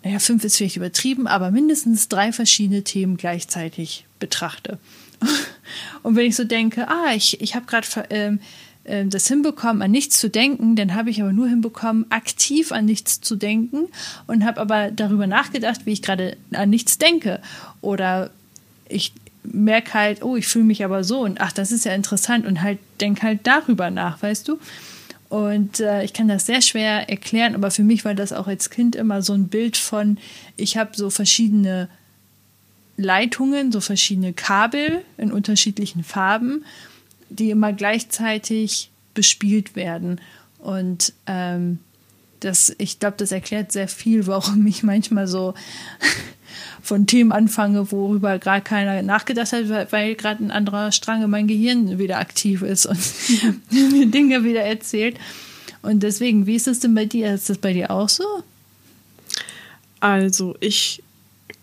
naja, 0.03 0.19
fünf 0.19 0.43
ist 0.43 0.57
vielleicht 0.57 0.75
übertrieben, 0.75 1.27
aber 1.27 1.51
mindestens 1.51 2.09
drei 2.09 2.33
verschiedene 2.33 2.83
Themen 2.83 3.17
gleichzeitig 3.17 4.05
betrachte. 4.19 4.77
Und 6.03 6.15
wenn 6.15 6.25
ich 6.25 6.35
so 6.35 6.43
denke, 6.43 6.87
ah, 6.89 7.13
ich, 7.15 7.39
ich 7.41 7.55
habe 7.55 7.65
gerade 7.65 7.87
ähm, 8.09 8.39
äh, 8.83 9.05
das 9.05 9.27
hinbekommen, 9.27 9.81
an 9.81 9.91
nichts 9.91 10.19
zu 10.19 10.29
denken, 10.29 10.75
dann 10.75 10.93
habe 10.93 11.09
ich 11.09 11.21
aber 11.21 11.31
nur 11.31 11.47
hinbekommen, 11.47 12.05
aktiv 12.09 12.71
an 12.71 12.85
nichts 12.85 13.21
zu 13.21 13.35
denken 13.35 13.87
und 14.27 14.43
habe 14.43 14.59
aber 14.59 14.91
darüber 14.91 15.27
nachgedacht, 15.27 15.85
wie 15.85 15.93
ich 15.93 16.01
gerade 16.01 16.37
an 16.51 16.69
nichts 16.69 16.97
denke. 16.97 17.41
Oder 17.81 18.31
ich 18.89 19.13
merke 19.43 19.93
halt, 19.93 20.23
oh, 20.23 20.35
ich 20.35 20.47
fühle 20.47 20.65
mich 20.65 20.83
aber 20.83 21.03
so 21.03 21.21
und 21.21 21.39
ach, 21.41 21.51
das 21.51 21.71
ist 21.71 21.85
ja 21.85 21.93
interessant 21.93 22.45
und 22.45 22.61
halt 22.61 22.79
denke 23.01 23.23
halt 23.23 23.41
darüber 23.43 23.89
nach, 23.89 24.21
weißt 24.21 24.47
du? 24.47 24.59
Und 25.33 25.79
äh, 25.79 26.03
ich 26.03 26.13
kann 26.13 26.27
das 26.27 26.45
sehr 26.45 26.61
schwer 26.61 27.09
erklären, 27.09 27.55
aber 27.55 27.71
für 27.71 27.81
mich 27.81 28.05
war 28.05 28.13
das 28.13 28.31
auch 28.31 28.45
als 28.45 28.69
Kind 28.69 28.95
immer 28.95 29.23
so 29.23 29.33
ein 29.33 29.47
Bild 29.47 29.77
von, 29.77 30.19
ich 30.57 30.77
habe 30.77 30.91
so 30.93 31.09
verschiedene 31.09 31.89
Leitungen, 32.97 33.71
so 33.71 33.81
verschiedene 33.81 34.33
Kabel 34.33 35.01
in 35.17 35.31
unterschiedlichen 35.31 36.03
Farben, 36.03 36.63
die 37.29 37.49
immer 37.49 37.73
gleichzeitig 37.73 38.91
bespielt 39.15 39.75
werden. 39.75 40.21
Und 40.59 41.13
ähm, 41.25 41.79
das, 42.39 42.75
ich 42.77 42.99
glaube, 42.99 43.17
das 43.17 43.31
erklärt 43.31 43.71
sehr 43.71 43.87
viel, 43.87 44.27
warum 44.27 44.67
ich 44.67 44.83
manchmal 44.83 45.27
so 45.27 45.55
von 46.81 47.07
Themen 47.07 47.31
anfange, 47.31 47.91
worüber 47.91 48.39
gerade 48.39 48.61
keiner 48.61 49.01
nachgedacht 49.01 49.53
hat, 49.53 49.69
weil, 49.69 49.87
weil 49.91 50.15
gerade 50.15 50.43
ein 50.43 50.51
anderer 50.51 50.91
Strang 50.91 51.23
in 51.23 51.29
meinem 51.29 51.47
Gehirn 51.47 51.99
wieder 51.99 52.19
aktiv 52.19 52.61
ist 52.61 52.85
und 52.85 52.99
mir 53.91 54.05
Dinge 54.07 54.43
wieder 54.43 54.61
erzählt. 54.61 55.17
Und 55.81 56.01
deswegen, 56.03 56.45
wie 56.45 56.55
ist 56.55 56.67
das 56.67 56.79
denn 56.79 56.95
bei 56.95 57.05
dir? 57.05 57.33
Ist 57.33 57.49
das 57.49 57.57
bei 57.57 57.73
dir 57.73 57.91
auch 57.91 58.09
so? 58.09 58.23
Also, 59.99 60.55
ich 60.59 61.03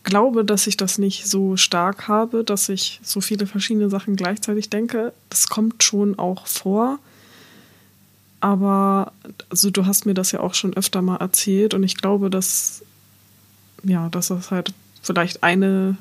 glaube, 0.03 0.45
dass 0.45 0.67
ich 0.67 0.77
das 0.77 0.99
nicht 0.99 1.27
so 1.27 1.57
stark 1.57 2.09
habe, 2.09 2.45
dass 2.45 2.69
ich 2.69 3.01
so 3.03 3.21
viele 3.21 3.47
verschiedene 3.47 3.91
Sachen 3.91 4.17
gleichzeitig 4.17 4.71
denke. 4.71 5.13
Das 5.29 5.49
kommt 5.49 5.83
schon 5.83 6.19
auch 6.19 6.47
vor. 6.47 6.99
Aber 8.41 9.13
also 9.51 9.71
du 9.71 9.85
hast 9.85 10.07
mir 10.07 10.15
das 10.15 10.33
ja 10.33 10.41
auch 10.41 10.55
schon 10.55 10.75
öfter 10.75 11.03
mal 11.03 11.17
erzählt 11.17 11.75
und 11.75 11.83
ich 11.83 11.97
glaube, 11.97 12.31
dass 12.31 12.83
ja, 13.83 14.09
dass 14.09 14.29
das 14.29 14.51
halt 14.51 14.73
vielleicht 15.03 15.43
eine 15.43 15.97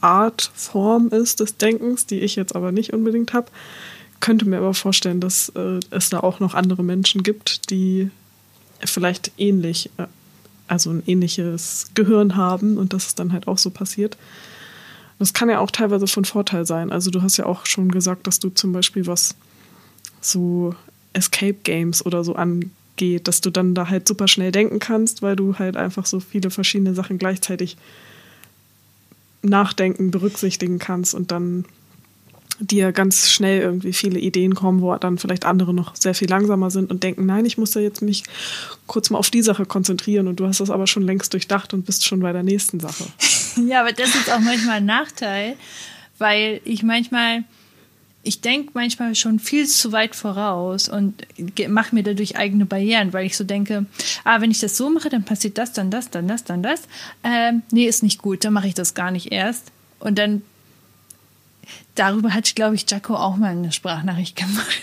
Art, 0.00 0.50
Form 0.54 1.08
ist 1.08 1.40
des 1.40 1.56
Denkens, 1.56 2.06
die 2.06 2.20
ich 2.20 2.36
jetzt 2.36 2.54
aber 2.54 2.72
nicht 2.72 2.92
unbedingt 2.92 3.32
habe. 3.32 3.48
Könnte 4.20 4.46
mir 4.46 4.58
aber 4.58 4.74
vorstellen, 4.74 5.20
dass 5.20 5.50
äh, 5.50 5.80
es 5.90 6.10
da 6.10 6.20
auch 6.20 6.40
noch 6.40 6.54
andere 6.54 6.82
Menschen 6.82 7.22
gibt, 7.22 7.70
die 7.70 8.10
vielleicht 8.84 9.32
ähnlich, 9.36 9.90
äh, 9.98 10.06
also 10.68 10.90
ein 10.90 11.02
ähnliches 11.06 11.90
Gehirn 11.94 12.36
haben 12.36 12.78
und 12.78 12.92
dass 12.92 13.08
es 13.08 13.14
dann 13.14 13.32
halt 13.32 13.48
auch 13.48 13.58
so 13.58 13.70
passiert. 13.70 14.16
Das 15.18 15.32
kann 15.32 15.48
ja 15.48 15.60
auch 15.60 15.70
teilweise 15.70 16.06
von 16.06 16.24
Vorteil 16.24 16.66
sein. 16.66 16.92
Also 16.92 17.10
du 17.10 17.22
hast 17.22 17.36
ja 17.36 17.46
auch 17.46 17.66
schon 17.66 17.90
gesagt, 17.90 18.26
dass 18.26 18.38
du 18.38 18.50
zum 18.50 18.72
Beispiel 18.72 19.06
was 19.06 19.34
so 20.20 20.74
Escape 21.12 21.56
Games 21.62 22.04
oder 22.04 22.24
so 22.24 22.34
angeht, 22.34 22.70
dass 22.96 23.40
du 23.40 23.50
dann 23.50 23.74
da 23.74 23.88
halt 23.88 24.08
super 24.08 24.28
schnell 24.28 24.52
denken 24.52 24.78
kannst, 24.78 25.22
weil 25.22 25.36
du 25.36 25.58
halt 25.58 25.76
einfach 25.76 26.06
so 26.06 26.20
viele 26.20 26.50
verschiedene 26.50 26.94
Sachen 26.94 27.18
gleichzeitig 27.18 27.76
nachdenken, 29.42 30.10
berücksichtigen 30.10 30.78
kannst 30.78 31.14
und 31.14 31.30
dann 31.30 31.64
dir 32.58 32.92
ganz 32.92 33.30
schnell 33.30 33.60
irgendwie 33.60 33.92
viele 33.92 34.18
Ideen 34.18 34.54
kommen, 34.54 34.80
wo 34.80 34.94
dann 34.96 35.18
vielleicht 35.18 35.44
andere 35.44 35.74
noch 35.74 35.94
sehr 35.94 36.14
viel 36.14 36.28
langsamer 36.28 36.70
sind 36.70 36.90
und 36.90 37.02
denken, 37.02 37.26
nein, 37.26 37.44
ich 37.44 37.58
muss 37.58 37.72
da 37.72 37.80
jetzt 37.80 38.00
mich 38.00 38.24
kurz 38.86 39.10
mal 39.10 39.18
auf 39.18 39.30
die 39.30 39.42
Sache 39.42 39.66
konzentrieren 39.66 40.26
und 40.26 40.40
du 40.40 40.46
hast 40.46 40.60
das 40.60 40.70
aber 40.70 40.86
schon 40.86 41.02
längst 41.02 41.32
durchdacht 41.32 41.74
und 41.74 41.84
bist 41.84 42.06
schon 42.06 42.20
bei 42.20 42.32
der 42.32 42.42
nächsten 42.42 42.80
Sache. 42.80 43.04
ja, 43.66 43.80
aber 43.80 43.92
das 43.92 44.14
ist 44.14 44.30
auch 44.30 44.40
manchmal 44.40 44.76
ein 44.76 44.86
Nachteil, 44.86 45.56
weil 46.18 46.60
ich 46.64 46.82
manchmal 46.82 47.44
ich 48.26 48.40
denke 48.40 48.72
manchmal 48.74 49.14
schon 49.14 49.38
viel 49.38 49.66
zu 49.66 49.92
weit 49.92 50.16
voraus 50.16 50.88
und 50.88 51.24
mache 51.68 51.94
mir 51.94 52.02
dadurch 52.02 52.36
eigene 52.36 52.66
Barrieren, 52.66 53.12
weil 53.12 53.24
ich 53.24 53.36
so 53.36 53.44
denke, 53.44 53.86
ah, 54.24 54.40
wenn 54.40 54.50
ich 54.50 54.58
das 54.58 54.76
so 54.76 54.90
mache, 54.90 55.08
dann 55.08 55.22
passiert 55.22 55.58
das, 55.58 55.72
dann 55.72 55.90
das, 55.90 56.10
dann 56.10 56.26
das, 56.26 56.42
dann 56.42 56.62
das. 56.62 56.82
Ähm, 57.22 57.62
nee, 57.70 57.86
ist 57.86 58.02
nicht 58.02 58.20
gut, 58.20 58.44
dann 58.44 58.52
mache 58.52 58.66
ich 58.66 58.74
das 58.74 58.94
gar 58.94 59.12
nicht 59.12 59.30
erst. 59.30 59.70
Und 60.00 60.18
dann, 60.18 60.42
darüber 61.94 62.34
hat, 62.34 62.52
glaube 62.56 62.74
ich, 62.74 62.90
Jaco 62.90 63.14
auch 63.14 63.36
mal 63.36 63.52
eine 63.52 63.70
Sprachnachricht 63.70 64.36
gemacht. 64.36 64.82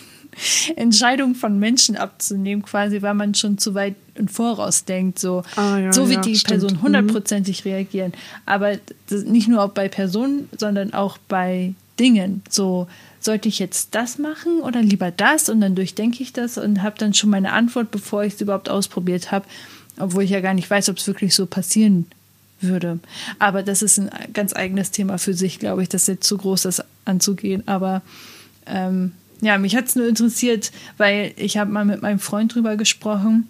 Entscheidungen 0.75 1.35
von 1.35 1.59
Menschen 1.59 1.95
abzunehmen, 1.95 2.63
quasi, 2.63 3.01
weil 3.01 3.13
man 3.13 3.35
schon 3.35 3.57
zu 3.59 3.75
weit 3.75 3.95
im 4.15 4.27
Voraus 4.27 4.85
denkt, 4.85 5.19
so, 5.19 5.43
ah, 5.57 5.77
ja, 5.77 5.93
so 5.93 6.09
wird 6.09 6.25
ja, 6.25 6.31
die 6.31 6.35
stimmt. 6.37 6.61
Person 6.61 6.77
mhm. 6.77 6.81
hundertprozentig 6.81 7.65
mhm. 7.65 7.71
reagieren. 7.71 8.13
Aber 8.45 8.77
nicht 9.11 9.47
nur 9.47 9.67
bei 9.67 9.89
Personen, 9.89 10.49
sondern 10.57 10.93
auch 10.93 11.17
bei 11.27 11.75
Dingen. 11.99 12.41
So, 12.49 12.87
sollte 13.23 13.47
ich 13.49 13.59
jetzt 13.59 13.95
das 13.95 14.17
machen 14.17 14.59
oder 14.59 14.81
lieber 14.81 15.11
das? 15.11 15.49
Und 15.49 15.61
dann 15.61 15.75
durchdenke 15.75 16.21
ich 16.21 16.33
das 16.33 16.57
und 16.57 16.81
habe 16.83 16.97
dann 16.97 17.13
schon 17.13 17.29
meine 17.29 17.53
Antwort, 17.53 17.91
bevor 17.91 18.23
ich 18.23 18.33
es 18.33 18.41
überhaupt 18.41 18.69
ausprobiert 18.69 19.31
habe, 19.31 19.45
obwohl 19.97 20.23
ich 20.23 20.31
ja 20.31 20.41
gar 20.41 20.53
nicht 20.53 20.69
weiß, 20.69 20.89
ob 20.89 20.97
es 20.97 21.07
wirklich 21.07 21.35
so 21.35 21.45
passieren 21.45 22.07
würde. 22.59 22.99
Aber 23.39 23.63
das 23.63 23.81
ist 23.81 23.99
ein 23.99 24.09
ganz 24.33 24.55
eigenes 24.55 24.91
Thema 24.91 25.17
für 25.17 25.33
sich, 25.33 25.59
glaube 25.59 25.83
ich, 25.83 25.89
das 25.89 26.03
ist 26.03 26.07
jetzt 26.07 26.27
zu 26.27 26.37
groß, 26.37 26.63
das 26.63 26.83
anzugehen. 27.05 27.63
Aber 27.67 28.01
ähm, 28.65 29.11
ja, 29.41 29.57
mich 29.57 29.75
hat 29.75 29.87
es 29.87 29.95
nur 29.95 30.07
interessiert, 30.07 30.71
weil 30.97 31.33
ich 31.35 31.57
habe 31.57 31.71
mal 31.71 31.85
mit 31.85 32.01
meinem 32.01 32.19
Freund 32.19 32.53
drüber 32.53 32.77
gesprochen 32.77 33.47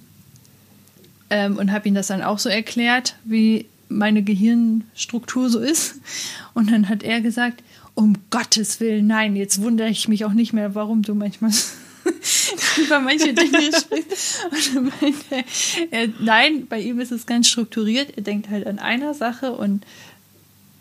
ähm, 1.29 1.57
und 1.57 1.71
habe 1.71 1.87
ihm 1.87 1.95
das 1.95 2.07
dann 2.07 2.21
auch 2.21 2.39
so 2.39 2.49
erklärt, 2.49 3.15
wie 3.23 3.67
meine 3.89 4.23
Gehirnstruktur 4.23 5.49
so 5.49 5.59
ist. 5.59 5.95
Und 6.53 6.71
dann 6.71 6.89
hat 6.89 7.03
er 7.03 7.21
gesagt, 7.21 7.63
um 7.95 8.17
Gottes 8.29 8.79
Willen, 8.79 9.07
nein, 9.07 9.35
jetzt 9.35 9.61
wundere 9.61 9.89
ich 9.89 10.07
mich 10.07 10.25
auch 10.25 10.33
nicht 10.33 10.53
mehr, 10.53 10.75
warum 10.75 11.03
du 11.03 11.13
manchmal 11.13 11.51
über 12.77 12.99
manche 12.99 13.33
Dinge 13.33 13.71
sprichst. 13.77 14.41
Meinte, 14.73 15.45
er, 15.91 16.09
nein, 16.19 16.67
bei 16.67 16.79
ihm 16.79 16.99
ist 16.99 17.11
es 17.11 17.25
ganz 17.25 17.47
strukturiert. 17.47 18.17
Er 18.17 18.23
denkt 18.23 18.49
halt 18.49 18.67
an 18.67 18.79
einer 18.79 19.13
Sache 19.13 19.53
und 19.53 19.85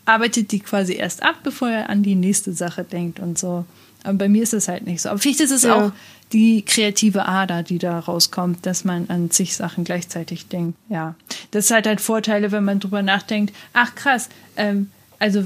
arbeitet 0.04 0.52
die 0.52 0.60
quasi 0.60 0.94
erst 0.94 1.22
ab, 1.22 1.36
bevor 1.42 1.68
er 1.68 1.90
an 1.90 2.02
die 2.02 2.14
nächste 2.14 2.52
Sache 2.52 2.84
denkt 2.84 3.20
und 3.20 3.38
so. 3.38 3.64
Aber 4.04 4.18
bei 4.18 4.28
mir 4.28 4.42
ist 4.42 4.54
es 4.54 4.68
halt 4.68 4.84
nicht 4.84 5.02
so. 5.02 5.10
Aber 5.10 5.18
vielleicht 5.18 5.40
ist 5.40 5.52
es 5.52 5.62
ja. 5.62 5.76
auch 5.76 5.92
die 6.32 6.62
kreative 6.62 7.26
Ader, 7.26 7.62
die 7.62 7.78
da 7.78 7.98
rauskommt, 7.98 8.64
dass 8.66 8.84
man 8.84 9.08
an 9.10 9.30
zig 9.30 9.54
Sachen 9.54 9.84
gleichzeitig 9.84 10.48
denkt. 10.48 10.76
Ja, 10.88 11.14
das 11.50 11.70
hat 11.70 11.86
halt 11.86 12.00
Vorteile, 12.00 12.50
wenn 12.52 12.64
man 12.64 12.80
drüber 12.80 13.02
nachdenkt. 13.02 13.54
Ach 13.74 13.94
krass, 13.94 14.28
ähm, 14.56 14.90
also 15.18 15.44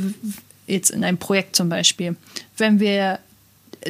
jetzt 0.67 0.91
in 0.91 1.05
einem 1.05 1.19
Projekt 1.19 1.57
zum 1.57 1.69
Beispiel, 1.69 2.17
wenn 2.57 2.81
wir 2.81 3.19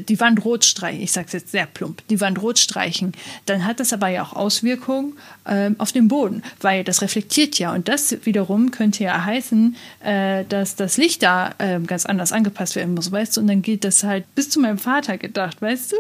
die 0.01 0.21
Wand 0.21 0.45
rot 0.45 0.65
streichen, 0.65 1.01
ich 1.01 1.13
sage 1.13 1.27
es 1.29 1.33
jetzt 1.33 1.51
sehr 1.51 1.67
plump, 1.67 2.03
die 2.09 2.21
Wand 2.21 2.41
rot 2.43 2.59
streichen, 2.59 3.13
dann 3.47 3.65
hat 3.65 3.81
das 3.81 3.93
aber 3.93 4.09
ja 4.09 4.23
auch 4.23 4.35
Auswirkungen 4.35 5.15
ähm, 5.47 5.77
auf 5.79 5.93
den 5.93 6.09
Boden, 6.09 6.43
weil 6.61 6.85
das 6.85 7.03
reflektiert 7.03 7.59
ja. 7.59 7.73
Und 7.73 7.89
das 7.89 8.17
wiederum 8.25 8.71
könnte 8.71 9.05
ja 9.05 9.25
heißen, 9.25 9.77
äh, 10.05 10.45
dass 10.49 10.77
das 10.77 10.97
Licht 10.97 11.23
da 11.23 11.55
äh, 11.59 11.81
ganz 11.81 12.07
anders 12.07 12.33
angepasst 12.33 12.77
werden 12.77 12.95
muss, 12.95 13.11
weißt 13.11 13.37
du, 13.37 13.41
und 13.41 13.47
dann 13.47 13.63
geht 13.63 13.85
das 13.85 14.05
halt 14.05 14.25
bis 14.35 14.51
zu 14.51 14.61
meinem 14.61 14.79
Vater 14.79 15.19
gedacht, 15.19 15.61
weißt 15.63 15.93
du? 15.93 15.97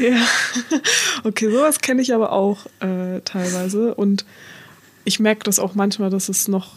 Ja, 0.00 0.20
okay, 1.24 1.50
sowas 1.50 1.80
kenne 1.80 2.02
ich 2.02 2.14
aber 2.14 2.32
auch 2.32 2.66
äh, 2.80 3.20
teilweise. 3.24 3.94
Und 3.94 4.24
ich 5.04 5.18
merke 5.18 5.42
das 5.44 5.58
auch 5.58 5.74
manchmal, 5.74 6.10
dass 6.10 6.28
es 6.28 6.46
noch 6.46 6.72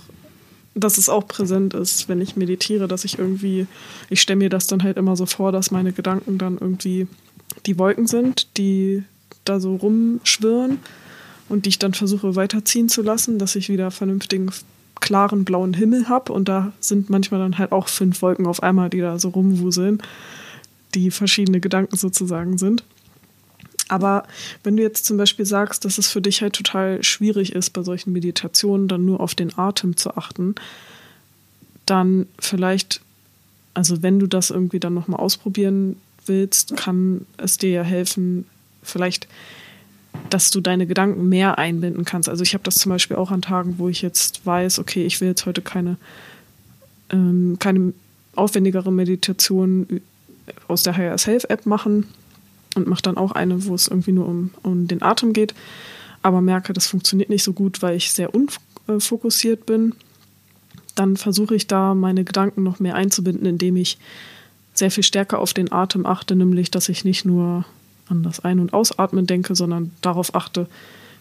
dass 0.74 0.98
es 0.98 1.10
auch 1.10 1.28
präsent 1.28 1.74
ist, 1.74 2.08
wenn 2.08 2.22
ich 2.22 2.36
meditiere, 2.36 2.88
dass 2.88 3.04
ich 3.04 3.20
irgendwie, 3.20 3.68
ich 4.10 4.22
stelle 4.22 4.38
mir 4.38 4.50
das 4.50 4.68
dann 4.68 4.84
halt 4.84 4.98
immer 4.98 5.16
so 5.16 5.26
vor, 5.26 5.52
dass 5.52 5.72
meine 5.72 5.92
Gedanken 5.92 6.38
dann 6.38 6.58
irgendwie 6.58 7.08
die 7.66 7.78
Wolken 7.78 8.08
sind, 8.08 8.58
die 8.58 9.04
da 9.44 9.60
so 9.60 9.76
rumschwirren 9.76 10.80
und 11.50 11.66
die 11.66 11.70
ich 11.70 11.80
dann 11.80 11.94
versuche 11.94 12.36
weiterziehen 12.36 12.88
zu 12.88 13.02
lassen, 13.02 13.38
dass 13.38 13.56
ich 13.56 13.70
wieder 13.70 13.92
vernünftigen, 13.92 14.52
klaren 15.02 15.44
blauen 15.44 15.74
Himmel 15.74 16.08
habe 16.08 16.32
und 16.32 16.48
da 16.48 16.72
sind 16.80 17.10
manchmal 17.10 17.42
dann 17.42 17.58
halt 17.58 17.72
auch 17.72 17.88
fünf 17.88 18.22
Wolken 18.22 18.46
auf 18.46 18.64
einmal, 18.64 18.90
die 18.90 19.00
da 19.00 19.20
so 19.20 19.30
rumwuseln, 19.30 20.02
die 20.94 21.12
verschiedene 21.12 21.60
Gedanken 21.60 21.98
sozusagen 21.98 22.58
sind. 22.58 22.84
Aber 23.92 24.24
wenn 24.64 24.78
du 24.78 24.84
jetzt 24.84 25.04
zum 25.04 25.18
Beispiel 25.18 25.46
sagst, 25.46 25.84
dass 25.84 25.98
es 25.98 26.08
für 26.08 26.22
dich 26.22 26.42
halt 26.42 26.54
total 26.54 27.04
schwierig 27.04 27.52
ist, 27.52 27.72
bei 27.72 27.84
solchen 27.84 28.14
Meditationen 28.14 28.88
dann 28.88 29.04
nur 29.04 29.20
auf 29.20 29.36
den 29.36 29.58
Atem 29.60 29.98
zu 29.98 30.16
achten, 30.16 30.56
dann 31.86 32.26
vielleicht, 32.40 33.02
also 33.74 34.02
wenn 34.02 34.18
du 34.18 34.28
das 34.28 34.50
irgendwie 34.50 34.80
dann 34.80 34.94
nochmal 34.94 35.20
ausprobieren 35.20 35.98
willst, 36.26 36.78
kann 36.78 37.26
es 37.36 37.58
dir 37.58 37.72
ja 37.72 37.84
helfen, 37.84 38.46
vielleicht, 38.82 39.28
dass 40.30 40.52
du 40.52 40.62
deine 40.62 40.88
Gedanken 40.88 41.28
mehr 41.28 41.58
einbinden 41.58 42.06
kannst. 42.06 42.30
Also 42.30 42.44
ich 42.44 42.54
habe 42.54 42.64
das 42.64 42.76
zum 42.76 42.92
Beispiel 42.92 43.18
auch 43.18 43.30
an 43.30 43.42
Tagen, 43.42 43.76
wo 43.78 43.90
ich 43.90 44.02
jetzt 44.02 44.46
weiß, 44.46 44.80
okay, 44.80 45.06
ich 45.06 45.20
will 45.20 45.28
jetzt 45.28 45.46
heute 45.46 45.62
keine, 45.62 45.98
ähm, 47.10 47.58
keine 47.60 47.92
aufwendigere 48.38 48.90
Meditation 48.94 50.00
aus 50.70 50.84
der 50.84 50.96
Higher 50.96 51.18
Self 51.18 51.44
App 51.50 51.66
machen, 51.66 52.08
und 52.76 52.88
mache 52.88 53.02
dann 53.02 53.18
auch 53.18 53.32
eine, 53.32 53.66
wo 53.66 53.76
es 53.76 53.88
irgendwie 53.88 54.12
nur 54.12 54.28
um, 54.28 54.52
um 54.64 54.88
den 54.88 55.02
Atem 55.02 55.34
geht, 55.34 55.54
aber 56.22 56.42
merke, 56.42 56.74
das 56.74 56.88
funktioniert 56.88 57.30
nicht 57.30 57.44
so 57.44 57.54
gut, 57.54 57.82
weil 57.82 57.96
ich 57.96 58.12
sehr 58.12 58.32
unfokussiert 58.88 59.66
bin. 59.66 59.94
Dann 60.96 61.18
versuche 61.18 61.56
ich 61.56 61.68
da 61.68 61.94
meine 61.96 62.24
Gedanken 62.24 62.64
noch 62.64 62.80
mehr 62.80 62.96
einzubinden, 62.96 63.46
indem 63.46 63.76
ich 63.76 63.98
sehr 64.74 64.92
viel 64.92 65.04
stärker 65.04 65.40
auf 65.40 65.54
den 65.54 65.72
Atem 65.72 66.06
achte, 66.06 66.36
nämlich 66.36 66.72
dass 66.72 66.90
ich 66.90 67.04
nicht 67.04 67.26
nur 67.26 67.66
an 68.08 68.24
das 68.24 68.42
Ein- 68.42 68.60
und 68.60 68.74
Ausatmen 68.74 69.26
denke, 69.26 69.56
sondern 69.56 69.92
darauf 70.02 70.36
achte, 70.36 70.68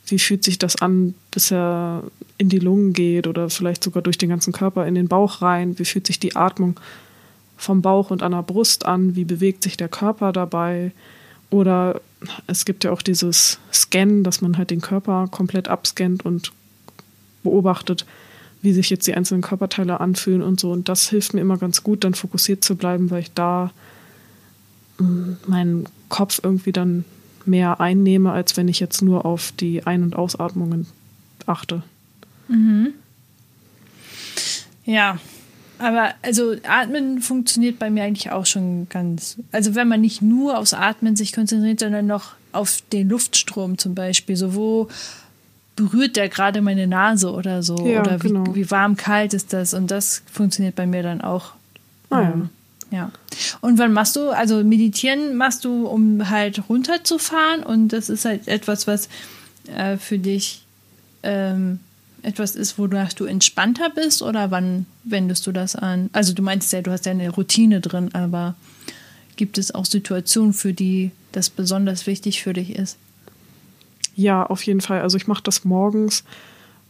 wie 0.06 0.18
fühlt 0.18 0.44
sich 0.44 0.58
das 0.58 0.76
an, 0.82 1.14
bis 1.30 1.52
er 1.52 2.02
in 2.38 2.48
die 2.48 2.58
Lungen 2.58 2.92
geht 2.92 3.26
oder 3.26 3.48
vielleicht 3.50 3.84
sogar 3.84 4.02
durch 4.02 4.18
den 4.18 4.28
ganzen 4.28 4.52
Körper 4.52 4.86
in 4.86 4.94
den 4.94 5.08
Bauch 5.08 5.42
rein, 5.42 5.78
wie 5.78 5.84
fühlt 5.84 6.06
sich 6.06 6.18
die 6.18 6.36
Atmung 6.36 6.80
vom 7.56 7.82
Bauch 7.82 8.10
und 8.10 8.22
an 8.22 8.32
der 8.32 8.42
Brust 8.42 8.86
an, 8.86 9.14
wie 9.14 9.24
bewegt 9.24 9.62
sich 9.62 9.76
der 9.76 9.88
Körper 9.88 10.32
dabei, 10.32 10.92
oder 11.50 12.00
es 12.46 12.64
gibt 12.64 12.84
ja 12.84 12.92
auch 12.92 13.02
dieses 13.02 13.58
Scannen, 13.72 14.24
dass 14.24 14.40
man 14.40 14.56
halt 14.56 14.70
den 14.70 14.80
Körper 14.80 15.28
komplett 15.30 15.68
abscannt 15.68 16.24
und 16.24 16.52
beobachtet, 17.42 18.06
wie 18.62 18.72
sich 18.72 18.90
jetzt 18.90 19.06
die 19.06 19.14
einzelnen 19.14 19.42
Körperteile 19.42 20.00
anfühlen 20.00 20.42
und 20.42 20.60
so. 20.60 20.70
Und 20.70 20.88
das 20.88 21.08
hilft 21.08 21.34
mir 21.34 21.40
immer 21.40 21.58
ganz 21.58 21.82
gut, 21.82 22.04
dann 22.04 22.14
fokussiert 22.14 22.64
zu 22.64 22.76
bleiben, 22.76 23.10
weil 23.10 23.22
ich 23.22 23.32
da 23.32 23.72
mm, 24.98 25.32
meinen 25.46 25.88
Kopf 26.08 26.40
irgendwie 26.42 26.72
dann 26.72 27.04
mehr 27.46 27.80
einnehme, 27.80 28.32
als 28.32 28.56
wenn 28.56 28.68
ich 28.68 28.80
jetzt 28.80 29.02
nur 29.02 29.24
auf 29.24 29.52
die 29.58 29.86
Ein- 29.86 30.02
und 30.02 30.14
Ausatmungen 30.14 30.86
achte. 31.46 31.82
Mhm. 32.48 32.92
Ja, 34.84 35.18
aber 35.80 36.14
also 36.22 36.54
Atmen 36.68 37.20
funktioniert 37.20 37.78
bei 37.78 37.90
mir 37.90 38.04
eigentlich 38.04 38.30
auch 38.30 38.46
schon 38.46 38.88
ganz. 38.88 39.36
Also 39.52 39.74
wenn 39.74 39.88
man 39.88 40.00
nicht 40.00 40.22
nur 40.22 40.58
aufs 40.58 40.74
Atmen 40.74 41.16
sich 41.16 41.32
konzentriert, 41.32 41.80
sondern 41.80 42.06
noch 42.06 42.32
auf 42.52 42.82
den 42.92 43.08
Luftstrom 43.08 43.78
zum 43.78 43.94
Beispiel. 43.94 44.36
So 44.36 44.54
wo 44.54 44.88
berührt 45.76 46.16
der 46.16 46.28
gerade 46.28 46.60
meine 46.60 46.86
Nase 46.86 47.32
oder 47.32 47.62
so? 47.62 47.86
Ja, 47.86 48.00
oder 48.00 48.22
wie, 48.22 48.28
genau. 48.28 48.54
wie 48.54 48.70
warm, 48.70 48.96
kalt 48.96 49.34
ist 49.34 49.52
das? 49.52 49.74
Und 49.74 49.90
das 49.90 50.22
funktioniert 50.30 50.74
bei 50.74 50.86
mir 50.86 51.02
dann 51.02 51.20
auch. 51.20 51.52
Ah, 52.10 52.22
ja. 52.22 52.34
Ja. 52.90 53.12
Und 53.60 53.78
wann 53.78 53.92
machst 53.92 54.16
du, 54.16 54.30
also 54.30 54.64
meditieren 54.64 55.36
machst 55.36 55.64
du, 55.64 55.86
um 55.86 56.28
halt 56.28 56.68
runterzufahren 56.68 57.62
und 57.62 57.88
das 57.88 58.08
ist 58.08 58.24
halt 58.24 58.48
etwas, 58.48 58.88
was 58.88 59.08
äh, 59.74 59.96
für 59.96 60.18
dich 60.18 60.64
ähm, 61.22 61.78
etwas 62.22 62.56
ist, 62.56 62.78
wonach 62.78 63.12
du 63.12 63.24
entspannter 63.24 63.90
bist 63.90 64.22
oder 64.22 64.50
wann 64.50 64.86
wendest 65.04 65.46
du 65.46 65.52
das 65.52 65.76
an? 65.76 66.10
Also 66.12 66.32
du 66.34 66.42
meinst 66.42 66.72
ja, 66.72 66.82
du 66.82 66.90
hast 66.90 67.06
ja 67.06 67.12
eine 67.12 67.30
Routine 67.30 67.80
drin, 67.80 68.10
aber 68.14 68.54
gibt 69.36 69.58
es 69.58 69.74
auch 69.74 69.84
Situationen, 69.84 70.52
für 70.52 70.72
die 70.72 71.12
das 71.32 71.50
besonders 71.50 72.06
wichtig 72.06 72.42
für 72.42 72.52
dich 72.52 72.76
ist? 72.76 72.96
Ja, 74.14 74.44
auf 74.44 74.62
jeden 74.64 74.80
Fall. 74.80 75.00
Also 75.00 75.16
ich 75.16 75.26
mache 75.26 75.42
das 75.42 75.64
morgens, 75.64 76.24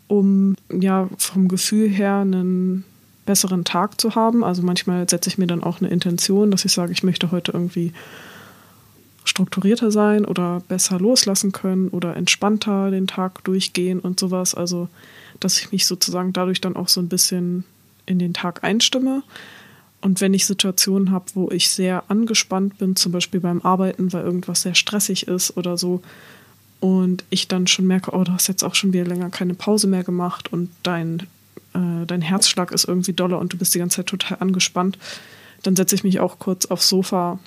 um 0.08 0.56
ja 0.72 1.08
vom 1.18 1.48
Gefühl 1.48 1.88
her 1.88 2.16
einen 2.16 2.84
besseren 3.26 3.64
Tag 3.64 4.00
zu 4.00 4.14
haben. 4.16 4.42
Also 4.42 4.62
manchmal 4.62 5.08
setze 5.08 5.28
ich 5.28 5.38
mir 5.38 5.46
dann 5.46 5.62
auch 5.62 5.80
eine 5.80 5.90
Intention, 5.90 6.50
dass 6.50 6.64
ich 6.64 6.72
sage, 6.72 6.92
ich 6.92 7.04
möchte 7.04 7.30
heute 7.30 7.52
irgendwie 7.52 7.92
strukturierter 9.24 9.92
sein 9.92 10.24
oder 10.24 10.62
besser 10.66 10.98
loslassen 10.98 11.52
können 11.52 11.88
oder 11.88 12.16
entspannter 12.16 12.90
den 12.90 13.06
Tag 13.06 13.44
durchgehen 13.44 14.00
und 14.00 14.18
sowas. 14.18 14.54
Also 14.54 14.88
dass 15.40 15.58
ich 15.58 15.72
mich 15.72 15.86
sozusagen 15.86 16.32
dadurch 16.32 16.60
dann 16.60 16.76
auch 16.76 16.88
so 16.88 17.00
ein 17.00 17.08
bisschen 17.08 17.64
in 18.06 18.18
den 18.18 18.34
Tag 18.34 18.62
einstimme. 18.62 19.22
Und 20.00 20.20
wenn 20.20 20.32
ich 20.32 20.46
Situationen 20.46 21.10
habe, 21.10 21.26
wo 21.34 21.50
ich 21.50 21.68
sehr 21.68 22.04
angespannt 22.08 22.78
bin, 22.78 22.96
zum 22.96 23.12
Beispiel 23.12 23.40
beim 23.40 23.60
Arbeiten, 23.60 24.12
weil 24.12 24.24
irgendwas 24.24 24.62
sehr 24.62 24.74
stressig 24.74 25.28
ist 25.28 25.56
oder 25.56 25.76
so, 25.76 26.02
und 26.80 27.24
ich 27.28 27.46
dann 27.46 27.66
schon 27.66 27.86
merke, 27.86 28.12
oh, 28.12 28.24
du 28.24 28.32
hast 28.32 28.48
jetzt 28.48 28.64
auch 28.64 28.74
schon 28.74 28.92
wieder 28.92 29.04
länger 29.04 29.28
keine 29.28 29.54
Pause 29.54 29.86
mehr 29.86 30.02
gemacht 30.02 30.50
und 30.50 30.70
dein, 30.82 31.20
äh, 31.74 32.06
dein 32.06 32.22
Herzschlag 32.22 32.72
ist 32.72 32.84
irgendwie 32.84 33.12
doller 33.12 33.38
und 33.38 33.52
du 33.52 33.58
bist 33.58 33.74
die 33.74 33.78
ganze 33.78 33.96
Zeit 33.96 34.06
total 34.06 34.38
angespannt, 34.40 34.98
dann 35.62 35.76
setze 35.76 35.94
ich 35.94 36.04
mich 36.04 36.20
auch 36.20 36.38
kurz 36.38 36.66
aufs 36.66 36.88
Sofa 36.88 37.38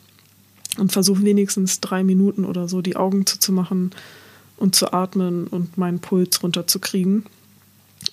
und 0.77 0.91
versuche 0.91 1.23
wenigstens 1.23 1.81
drei 1.81 2.03
Minuten 2.03 2.45
oder 2.45 2.67
so 2.67 2.81
die 2.81 2.95
Augen 2.95 3.25
zuzumachen 3.25 3.91
und 4.57 4.75
zu 4.75 4.93
atmen 4.93 5.47
und 5.47 5.77
meinen 5.77 5.99
Puls 5.99 6.41
runterzukriegen. 6.43 7.25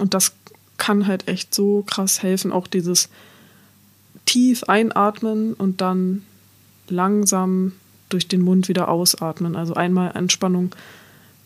Und 0.01 0.15
das 0.15 0.33
kann 0.79 1.07
halt 1.07 1.29
echt 1.29 1.55
so 1.55 1.83
krass 1.83 2.23
helfen, 2.23 2.53
auch 2.53 2.67
dieses 2.67 3.09
tief 4.25 4.65
einatmen 4.65 5.55
und 5.55 5.81
dann 5.81 6.23
langsam 6.89 7.73
durch 8.09 8.29
den 8.29 8.41
Mund 8.41 8.69
wieder 8.69 8.89
ausatmen. 8.89 9.57
Also 9.57 9.75
einmal 9.75 10.13
Entspannung 10.17 10.75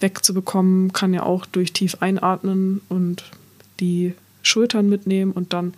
wegzubekommen, 0.00 0.92
kann 0.92 1.14
ja 1.14 1.22
auch 1.24 1.46
durch 1.46 1.72
tief 1.72 1.96
einatmen 2.00 2.80
und 2.88 3.24
die 3.80 4.14
Schultern 4.42 4.88
mitnehmen 4.88 5.32
und 5.32 5.52
dann 5.52 5.74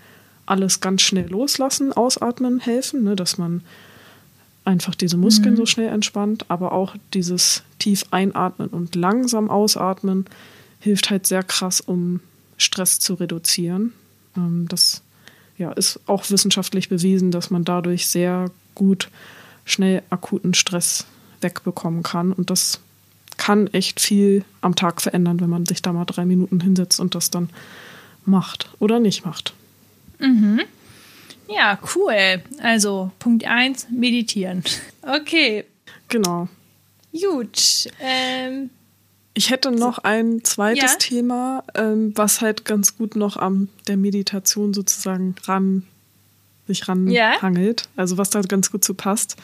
alles 0.46 0.80
ganz 0.80 1.02
schnell 1.02 1.28
loslassen, 1.28 1.92
ausatmen 1.92 2.60
helfen, 2.60 3.04
ne, 3.04 3.16
dass 3.16 3.38
man 3.38 3.62
einfach 4.64 4.94
diese 4.94 5.16
Muskeln 5.16 5.54
mhm. 5.54 5.58
so 5.58 5.66
schnell 5.66 5.88
entspannt, 5.88 6.44
aber 6.48 6.72
auch 6.72 6.96
dieses 7.14 7.62
tief 7.78 8.04
einatmen 8.10 8.68
und 8.68 8.94
langsam 8.94 9.50
ausatmen 9.50 10.26
hilft 10.80 11.10
halt 11.10 11.26
sehr 11.26 11.42
krass, 11.42 11.80
um 11.80 12.20
Stress 12.56 12.98
zu 12.98 13.14
reduzieren. 13.14 13.92
Ähm, 14.36 14.66
das 14.68 15.02
ja, 15.58 15.72
ist 15.72 16.00
auch 16.06 16.30
wissenschaftlich 16.30 16.88
bewiesen, 16.88 17.30
dass 17.30 17.50
man 17.50 17.64
dadurch 17.64 18.06
sehr 18.06 18.50
gut 18.74 19.08
schnell 19.64 20.02
akuten 20.10 20.54
Stress 20.54 21.06
wegbekommen 21.40 22.02
kann. 22.02 22.32
Und 22.32 22.50
das 22.50 22.80
kann 23.36 23.66
echt 23.68 24.00
viel 24.00 24.44
am 24.60 24.76
Tag 24.76 25.00
verändern, 25.02 25.40
wenn 25.40 25.50
man 25.50 25.66
sich 25.66 25.82
da 25.82 25.92
mal 25.92 26.04
drei 26.04 26.24
Minuten 26.24 26.60
hinsetzt 26.60 27.00
und 27.00 27.14
das 27.14 27.30
dann 27.30 27.50
macht 28.24 28.70
oder 28.78 29.00
nicht 29.00 29.24
macht. 29.24 29.54
Mhm. 30.18 30.60
Ja, 31.48 31.78
cool. 31.94 32.42
Also 32.62 33.12
Punkt 33.18 33.44
1, 33.44 33.88
meditieren. 33.90 34.62
Okay. 35.08 35.64
Genau. 36.08 36.48
Gut. 37.12 37.88
Ähm, 38.00 38.70
ich 39.36 39.50
hätte 39.50 39.70
noch 39.70 39.98
ein 39.98 40.42
zweites 40.44 40.92
ja? 40.92 40.98
Thema, 40.98 41.62
ähm, 41.74 42.12
was 42.14 42.40
halt 42.40 42.64
ganz 42.64 42.96
gut 42.96 43.16
noch 43.16 43.36
am 43.36 43.68
der 43.86 43.98
Meditation 43.98 44.72
sozusagen 44.72 45.34
ran 45.44 45.86
sich 46.66 46.88
ranhangelt, 46.88 47.82
ja? 47.82 47.88
also 47.96 48.16
was 48.16 48.30
da 48.30 48.40
ganz 48.40 48.72
gut 48.72 48.82
zu 48.82 48.94
passt. 48.94 49.36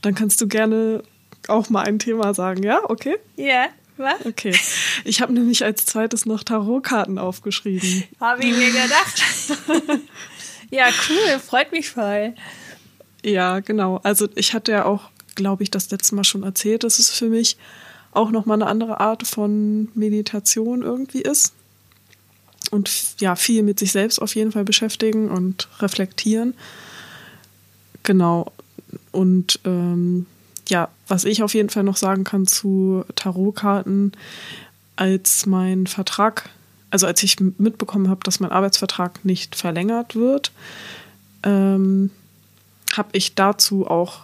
Dann 0.00 0.14
kannst 0.14 0.40
du 0.40 0.48
gerne 0.48 1.02
auch 1.48 1.68
mal 1.68 1.82
ein 1.82 1.98
Thema 1.98 2.32
sagen, 2.32 2.62
ja? 2.62 2.80
Okay? 2.88 3.16
Ja. 3.36 3.66
Was? 3.98 4.24
Okay. 4.24 4.54
Ich 5.04 5.20
habe 5.20 5.34
nämlich 5.34 5.64
als 5.64 5.84
zweites 5.84 6.24
noch 6.24 6.42
Tarotkarten 6.42 7.18
aufgeschrieben. 7.18 8.04
Habe 8.18 8.42
ich 8.42 8.56
mir 8.56 8.72
gedacht. 8.72 10.00
ja, 10.70 10.86
cool, 11.08 11.38
freut 11.38 11.72
mich 11.72 11.90
voll. 11.90 12.34
Ja, 13.22 13.60
genau. 13.60 14.00
Also 14.02 14.28
ich 14.34 14.54
hatte 14.54 14.72
ja 14.72 14.86
auch, 14.86 15.10
glaube 15.34 15.62
ich, 15.62 15.70
das 15.70 15.90
letzte 15.90 16.14
Mal 16.14 16.24
schon 16.24 16.42
erzählt, 16.42 16.84
dass 16.84 16.98
es 16.98 17.10
für 17.10 17.28
mich 17.28 17.58
auch 18.16 18.30
nochmal 18.30 18.60
eine 18.60 18.70
andere 18.70 19.00
Art 19.00 19.26
von 19.26 19.88
Meditation 19.94 20.82
irgendwie 20.82 21.22
ist. 21.22 21.52
Und 22.70 22.90
ja, 23.20 23.36
viel 23.36 23.62
mit 23.62 23.78
sich 23.78 23.92
selbst 23.92 24.20
auf 24.20 24.34
jeden 24.34 24.52
Fall 24.52 24.64
beschäftigen 24.64 25.30
und 25.30 25.68
reflektieren. 25.80 26.54
Genau. 28.02 28.52
Und 29.12 29.60
ähm, 29.64 30.26
ja, 30.68 30.88
was 31.06 31.24
ich 31.24 31.42
auf 31.42 31.54
jeden 31.54 31.70
Fall 31.70 31.84
noch 31.84 31.96
sagen 31.96 32.24
kann 32.24 32.46
zu 32.46 33.04
Tarotkarten, 33.14 34.12
als 34.96 35.46
mein 35.46 35.86
Vertrag, 35.86 36.48
also 36.90 37.06
als 37.06 37.22
ich 37.22 37.38
mitbekommen 37.38 38.08
habe, 38.08 38.20
dass 38.24 38.40
mein 38.40 38.50
Arbeitsvertrag 38.50 39.24
nicht 39.24 39.54
verlängert 39.54 40.16
wird, 40.16 40.52
ähm, 41.42 42.10
habe 42.96 43.10
ich 43.12 43.34
dazu 43.34 43.86
auch 43.86 44.22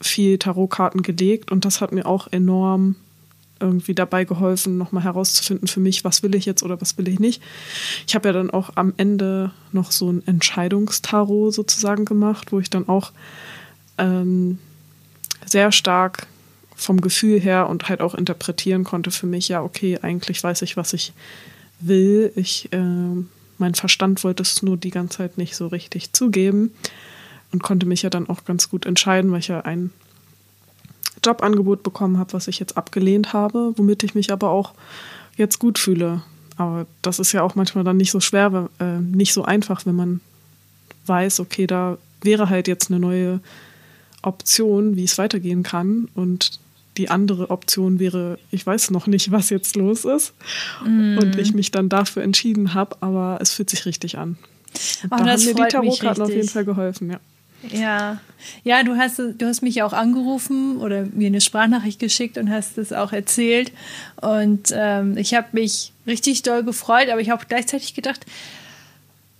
viel 0.00 0.38
Tarotkarten 0.38 1.02
gelegt 1.02 1.50
und 1.50 1.64
das 1.64 1.80
hat 1.80 1.92
mir 1.92 2.06
auch 2.06 2.28
enorm 2.30 2.96
irgendwie 3.58 3.94
dabei 3.94 4.24
geholfen, 4.24 4.76
nochmal 4.76 5.04
herauszufinden 5.04 5.66
für 5.66 5.80
mich, 5.80 6.04
was 6.04 6.22
will 6.22 6.34
ich 6.34 6.44
jetzt 6.44 6.62
oder 6.62 6.80
was 6.80 6.98
will 6.98 7.08
ich 7.08 7.18
nicht. 7.18 7.42
Ich 8.06 8.14
habe 8.14 8.28
ja 8.28 8.32
dann 8.32 8.50
auch 8.50 8.70
am 8.74 8.92
Ende 8.96 9.50
noch 9.72 9.92
so 9.92 10.10
ein 10.10 10.26
Entscheidungstarot 10.26 11.54
sozusagen 11.54 12.04
gemacht, 12.04 12.52
wo 12.52 12.60
ich 12.60 12.68
dann 12.68 12.88
auch 12.88 13.12
ähm, 13.96 14.58
sehr 15.46 15.72
stark 15.72 16.26
vom 16.74 17.00
Gefühl 17.00 17.40
her 17.40 17.68
und 17.70 17.88
halt 17.88 18.02
auch 18.02 18.14
interpretieren 18.14 18.84
konnte 18.84 19.10
für 19.10 19.26
mich, 19.26 19.48
ja, 19.48 19.62
okay, 19.62 19.98
eigentlich 20.02 20.44
weiß 20.44 20.60
ich, 20.60 20.76
was 20.76 20.92
ich 20.92 21.14
will. 21.80 22.32
Ich, 22.36 22.70
äh, 22.72 23.24
mein 23.56 23.74
Verstand 23.74 24.22
wollte 24.22 24.42
es 24.42 24.62
nur 24.62 24.76
die 24.76 24.90
ganze 24.90 25.18
Zeit 25.18 25.38
nicht 25.38 25.56
so 25.56 25.68
richtig 25.68 26.12
zugeben 26.12 26.72
und 27.52 27.62
konnte 27.62 27.86
mich 27.86 28.02
ja 28.02 28.10
dann 28.10 28.28
auch 28.28 28.44
ganz 28.44 28.70
gut 28.70 28.86
entscheiden, 28.86 29.32
weil 29.32 29.40
ich 29.40 29.48
ja 29.48 29.60
ein 29.60 29.90
Jobangebot 31.24 31.82
bekommen 31.82 32.18
habe, 32.18 32.32
was 32.32 32.48
ich 32.48 32.58
jetzt 32.58 32.76
abgelehnt 32.76 33.32
habe, 33.32 33.72
womit 33.76 34.02
ich 34.02 34.14
mich 34.14 34.32
aber 34.32 34.50
auch 34.50 34.72
jetzt 35.36 35.58
gut 35.58 35.78
fühle. 35.78 36.22
Aber 36.56 36.86
das 37.02 37.18
ist 37.18 37.32
ja 37.32 37.42
auch 37.42 37.54
manchmal 37.54 37.84
dann 37.84 37.96
nicht 37.96 38.10
so 38.10 38.20
schwer, 38.20 38.68
äh, 38.78 38.98
nicht 38.98 39.32
so 39.32 39.44
einfach, 39.44 39.84
wenn 39.86 39.96
man 39.96 40.20
weiß, 41.06 41.40
okay, 41.40 41.66
da 41.66 41.98
wäre 42.22 42.48
halt 42.48 42.68
jetzt 42.68 42.90
eine 42.90 42.98
neue 42.98 43.40
Option, 44.22 44.96
wie 44.96 45.04
es 45.04 45.18
weitergehen 45.18 45.62
kann. 45.62 46.08
Und 46.14 46.58
die 46.96 47.10
andere 47.10 47.50
Option 47.50 47.98
wäre, 47.98 48.38
ich 48.50 48.66
weiß 48.66 48.90
noch 48.90 49.06
nicht, 49.06 49.30
was 49.30 49.50
jetzt 49.50 49.76
los 49.76 50.04
ist. 50.04 50.32
Mm. 50.84 51.18
Und 51.18 51.36
ich 51.38 51.52
mich 51.52 51.70
dann 51.70 51.88
dafür 51.88 52.22
entschieden 52.22 52.74
habe, 52.74 52.96
aber 53.00 53.38
es 53.40 53.52
fühlt 53.52 53.68
sich 53.68 53.84
richtig 53.84 54.16
an. 54.16 54.38
Oh, 55.04 55.16
da 55.16 55.18
haben 55.18 55.44
mir 55.44 55.54
die 55.54 55.68
Tarotkarten 55.68 56.22
auf 56.22 56.30
jeden 56.30 56.48
Fall 56.48 56.64
geholfen, 56.64 57.10
ja. 57.10 57.20
Ja, 57.62 58.20
ja, 58.64 58.82
du 58.82 58.96
hast, 58.96 59.18
du 59.18 59.46
hast 59.46 59.62
mich 59.62 59.82
auch 59.82 59.92
angerufen 59.92 60.76
oder 60.76 61.06
mir 61.06 61.28
eine 61.28 61.40
Sprachnachricht 61.40 61.98
geschickt 61.98 62.38
und 62.38 62.50
hast 62.50 62.78
es 62.78 62.92
auch 62.92 63.12
erzählt. 63.12 63.72
Und 64.20 64.72
ähm, 64.72 65.16
ich 65.16 65.34
habe 65.34 65.48
mich 65.52 65.92
richtig 66.06 66.42
doll 66.42 66.62
gefreut, 66.62 67.08
aber 67.08 67.20
ich 67.20 67.30
habe 67.30 67.44
gleichzeitig 67.48 67.94
gedacht, 67.94 68.26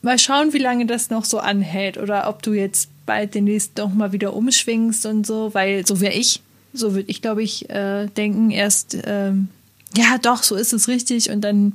mal 0.02 0.18
schauen, 0.18 0.52
wie 0.52 0.58
lange 0.58 0.86
das 0.86 1.10
noch 1.10 1.24
so 1.24 1.38
anhält 1.38 1.98
oder 1.98 2.28
ob 2.28 2.42
du 2.42 2.52
jetzt 2.52 2.88
bald 3.06 3.34
demnächst 3.34 3.78
doch 3.78 3.92
mal 3.92 4.12
wieder 4.12 4.34
umschwingst 4.34 5.06
und 5.06 5.26
so, 5.26 5.52
weil 5.54 5.86
so 5.86 6.00
wäre 6.00 6.14
ich, 6.14 6.40
so 6.72 6.94
würde 6.94 7.10
ich, 7.10 7.22
glaube 7.22 7.42
ich, 7.42 7.68
äh, 7.70 8.06
denken, 8.06 8.50
erst, 8.50 8.96
ähm, 9.04 9.48
ja, 9.96 10.18
doch, 10.18 10.42
so 10.42 10.56
ist 10.56 10.72
es 10.72 10.88
richtig 10.88 11.30
und 11.30 11.40
dann 11.42 11.72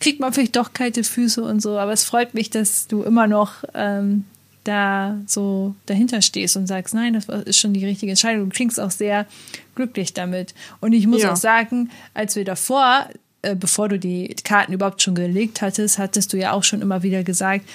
kriegt 0.00 0.20
man 0.20 0.32
vielleicht 0.32 0.56
doch 0.56 0.72
kalte 0.72 1.04
Füße 1.04 1.42
und 1.42 1.60
so, 1.60 1.78
aber 1.78 1.92
es 1.92 2.04
freut 2.04 2.34
mich, 2.34 2.50
dass 2.50 2.86
du 2.86 3.02
immer 3.02 3.26
noch 3.26 3.64
ähm, 3.74 4.24
da 4.70 5.18
so 5.26 5.74
dahinter 5.86 6.22
stehst 6.22 6.56
und 6.56 6.68
sagst, 6.68 6.94
nein, 6.94 7.14
das 7.14 7.26
ist 7.44 7.58
schon 7.58 7.72
die 7.72 7.84
richtige 7.84 8.12
Entscheidung. 8.12 8.48
Du 8.48 8.54
klingst 8.54 8.78
auch 8.78 8.92
sehr 8.92 9.26
glücklich 9.74 10.14
damit. 10.14 10.54
Und 10.80 10.92
ich 10.92 11.06
muss 11.06 11.22
ja. 11.22 11.32
auch 11.32 11.36
sagen, 11.36 11.90
als 12.14 12.36
wir 12.36 12.44
davor, 12.44 13.08
äh, 13.42 13.56
bevor 13.56 13.88
du 13.88 13.98
die 13.98 14.34
Karten 14.44 14.72
überhaupt 14.72 15.02
schon 15.02 15.16
gelegt 15.16 15.60
hattest, 15.60 15.98
hattest 15.98 16.32
du 16.32 16.38
ja 16.38 16.52
auch 16.52 16.62
schon 16.62 16.82
immer 16.82 17.02
wieder 17.02 17.24
gesagt, 17.24 17.68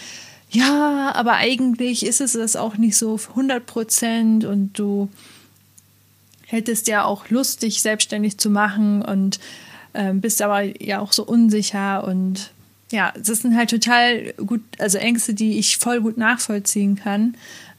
ja, 0.50 1.12
aber 1.14 1.34
eigentlich 1.34 2.06
ist 2.06 2.22
es 2.22 2.34
das 2.34 2.56
auch 2.56 2.78
nicht 2.78 2.96
so 2.96 3.20
100 3.30 3.66
Prozent 3.66 4.46
und 4.46 4.80
du 4.80 5.10
hättest 6.46 6.88
ja 6.88 7.04
auch 7.04 7.30
Lust, 7.30 7.64
dich 7.64 7.82
selbstständig 7.82 8.38
zu 8.38 8.50
machen 8.50 9.02
und 9.02 9.40
äh, 9.94 10.14
bist 10.14 10.42
aber 10.42 10.62
ja 10.82 11.00
auch 11.00 11.12
so 11.12 11.26
unsicher 11.26 12.08
und 12.08 12.52
ja, 12.92 13.14
das 13.18 13.40
sind 13.40 13.56
halt 13.56 13.70
total 13.70 14.34
gut, 14.34 14.62
also 14.78 14.98
Ängste, 14.98 15.34
die 15.34 15.58
ich 15.58 15.78
voll 15.78 16.02
gut 16.02 16.18
nachvollziehen 16.18 16.96
kann. 16.96 17.36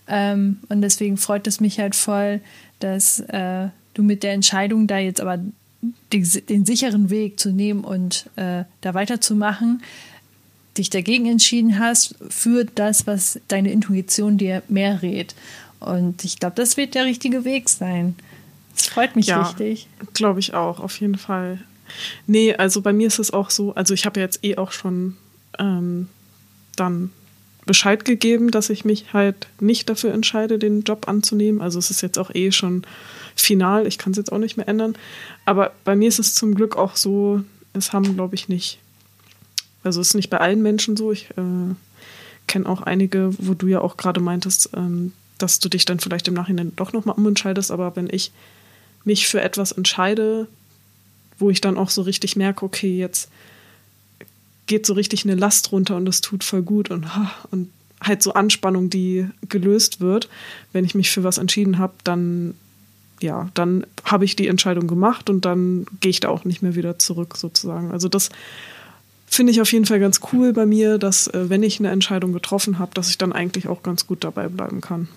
Ähm, 0.08 0.58
und 0.68 0.82
deswegen 0.82 1.16
freut 1.16 1.46
es 1.46 1.60
mich 1.60 1.78
halt 1.78 1.94
voll, 1.94 2.40
dass 2.80 3.20
äh, 3.20 3.68
du 3.94 4.02
mit 4.02 4.22
der 4.22 4.32
Entscheidung, 4.32 4.86
da 4.86 4.98
jetzt 4.98 5.20
aber 5.20 5.38
den, 6.12 6.30
den 6.48 6.66
sicheren 6.66 7.10
Weg 7.10 7.38
zu 7.38 7.50
nehmen 7.50 7.84
und 7.84 8.28
äh, 8.36 8.64
da 8.80 8.94
weiterzumachen, 8.94 9.82
dich 10.76 10.90
dagegen 10.90 11.26
entschieden 11.26 11.78
hast 11.78 12.16
für 12.28 12.64
das, 12.64 13.06
was 13.06 13.40
deine 13.48 13.72
Intuition 13.72 14.36
dir 14.36 14.62
mehr 14.68 15.02
rät. 15.02 15.34
Und 15.80 16.24
ich 16.24 16.38
glaube, 16.38 16.56
das 16.56 16.76
wird 16.76 16.94
der 16.94 17.04
richtige 17.04 17.44
Weg 17.44 17.68
sein. 17.68 18.16
Das 18.74 18.88
freut 18.88 19.16
mich 19.16 19.26
ja, 19.26 19.42
richtig. 19.42 19.88
Glaube 20.12 20.40
ich 20.40 20.54
auch, 20.54 20.80
auf 20.80 21.00
jeden 21.00 21.16
Fall. 21.16 21.60
Nee, 22.26 22.54
also 22.54 22.82
bei 22.82 22.92
mir 22.92 23.06
ist 23.06 23.18
es 23.18 23.32
auch 23.32 23.50
so, 23.50 23.74
also 23.74 23.94
ich 23.94 24.06
habe 24.06 24.20
jetzt 24.20 24.44
eh 24.44 24.56
auch 24.56 24.72
schon 24.72 25.16
ähm, 25.58 26.08
dann 26.76 27.10
Bescheid 27.66 28.04
gegeben, 28.04 28.52
dass 28.52 28.70
ich 28.70 28.84
mich 28.84 29.12
halt 29.12 29.48
nicht 29.60 29.88
dafür 29.90 30.14
entscheide, 30.14 30.58
den 30.58 30.82
Job 30.82 31.08
anzunehmen. 31.08 31.60
Also 31.60 31.80
es 31.80 31.90
ist 31.90 32.00
jetzt 32.00 32.18
auch 32.18 32.32
eh 32.32 32.52
schon 32.52 32.82
final, 33.34 33.86
ich 33.86 33.98
kann 33.98 34.12
es 34.12 34.16
jetzt 34.16 34.32
auch 34.32 34.38
nicht 34.38 34.56
mehr 34.56 34.68
ändern. 34.68 34.94
Aber 35.44 35.72
bei 35.84 35.96
mir 35.96 36.08
ist 36.08 36.20
es 36.20 36.34
zum 36.34 36.54
Glück 36.54 36.76
auch 36.76 36.96
so, 36.96 37.42
es 37.72 37.92
haben, 37.92 38.14
glaube 38.14 38.36
ich, 38.36 38.48
nicht, 38.48 38.78
also 39.82 40.00
es 40.00 40.08
ist 40.08 40.14
nicht 40.14 40.30
bei 40.30 40.38
allen 40.38 40.62
Menschen 40.62 40.96
so. 40.96 41.10
Ich 41.10 41.30
äh, 41.30 41.74
kenne 42.46 42.68
auch 42.68 42.82
einige, 42.82 43.30
wo 43.38 43.54
du 43.54 43.66
ja 43.66 43.80
auch 43.80 43.96
gerade 43.96 44.20
meintest, 44.20 44.70
ähm, 44.74 45.12
dass 45.38 45.58
du 45.58 45.68
dich 45.68 45.84
dann 45.84 45.98
vielleicht 45.98 46.28
im 46.28 46.34
Nachhinein 46.34 46.72
doch 46.76 46.92
nochmal 46.92 47.16
umentscheidest. 47.16 47.72
Aber 47.72 47.96
wenn 47.96 48.08
ich 48.10 48.30
mich 49.04 49.26
für 49.26 49.40
etwas 49.40 49.72
entscheide, 49.72 50.46
wo 51.38 51.50
ich 51.50 51.60
dann 51.60 51.76
auch 51.76 51.90
so 51.90 52.02
richtig 52.02 52.36
merke, 52.36 52.64
okay, 52.64 52.96
jetzt 52.96 53.30
geht 54.66 54.86
so 54.86 54.94
richtig 54.94 55.24
eine 55.24 55.34
Last 55.34 55.72
runter 55.72 55.96
und 55.96 56.06
das 56.06 56.20
tut 56.20 56.44
voll 56.44 56.62
gut 56.62 56.90
und, 56.90 57.06
und 57.50 57.70
halt 58.02 58.22
so 58.22 58.34
Anspannung, 58.34 58.90
die 58.90 59.26
gelöst 59.48 60.00
wird. 60.00 60.28
Wenn 60.72 60.84
ich 60.84 60.94
mich 60.94 61.10
für 61.10 61.24
was 61.24 61.38
entschieden 61.38 61.78
habe, 61.78 61.94
dann 62.04 62.54
ja, 63.20 63.48
dann 63.54 63.86
habe 64.04 64.24
ich 64.24 64.36
die 64.36 64.46
Entscheidung 64.46 64.86
gemacht 64.86 65.30
und 65.30 65.44
dann 65.44 65.86
gehe 66.00 66.10
ich 66.10 66.20
da 66.20 66.28
auch 66.28 66.44
nicht 66.44 66.62
mehr 66.62 66.74
wieder 66.74 66.98
zurück 66.98 67.36
sozusagen. 67.36 67.90
Also 67.90 68.08
das 68.08 68.28
finde 69.26 69.52
ich 69.52 69.60
auf 69.60 69.72
jeden 69.72 69.86
Fall 69.86 70.00
ganz 70.00 70.20
cool 70.32 70.52
bei 70.52 70.66
mir, 70.66 70.98
dass 70.98 71.26
äh, 71.28 71.48
wenn 71.48 71.62
ich 71.62 71.78
eine 71.78 71.90
Entscheidung 71.90 72.32
getroffen 72.32 72.78
habe, 72.78 72.92
dass 72.94 73.08
ich 73.08 73.18
dann 73.18 73.32
eigentlich 73.32 73.68
auch 73.68 73.82
ganz 73.82 74.06
gut 74.06 74.22
dabei 74.22 74.48
bleiben 74.48 74.80
kann. 74.80 75.08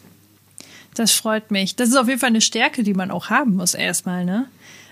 Das 0.96 1.12
freut 1.12 1.52
mich. 1.52 1.76
Das 1.76 1.90
ist 1.90 1.98
auf 1.98 2.08
jeden 2.08 2.20
Fall 2.20 2.30
eine 2.30 2.42
Stärke, 2.42 2.84
die 2.84 2.94
man 2.94 3.12
auch 3.12 3.30
haben 3.30 3.56
muss 3.56 3.74
erstmal, 3.74 4.26
ne? 4.26 4.48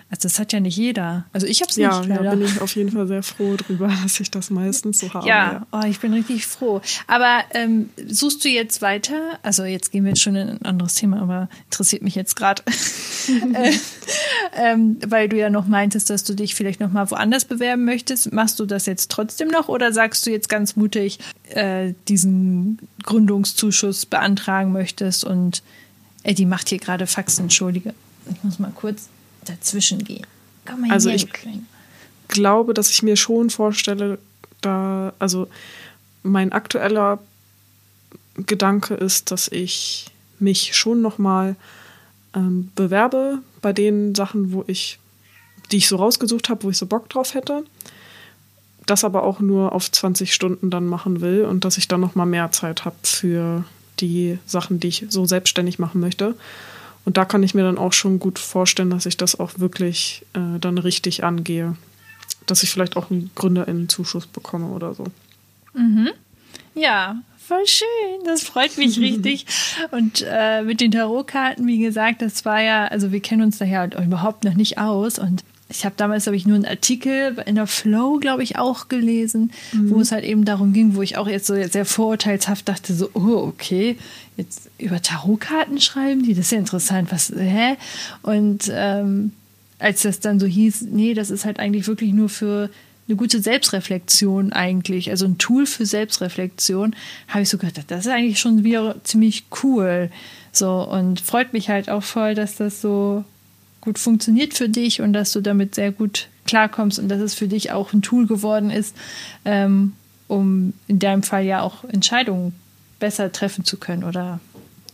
Also 0.10 0.30
das 0.30 0.40
hat 0.40 0.54
ja 0.54 0.62
nicht 0.62 0.78
jeder. 0.78 1.26
Also 1.34 1.48
ich 1.48 1.62
habe 1.62 1.70
es 1.70 1.76
ja, 1.76 2.00
nicht. 2.00 2.10
Ja, 2.10 2.24
da 2.24 2.30
bin 2.32 2.46
ich 2.46 2.62
auf 2.62 2.74
jeden 2.78 2.92
Fall 2.92 3.08
sehr 3.08 3.24
froh 3.24 3.58
drüber, 3.58 3.92
dass 4.04 4.18
ich 4.22 4.32
das 4.32 4.50
meistens 4.50 5.00
so 5.00 5.14
habe. 5.14 5.28
Ja, 5.28 5.52
ja. 5.52 5.68
Oh, 5.74 5.86
ich 5.86 6.00
bin 6.00 6.14
richtig 6.14 6.48
froh. 6.48 6.82
Aber 7.08 7.42
ähm, 7.52 7.90
suchst 8.08 8.44
du 8.46 8.50
jetzt 8.50 8.82
weiter? 8.82 9.38
Also 9.44 9.66
jetzt 9.66 9.92
gehen 9.92 10.06
wir 10.06 10.12
jetzt 10.12 10.22
schon 10.22 10.38
in 10.38 10.50
ein 10.50 10.62
anderes 10.66 10.96
Thema, 10.96 11.22
aber 11.22 11.50
interessiert 11.66 12.04
mich 12.04 12.16
jetzt 12.16 12.38
gerade, 12.38 12.64
äh, 13.54 13.74
ähm, 14.56 14.98
weil 15.06 15.28
du 15.28 15.38
ja 15.38 15.50
noch 15.50 15.68
meintest, 15.68 16.10
dass 16.10 16.24
du 16.24 16.34
dich 16.36 16.56
vielleicht 16.56 16.80
noch 16.80 16.92
mal 16.92 17.12
woanders 17.12 17.44
bewerben 17.44 17.84
möchtest. 17.84 18.32
Machst 18.32 18.62
du 18.62 18.66
das 18.66 18.86
jetzt 18.86 19.12
trotzdem 19.12 19.50
noch 19.50 19.68
oder 19.68 19.92
sagst 19.92 20.26
du 20.26 20.32
jetzt 20.32 20.48
ganz 20.48 20.78
mutig 20.78 21.20
äh, 21.50 21.94
diesen 22.08 22.80
Gründungszuschuss 23.04 24.06
beantragen 24.06 24.72
möchtest 24.72 25.26
und 25.26 25.64
Eddie 26.24 26.46
macht 26.46 26.70
hier 26.70 26.80
gerade 26.80 27.08
Faxen, 27.08 27.44
entschuldige. 27.44 27.94
Ich 28.32 28.44
muss 28.44 28.60
mal 28.60 28.72
kurz 28.74 29.10
dazwischen 29.50 30.04
gehen. 30.04 30.26
also 30.90 31.10
ich 31.10 31.28
glaube, 32.28 32.74
dass 32.74 32.92
ich 32.92 33.04
mir 33.04 33.16
schon 33.16 33.50
vorstelle, 33.50 34.20
da, 34.62 35.14
also 35.20 35.48
mein 36.24 36.52
aktueller 36.52 37.20
Gedanke 38.36 38.94
ist, 38.94 39.32
dass 39.32 39.48
ich 39.48 40.08
mich 40.40 40.76
schon 40.76 41.02
nochmal 41.02 41.56
ähm, 42.36 42.72
bewerbe 42.76 43.40
bei 43.62 43.74
den 43.74 44.14
Sachen, 44.14 44.52
wo 44.52 44.64
ich, 44.68 45.00
die 45.72 45.78
ich 45.78 45.88
so 45.88 45.96
rausgesucht 45.96 46.50
habe, 46.50 46.64
wo 46.64 46.70
ich 46.70 46.78
so 46.78 46.86
Bock 46.86 47.10
drauf 47.10 47.34
hätte. 47.34 47.64
Das 48.86 49.04
aber 49.04 49.24
auch 49.24 49.40
nur 49.40 49.74
auf 49.74 49.92
20 49.92 50.34
Stunden 50.34 50.70
dann 50.70 50.86
machen 50.86 51.22
will 51.22 51.46
und 51.46 51.66
dass 51.66 51.78
ich 51.78 51.88
dann 51.88 52.00
nochmal 52.00 52.26
mehr 52.26 52.52
Zeit 52.52 52.86
habe 52.86 52.96
für 53.04 53.66
die 54.00 54.38
Sachen, 54.46 54.80
die 54.80 54.88
ich 54.88 55.06
so 55.10 55.26
selbstständig 55.26 55.80
machen 55.80 56.00
möchte. 56.00 56.36
Und 57.08 57.16
da 57.16 57.24
kann 57.24 57.42
ich 57.42 57.54
mir 57.54 57.64
dann 57.64 57.78
auch 57.78 57.94
schon 57.94 58.20
gut 58.20 58.38
vorstellen, 58.38 58.90
dass 58.90 59.06
ich 59.06 59.16
das 59.16 59.40
auch 59.40 59.60
wirklich 59.60 60.26
äh, 60.34 60.60
dann 60.60 60.78
richtig 60.78 61.24
angehe. 61.24 61.78
Dass 62.48 62.64
ich 62.64 62.70
vielleicht 62.70 62.98
auch 62.98 63.10
einen 63.10 63.32
Gründerinnenzuschuss 63.34 64.28
bekomme 64.28 64.68
oder 64.72 64.94
so. 64.94 65.06
Mhm. 65.74 66.10
Ja, 66.76 67.16
voll 67.38 67.66
schön. 67.66 68.26
Das 68.26 68.44
freut 68.44 68.78
mich 68.78 69.00
richtig. 69.00 69.46
Und 69.92 70.26
äh, 70.30 70.64
mit 70.64 70.82
den 70.82 70.92
Tarotkarten, 70.92 71.66
wie 71.66 71.80
gesagt, 71.80 72.22
das 72.22 72.44
war 72.44 72.62
ja, 72.62 72.88
also 72.88 73.14
wir 73.14 73.22
kennen 73.22 73.44
uns 73.44 73.58
daher 73.58 73.90
überhaupt 74.04 74.44
noch 74.44 74.56
nicht 74.56 74.78
aus. 74.78 75.18
Und 75.18 75.46
ich 75.70 75.84
habe 75.84 75.96
damals, 75.98 76.24
glaube 76.24 76.38
ich, 76.38 76.46
nur 76.46 76.56
einen 76.56 76.66
Artikel 76.66 77.38
in 77.46 77.56
der 77.56 77.68
Flow, 77.68 78.20
glaube 78.20 78.42
ich, 78.42 78.58
auch 78.58 78.88
gelesen, 78.88 79.52
mhm. 79.74 79.90
wo 79.90 80.00
es 80.00 80.12
halt 80.12 80.24
eben 80.24 80.46
darum 80.46 80.72
ging, 80.72 80.96
wo 80.96 81.02
ich 81.02 81.18
auch 81.18 81.28
jetzt 81.28 81.48
so 81.48 81.56
sehr 81.62 81.86
vorurteilshaft 81.86 82.68
dachte, 82.70 82.94
so, 82.94 83.10
oh, 83.14 83.48
okay, 83.48 83.98
jetzt 84.38 84.70
über 84.78 85.02
Tarotkarten 85.02 85.82
schreiben 85.82 86.24
die, 86.24 86.34
das 86.34 86.46
ist 86.46 86.52
ja 86.52 86.60
interessant, 86.60 87.12
was, 87.12 87.34
hä? 87.36 87.76
Und 88.22 88.72
ähm, 88.74 89.34
als 89.80 90.04
das 90.04 90.20
dann 90.20 90.40
so 90.40 90.46
hieß, 90.46 90.84
nee, 90.90 91.14
das 91.14 91.30
ist 91.30 91.44
halt 91.44 91.60
eigentlich 91.60 91.88
wirklich 91.88 92.14
nur 92.14 92.30
für 92.30 92.70
eine 93.08 93.18
gute 93.18 93.42
Selbstreflexion 93.42 94.54
eigentlich, 94.54 95.10
also 95.10 95.26
ein 95.26 95.38
Tool 95.38 95.66
für 95.66 95.86
Selbstreflexion, 95.86 96.96
habe 97.28 97.42
ich 97.44 97.50
so 97.50 97.58
gedacht, 97.58 97.86
das 97.90 98.06
ist 98.06 98.12
eigentlich 98.12 98.40
schon 98.40 98.64
wieder 98.64 98.96
ziemlich 99.04 99.46
cool. 99.64 100.10
So, 100.52 100.82
und 100.90 101.20
freut 101.22 101.54
mich 101.54 101.70
halt 101.70 101.90
auch 101.90 102.04
voll, 102.04 102.36
dass 102.36 102.56
das 102.56 102.82
so 102.82 103.24
gut 103.88 104.00
funktioniert 104.00 104.54
für 104.54 104.68
dich 104.68 105.00
und 105.00 105.14
dass 105.14 105.32
du 105.32 105.40
damit 105.40 105.74
sehr 105.74 105.94
gut 105.94 106.28
klarkommst 106.46 107.00
und 107.00 107.08
dass 107.08 107.22
es 107.22 107.34
für 107.34 107.48
dich 107.48 107.72
auch 107.72 107.94
ein 107.94 108.02
Tool 108.02 108.28
geworden 108.28 108.70
ist, 108.70 108.94
ähm, 109.46 109.94
um 110.28 110.74
in 110.90 111.00
deinem 111.00 111.24
Fall 111.24 111.46
ja 111.46 111.62
auch 111.62 111.86
Entscheidungen 111.86 112.54
besser 113.00 113.32
treffen 113.32 113.64
zu 113.64 113.78
können 113.78 114.04
oder 114.04 114.42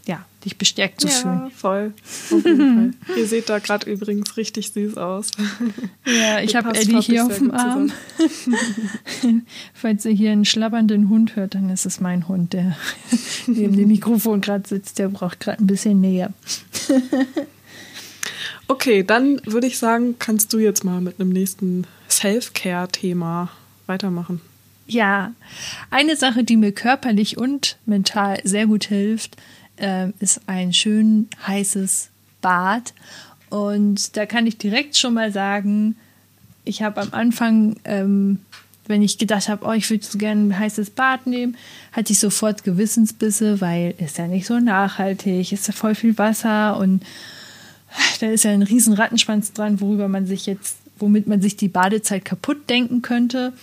ja, 0.05 0.23
dich 0.45 0.59
bestärkt 0.59 1.01
zu 1.01 1.07
ja, 1.07 1.13
fühlen. 1.13 1.39
Ja, 1.45 1.49
voll. 1.55 1.93
Auf 2.03 2.45
jeden 2.45 2.93
Fall. 3.07 3.17
Ihr 3.17 3.25
seht 3.25 3.49
da 3.49 3.57
gerade 3.57 3.89
übrigens 3.89 4.37
richtig 4.37 4.71
süß 4.73 4.95
aus. 4.97 5.31
Ja, 6.05 6.39
ich 6.43 6.55
habe 6.55 6.77
Eddie 6.77 7.01
hier 7.01 7.25
auf 7.25 7.35
dem 7.35 7.49
Arm. 7.49 7.91
Falls 9.73 10.05
ihr 10.05 10.11
hier 10.11 10.33
einen 10.33 10.45
schlabbernden 10.45 11.09
Hund 11.09 11.35
hört, 11.35 11.55
dann 11.55 11.71
ist 11.71 11.87
es 11.87 11.99
mein 11.99 12.27
Hund, 12.27 12.53
der 12.53 12.77
neben 13.47 13.75
dem 13.75 13.87
Mikrofon 13.87 14.39
gerade 14.41 14.69
sitzt. 14.69 14.99
Der 14.99 15.07
braucht 15.07 15.39
gerade 15.39 15.63
ein 15.63 15.67
bisschen 15.67 15.99
Nähe. 15.99 16.31
Okay, 18.67 19.03
dann 19.03 19.41
würde 19.45 19.67
ich 19.67 19.77
sagen, 19.77 20.15
kannst 20.19 20.53
du 20.53 20.59
jetzt 20.59 20.83
mal 20.83 21.01
mit 21.01 21.19
einem 21.19 21.29
nächsten 21.29 21.85
Self-Care-Thema 22.09 23.49
weitermachen. 23.85 24.41
Ja, 24.85 25.33
eine 25.89 26.15
Sache, 26.15 26.43
die 26.43 26.57
mir 26.57 26.71
körperlich 26.71 27.37
und 27.37 27.77
mental 27.85 28.39
sehr 28.43 28.67
gut 28.67 28.85
hilft, 28.85 29.37
äh, 29.77 30.09
ist 30.19 30.41
ein 30.47 30.73
schön 30.73 31.29
heißes 31.47 32.09
Bad. 32.41 32.93
Und 33.49 34.17
da 34.17 34.25
kann 34.25 34.47
ich 34.47 34.57
direkt 34.57 34.97
schon 34.97 35.13
mal 35.13 35.31
sagen, 35.31 35.95
ich 36.65 36.81
habe 36.81 37.01
am 37.01 37.09
Anfang, 37.11 37.75
ähm, 37.85 38.39
wenn 38.87 39.01
ich 39.01 39.17
gedacht 39.17 39.47
habe, 39.47 39.65
oh, 39.65 39.71
ich 39.71 39.89
würde 39.89 40.03
so 40.03 40.17
gerne 40.17 40.41
ein 40.41 40.59
heißes 40.59 40.89
Bad 40.89 41.27
nehmen, 41.27 41.55
hatte 41.91 42.11
ich 42.13 42.19
sofort 42.19 42.63
Gewissensbisse, 42.63 43.61
weil 43.61 43.95
ist 43.97 44.17
ja 44.17 44.27
nicht 44.27 44.45
so 44.45 44.59
nachhaltig, 44.59 45.51
ist 45.51 45.67
ja 45.67 45.73
voll 45.73 45.95
viel 45.95 46.17
Wasser 46.17 46.77
und 46.77 47.03
da 48.19 48.27
ist 48.27 48.43
ja 48.43 48.51
ein 48.51 48.63
riesen 48.63 48.93
Rattenschwanz 48.93 49.53
dran, 49.53 49.81
worüber 49.81 50.07
man 50.07 50.25
sich 50.25 50.45
jetzt, 50.45 50.77
womit 50.99 51.27
man 51.27 51.41
sich 51.41 51.55
die 51.55 51.67
Badezeit 51.67 52.25
kaputt 52.25 52.69
denken 52.69 53.01
könnte. 53.01 53.53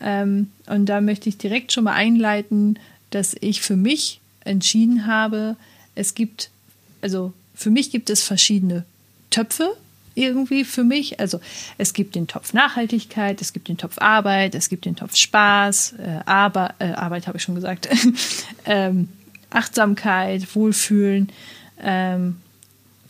Ähm, 0.00 0.50
und 0.66 0.86
da 0.86 1.00
möchte 1.00 1.28
ich 1.28 1.38
direkt 1.38 1.72
schon 1.72 1.84
mal 1.84 1.94
einleiten, 1.94 2.78
dass 3.10 3.34
ich 3.40 3.60
für 3.60 3.76
mich 3.76 4.20
entschieden 4.40 5.06
habe, 5.06 5.56
es 5.94 6.14
gibt, 6.14 6.50
also 7.00 7.32
für 7.54 7.70
mich 7.70 7.90
gibt 7.90 8.10
es 8.10 8.22
verschiedene 8.22 8.84
Töpfe 9.30 9.76
irgendwie 10.14 10.64
für 10.64 10.84
mich. 10.84 11.20
Also 11.20 11.40
es 11.78 11.92
gibt 11.92 12.14
den 12.14 12.26
Topf 12.26 12.52
Nachhaltigkeit, 12.52 13.40
es 13.40 13.52
gibt 13.52 13.68
den 13.68 13.76
Topf 13.76 13.98
Arbeit, 13.98 14.54
es 14.54 14.68
gibt 14.68 14.84
den 14.84 14.96
Topf 14.96 15.16
Spaß, 15.16 15.94
äh, 15.98 16.20
Aber, 16.24 16.74
äh, 16.78 16.92
Arbeit 16.92 17.26
habe 17.26 17.38
ich 17.38 17.44
schon 17.44 17.54
gesagt, 17.54 17.88
ähm, 18.64 19.08
Achtsamkeit, 19.50 20.54
Wohlfühlen. 20.54 21.30
Ähm, 21.80 22.36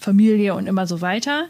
Familie 0.07 0.55
und 0.55 0.67
immer 0.67 0.87
so 0.87 1.01
weiter. 1.01 1.47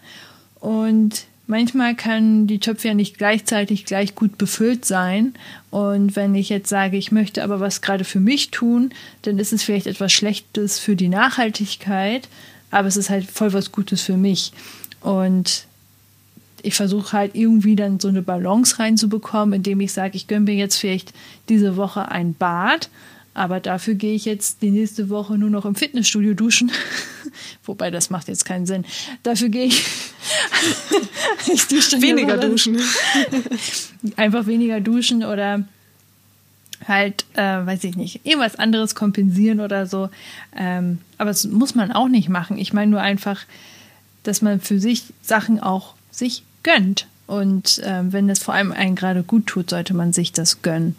Und 0.61 1.26
manchmal 1.46 1.94
kann 1.94 2.46
die 2.46 2.59
Töpfe 2.59 2.88
ja 2.88 2.94
nicht 2.94 3.18
gleichzeitig 3.18 3.84
gleich 3.84 4.14
gut 4.14 4.38
befüllt 4.38 4.84
sein. 4.84 5.34
Und 5.70 6.16
wenn 6.16 6.34
ich 6.34 6.48
jetzt 6.48 6.68
sage, 6.68 6.96
ich 6.96 7.12
möchte 7.12 7.44
aber 7.44 7.61
was 7.61 7.82
gerade 7.82 8.04
für 8.04 8.20
mich 8.20 8.50
tun, 8.50 8.90
dann 9.22 9.38
ist 9.38 9.52
es 9.52 9.62
vielleicht 9.62 9.86
etwas 9.86 10.12
Schlechtes 10.12 10.78
für 10.78 10.96
die 10.96 11.09
Nachhaltigkeit, 11.09 12.28
aber 12.70 12.88
es 12.88 12.96
ist 12.96 13.11
halt 13.11 13.30
voll 13.30 13.52
was 13.52 13.70
Gutes 13.72 14.00
für 14.02 14.16
mich. 14.16 14.52
Und 15.00 15.66
ich 16.62 16.74
versuche 16.74 17.12
halt 17.12 17.34
irgendwie 17.34 17.76
dann 17.76 18.00
so 18.00 18.09
eine 18.09 18.22
Balance 18.22 18.78
reinzubekommen, 18.78 19.54
indem 19.54 19.80
ich 19.80 19.92
sage, 19.92 20.16
ich 20.16 20.26
gönne 20.26 20.46
mir 20.46 20.54
jetzt 20.54 20.76
vielleicht 20.76 21.12
diese 21.48 21.76
Woche 21.76 22.11
ein 22.11 22.34
Bad 22.34 22.90
Aber 23.34 23.61
dafür 23.61 23.94
gehe 23.94 24.14
ich 24.14 24.24
jetzt 24.24 24.62
die 24.62 24.70
nächste 24.70 25.11
Woche 25.11 25.36
nur 25.36 25.50
noch 25.50 25.66
im 25.66 25.74
Fitnessstudio 25.74 26.34
duschen. 26.34 26.72
Wobei 27.64 27.91
das 27.91 28.11
macht 28.11 28.28
jetzt 28.28 28.45
keinen 28.45 28.66
Sinn. 28.66 28.84
Dafür 29.22 29.49
gehe 29.49 29.66
ich. 29.66 29.84
ich 31.53 31.66
dusche 31.68 32.01
weniger 32.03 32.37
duschen. 32.37 32.80
Einfach 34.16 34.47
weniger 34.47 34.80
duschen 34.80 35.24
oder 35.24 35.64
halt, 36.87 37.24
äh, 37.34 37.43
weiß 37.66 37.84
ich 37.84 37.97
nicht, 37.97 38.24
irgendwas 38.24 38.57
anderes 38.57 38.95
kompensieren 38.95 39.61
oder 39.61 39.87
so. 39.87 40.09
Ähm, 40.57 40.99
aber 41.18 41.30
das 41.30 41.45
muss 41.45 41.74
man 41.74 41.93
auch 41.93 42.09
nicht 42.09 42.28
machen. 42.28 42.59
Ich 42.59 42.72
meine 42.72 42.91
nur 42.91 43.01
einfach, 43.01 43.45
dass 44.22 44.43
man 44.43 44.61
für 44.61 44.78
sich 44.78 45.05
Sachen 45.22 45.61
auch 45.61 45.95
sich 46.11 46.43
gönnt. 46.62 47.07
Und 47.26 47.80
ähm, 47.84 48.12
wenn 48.12 48.28
das 48.28 48.41
vor 48.43 48.55
allem 48.55 48.72
einen 48.72 48.95
gerade 48.95 49.22
gut 49.22 49.47
tut, 49.47 49.70
sollte 49.70 49.95
man 49.95 50.12
sich 50.12 50.32
das 50.32 50.62
gönnen. 50.62 50.97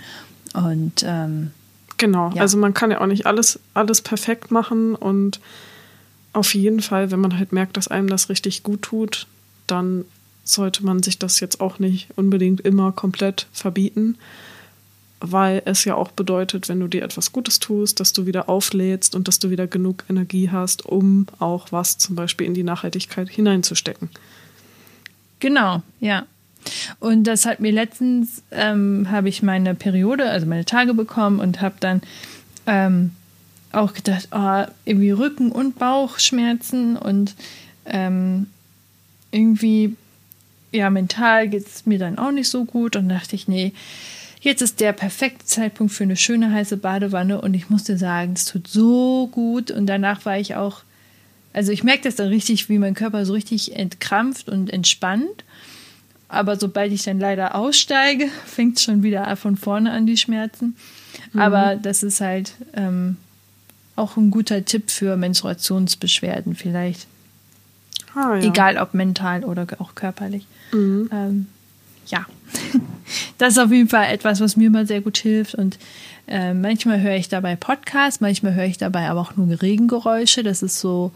Und 0.53 1.03
ähm, 1.05 1.51
genau, 1.97 2.31
ja. 2.33 2.41
also 2.41 2.57
man 2.57 2.73
kann 2.73 2.91
ja 2.91 3.01
auch 3.01 3.07
nicht 3.07 3.25
alles, 3.25 3.59
alles 3.73 4.01
perfekt 4.01 4.51
machen 4.51 4.95
und 4.95 5.39
auf 6.37 6.53
jeden 6.53 6.81
Fall, 6.81 7.09
wenn 7.09 7.19
man 7.19 7.37
halt 7.37 7.51
merkt, 7.51 7.77
dass 7.77 7.87
einem 7.87 8.07
das 8.07 8.29
richtig 8.29 8.61
gut 8.61 8.83
tut, 8.83 9.25
dann 9.65 10.05
sollte 10.43 10.85
man 10.85 11.01
sich 11.01 11.17
das 11.17 11.39
jetzt 11.39 11.59
auch 11.59 11.79
nicht 11.79 12.09
unbedingt 12.15 12.61
immer 12.61 12.91
komplett 12.91 13.47
verbieten, 13.51 14.17
weil 15.19 15.63
es 15.65 15.83
ja 15.83 15.95
auch 15.95 16.11
bedeutet, 16.11 16.69
wenn 16.69 16.79
du 16.79 16.87
dir 16.87 17.03
etwas 17.03 17.31
Gutes 17.31 17.59
tust, 17.59 17.99
dass 17.99 18.13
du 18.13 18.27
wieder 18.27 18.47
auflädst 18.49 19.15
und 19.15 19.27
dass 19.27 19.39
du 19.39 19.49
wieder 19.49 19.65
genug 19.65 20.03
Energie 20.09 20.49
hast, 20.51 20.85
um 20.85 21.25
auch 21.39 21.71
was 21.71 21.97
zum 21.97 22.15
Beispiel 22.15 22.45
in 22.45 22.53
die 22.53 22.63
Nachhaltigkeit 22.63 23.27
hineinzustecken. 23.29 24.09
Genau, 25.39 25.81
ja. 25.99 26.25
Und 26.99 27.23
das 27.23 27.47
hat 27.47 27.59
mir 27.59 27.71
letztens, 27.71 28.43
ähm, 28.51 29.07
habe 29.09 29.29
ich 29.29 29.41
meine 29.41 29.73
Periode, 29.73 30.29
also 30.29 30.45
meine 30.45 30.65
Tage 30.65 30.93
bekommen 30.93 31.39
und 31.39 31.61
habe 31.61 31.75
dann 31.79 32.01
ähm, 32.67 33.11
auch 33.77 33.93
gedacht, 33.93 34.29
oh, 34.31 34.63
irgendwie 34.85 35.11
Rücken- 35.11 35.51
und 35.51 35.79
Bauchschmerzen 35.79 36.97
und 36.97 37.35
ähm, 37.85 38.47
irgendwie, 39.31 39.95
ja, 40.71 40.89
mental 40.89 41.47
geht 41.47 41.67
es 41.67 41.85
mir 41.85 41.99
dann 41.99 42.17
auch 42.17 42.31
nicht 42.31 42.49
so 42.49 42.65
gut 42.65 42.95
und 42.95 43.09
dachte 43.09 43.35
ich, 43.35 43.47
nee, 43.47 43.73
jetzt 44.41 44.61
ist 44.61 44.79
der 44.79 44.93
perfekte 44.93 45.45
Zeitpunkt 45.45 45.93
für 45.93 46.03
eine 46.03 46.17
schöne 46.17 46.51
heiße 46.51 46.77
Badewanne 46.77 47.41
und 47.41 47.53
ich 47.53 47.69
musste 47.69 47.97
sagen, 47.97 48.33
es 48.35 48.45
tut 48.45 48.67
so 48.67 49.27
gut 49.31 49.71
und 49.71 49.87
danach 49.87 50.25
war 50.25 50.37
ich 50.37 50.55
auch, 50.55 50.81
also 51.53 51.71
ich 51.71 51.83
merke 51.83 52.03
das 52.03 52.15
dann 52.15 52.27
richtig, 52.27 52.69
wie 52.69 52.77
mein 52.77 52.93
Körper 52.93 53.25
so 53.25 53.33
richtig 53.33 53.75
entkrampft 53.75 54.49
und 54.49 54.71
entspannt 54.71 55.43
aber 56.29 56.57
sobald 56.57 56.91
ich 56.91 57.03
dann 57.03 57.19
leider 57.19 57.55
aussteige, 57.55 58.27
fängt 58.45 58.77
es 58.77 58.83
schon 58.83 59.03
wieder 59.03 59.35
von 59.35 59.55
vorne 59.55 59.91
an 59.91 60.05
die 60.05 60.17
Schmerzen. 60.17 60.75
Mhm. 61.33 61.39
Aber 61.39 61.75
das 61.75 62.03
ist 62.03 62.21
halt 62.21 62.53
ähm, 62.73 63.17
auch 63.97 64.17
ein 64.17 64.31
guter 64.31 64.63
Tipp 64.63 64.89
für 64.89 65.17
Menstruationsbeschwerden 65.17 66.55
vielleicht. 66.55 67.07
Ah, 68.15 68.35
ja. 68.35 68.47
Egal 68.47 68.77
ob 68.77 68.93
mental 68.93 69.43
oder 69.43 69.67
auch 69.79 69.95
körperlich. 69.95 70.45
Mhm. 70.71 71.09
Ähm, 71.11 71.45
ja, 72.07 72.25
das 73.37 73.53
ist 73.53 73.59
auf 73.59 73.71
jeden 73.71 73.89
Fall 73.89 74.11
etwas, 74.11 74.39
was 74.39 74.55
mir 74.55 74.67
immer 74.67 74.85
sehr 74.85 75.01
gut 75.01 75.17
hilft. 75.17 75.55
Und 75.55 75.77
äh, 76.27 76.53
manchmal 76.53 77.01
höre 77.01 77.15
ich 77.15 77.29
dabei 77.29 77.55
Podcasts, 77.55 78.21
manchmal 78.21 78.53
höre 78.53 78.65
ich 78.65 78.77
dabei 78.77 79.09
aber 79.09 79.21
auch 79.21 79.35
nur 79.35 79.61
Regengeräusche. 79.61 80.43
Das 80.43 80.63
ist 80.63 80.79
so 80.79 81.11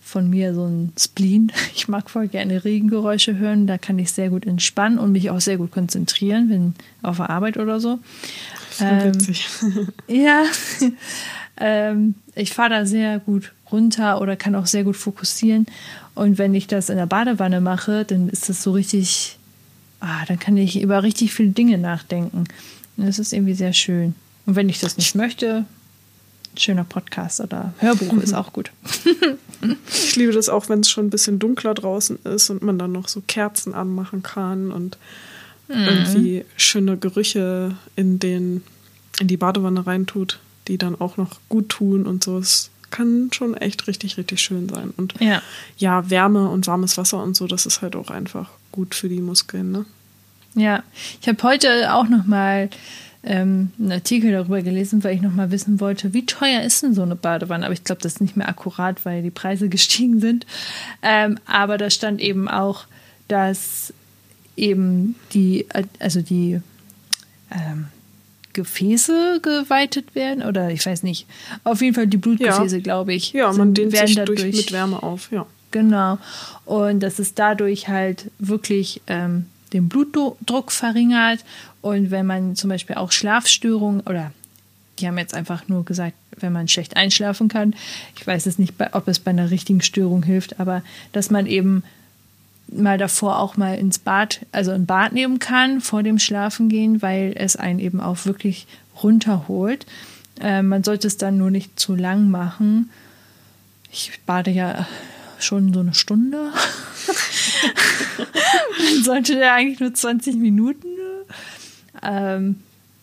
von 0.00 0.30
mir 0.30 0.54
so 0.54 0.64
ein 0.64 0.92
Spleen. 0.98 1.52
Ich 1.74 1.88
mag 1.88 2.10
voll 2.10 2.28
gerne 2.28 2.64
Regengeräusche 2.64 3.36
hören. 3.36 3.66
Da 3.66 3.78
kann 3.78 3.98
ich 3.98 4.10
sehr 4.10 4.30
gut 4.30 4.46
entspannen 4.46 4.98
und 4.98 5.12
mich 5.12 5.30
auch 5.30 5.40
sehr 5.40 5.58
gut 5.58 5.70
konzentrieren, 5.70 6.48
wenn 6.50 6.74
auf 7.02 7.18
der 7.18 7.30
Arbeit 7.30 7.56
oder 7.56 7.78
so. 7.78 7.98
Ähm, 8.80 9.14
witzig. 9.14 9.48
ja, 10.08 10.44
ähm, 11.60 12.14
ich 12.34 12.52
fahre 12.52 12.70
da 12.70 12.86
sehr 12.86 13.18
gut 13.18 13.52
runter 13.70 14.20
oder 14.20 14.36
kann 14.36 14.54
auch 14.54 14.66
sehr 14.66 14.84
gut 14.84 14.96
fokussieren. 14.96 15.66
Und 16.14 16.38
wenn 16.38 16.54
ich 16.54 16.66
das 16.66 16.90
in 16.90 16.96
der 16.96 17.06
Badewanne 17.06 17.60
mache, 17.60 18.04
dann 18.04 18.28
ist 18.28 18.48
das 18.48 18.62
so 18.62 18.72
richtig, 18.72 19.38
ah, 20.00 20.24
dann 20.26 20.38
kann 20.38 20.56
ich 20.56 20.80
über 20.80 21.02
richtig 21.02 21.32
viele 21.32 21.50
Dinge 21.50 21.78
nachdenken. 21.78 22.44
Und 22.96 23.06
das 23.06 23.18
ist 23.18 23.32
irgendwie 23.32 23.54
sehr 23.54 23.72
schön. 23.72 24.14
Und 24.46 24.56
wenn 24.56 24.68
ich 24.68 24.80
das 24.80 24.96
nicht 24.96 25.14
möchte, 25.14 25.64
schöner 26.56 26.84
Podcast 26.84 27.40
oder 27.40 27.72
Hörbuch 27.78 28.14
ist 28.14 28.34
auch 28.34 28.52
gut. 28.52 28.70
ich 29.88 30.16
liebe 30.16 30.32
das 30.32 30.48
auch, 30.48 30.68
wenn 30.68 30.80
es 30.80 30.90
schon 30.90 31.06
ein 31.06 31.10
bisschen 31.10 31.38
dunkler 31.38 31.74
draußen 31.74 32.18
ist 32.24 32.50
und 32.50 32.62
man 32.62 32.78
dann 32.78 32.92
noch 32.92 33.08
so 33.08 33.22
Kerzen 33.26 33.74
anmachen 33.74 34.22
kann 34.22 34.72
und 34.72 34.98
mhm. 35.68 35.74
irgendwie 35.74 36.44
schöne 36.56 36.96
Gerüche 36.96 37.76
in 37.94 38.18
den 38.18 38.62
in 39.20 39.26
die 39.26 39.36
Badewanne 39.36 39.86
reintut, 39.86 40.38
die 40.68 40.78
dann 40.78 41.00
auch 41.00 41.16
noch 41.16 41.40
gut 41.48 41.70
tun 41.70 42.06
und 42.06 42.22
so. 42.22 42.38
Es 42.38 42.70
kann 42.90 43.30
schon 43.32 43.56
echt 43.56 43.86
richtig, 43.86 44.16
richtig 44.16 44.40
schön 44.40 44.68
sein. 44.68 44.92
Und 44.96 45.14
ja, 45.20 45.42
ja 45.76 46.08
Wärme 46.10 46.48
und 46.48 46.66
warmes 46.66 46.96
Wasser 46.96 47.22
und 47.22 47.36
so, 47.36 47.46
das 47.46 47.66
ist 47.66 47.82
halt 47.82 47.96
auch 47.96 48.10
einfach 48.10 48.50
gut 48.72 48.94
für 48.94 49.08
die 49.08 49.20
Muskeln, 49.20 49.72
ne? 49.72 49.84
Ja, 50.54 50.82
ich 51.20 51.28
habe 51.28 51.42
heute 51.42 51.92
auch 51.94 52.08
noch 52.08 52.26
mal 52.26 52.70
ähm, 53.22 53.70
einen 53.78 53.92
Artikel 53.92 54.32
darüber 54.32 54.62
gelesen, 54.62 55.04
weil 55.04 55.14
ich 55.14 55.22
nochmal 55.22 55.50
wissen 55.50 55.80
wollte, 55.80 56.14
wie 56.14 56.26
teuer 56.26 56.62
ist 56.62 56.82
denn 56.82 56.94
so 56.94 57.02
eine 57.02 57.16
Badewanne? 57.16 57.64
Aber 57.64 57.74
ich 57.74 57.84
glaube, 57.84 58.00
das 58.00 58.14
ist 58.14 58.20
nicht 58.20 58.36
mehr 58.36 58.48
akkurat, 58.48 59.04
weil 59.04 59.22
die 59.22 59.30
Preise 59.30 59.68
gestiegen 59.68 60.20
sind. 60.20 60.46
Ähm, 61.02 61.38
aber 61.46 61.78
da 61.78 61.90
stand 61.90 62.20
eben 62.20 62.48
auch, 62.48 62.86
dass 63.28 63.92
eben 64.56 65.14
die, 65.32 65.66
also 66.00 66.22
die 66.22 66.60
ähm, 67.50 67.88
Gefäße 68.58 69.38
geweitet 69.40 70.16
werden 70.16 70.42
oder 70.42 70.70
ich 70.70 70.84
weiß 70.84 71.04
nicht. 71.04 71.26
Auf 71.62 71.80
jeden 71.80 71.94
Fall 71.94 72.08
die 72.08 72.16
Blutgefäße, 72.16 72.78
ja. 72.78 72.82
glaube 72.82 73.14
ich. 73.14 73.32
Ja, 73.32 73.52
man 73.52 73.72
dehnt 73.72 73.96
sich 73.96 74.16
dadurch, 74.16 74.40
durch 74.40 74.56
mit 74.56 74.72
Wärme 74.72 75.00
auf, 75.00 75.30
ja. 75.30 75.46
Genau. 75.70 76.18
Und 76.64 77.00
dass 77.00 77.20
es 77.20 77.34
dadurch 77.34 77.86
halt 77.86 78.32
wirklich 78.40 79.00
ähm, 79.06 79.46
den 79.72 79.88
Blutdruck 79.88 80.72
verringert 80.72 81.44
und 81.82 82.10
wenn 82.10 82.26
man 82.26 82.56
zum 82.56 82.68
Beispiel 82.70 82.96
auch 82.96 83.12
Schlafstörungen 83.12 84.00
oder 84.00 84.32
die 84.98 85.06
haben 85.06 85.18
jetzt 85.18 85.34
einfach 85.34 85.68
nur 85.68 85.84
gesagt, 85.84 86.14
wenn 86.36 86.52
man 86.52 86.66
schlecht 86.66 86.96
einschlafen 86.96 87.46
kann, 87.46 87.76
ich 88.16 88.26
weiß 88.26 88.46
es 88.46 88.58
nicht, 88.58 88.74
ob 88.90 89.06
es 89.06 89.20
bei 89.20 89.30
einer 89.30 89.52
richtigen 89.52 89.82
Störung 89.82 90.24
hilft, 90.24 90.58
aber 90.58 90.82
dass 91.12 91.30
man 91.30 91.46
eben 91.46 91.84
mal 92.68 92.98
davor 92.98 93.38
auch 93.38 93.56
mal 93.56 93.74
ins 93.78 93.98
Bad, 93.98 94.46
also 94.52 94.70
ein 94.70 94.86
Bad 94.86 95.12
nehmen 95.12 95.38
kann 95.38 95.80
vor 95.80 96.02
dem 96.02 96.18
Schlafengehen, 96.18 97.02
weil 97.02 97.32
es 97.36 97.56
einen 97.56 97.78
eben 97.78 98.00
auch 98.00 98.26
wirklich 98.26 98.66
runterholt. 99.02 99.86
Äh, 100.40 100.62
man 100.62 100.84
sollte 100.84 101.06
es 101.06 101.16
dann 101.16 101.38
nur 101.38 101.50
nicht 101.50 101.78
zu 101.78 101.94
lang 101.94 102.30
machen. 102.30 102.90
Ich 103.90 104.20
bade 104.26 104.50
ja 104.50 104.86
schon 105.38 105.72
so 105.72 105.80
eine 105.80 105.94
Stunde. 105.94 106.52
man 108.94 109.04
sollte 109.04 109.38
ja 109.38 109.54
eigentlich 109.54 109.80
nur 109.80 109.94
20 109.94 110.36
Minuten 110.36 110.88
ähm, 112.02 112.56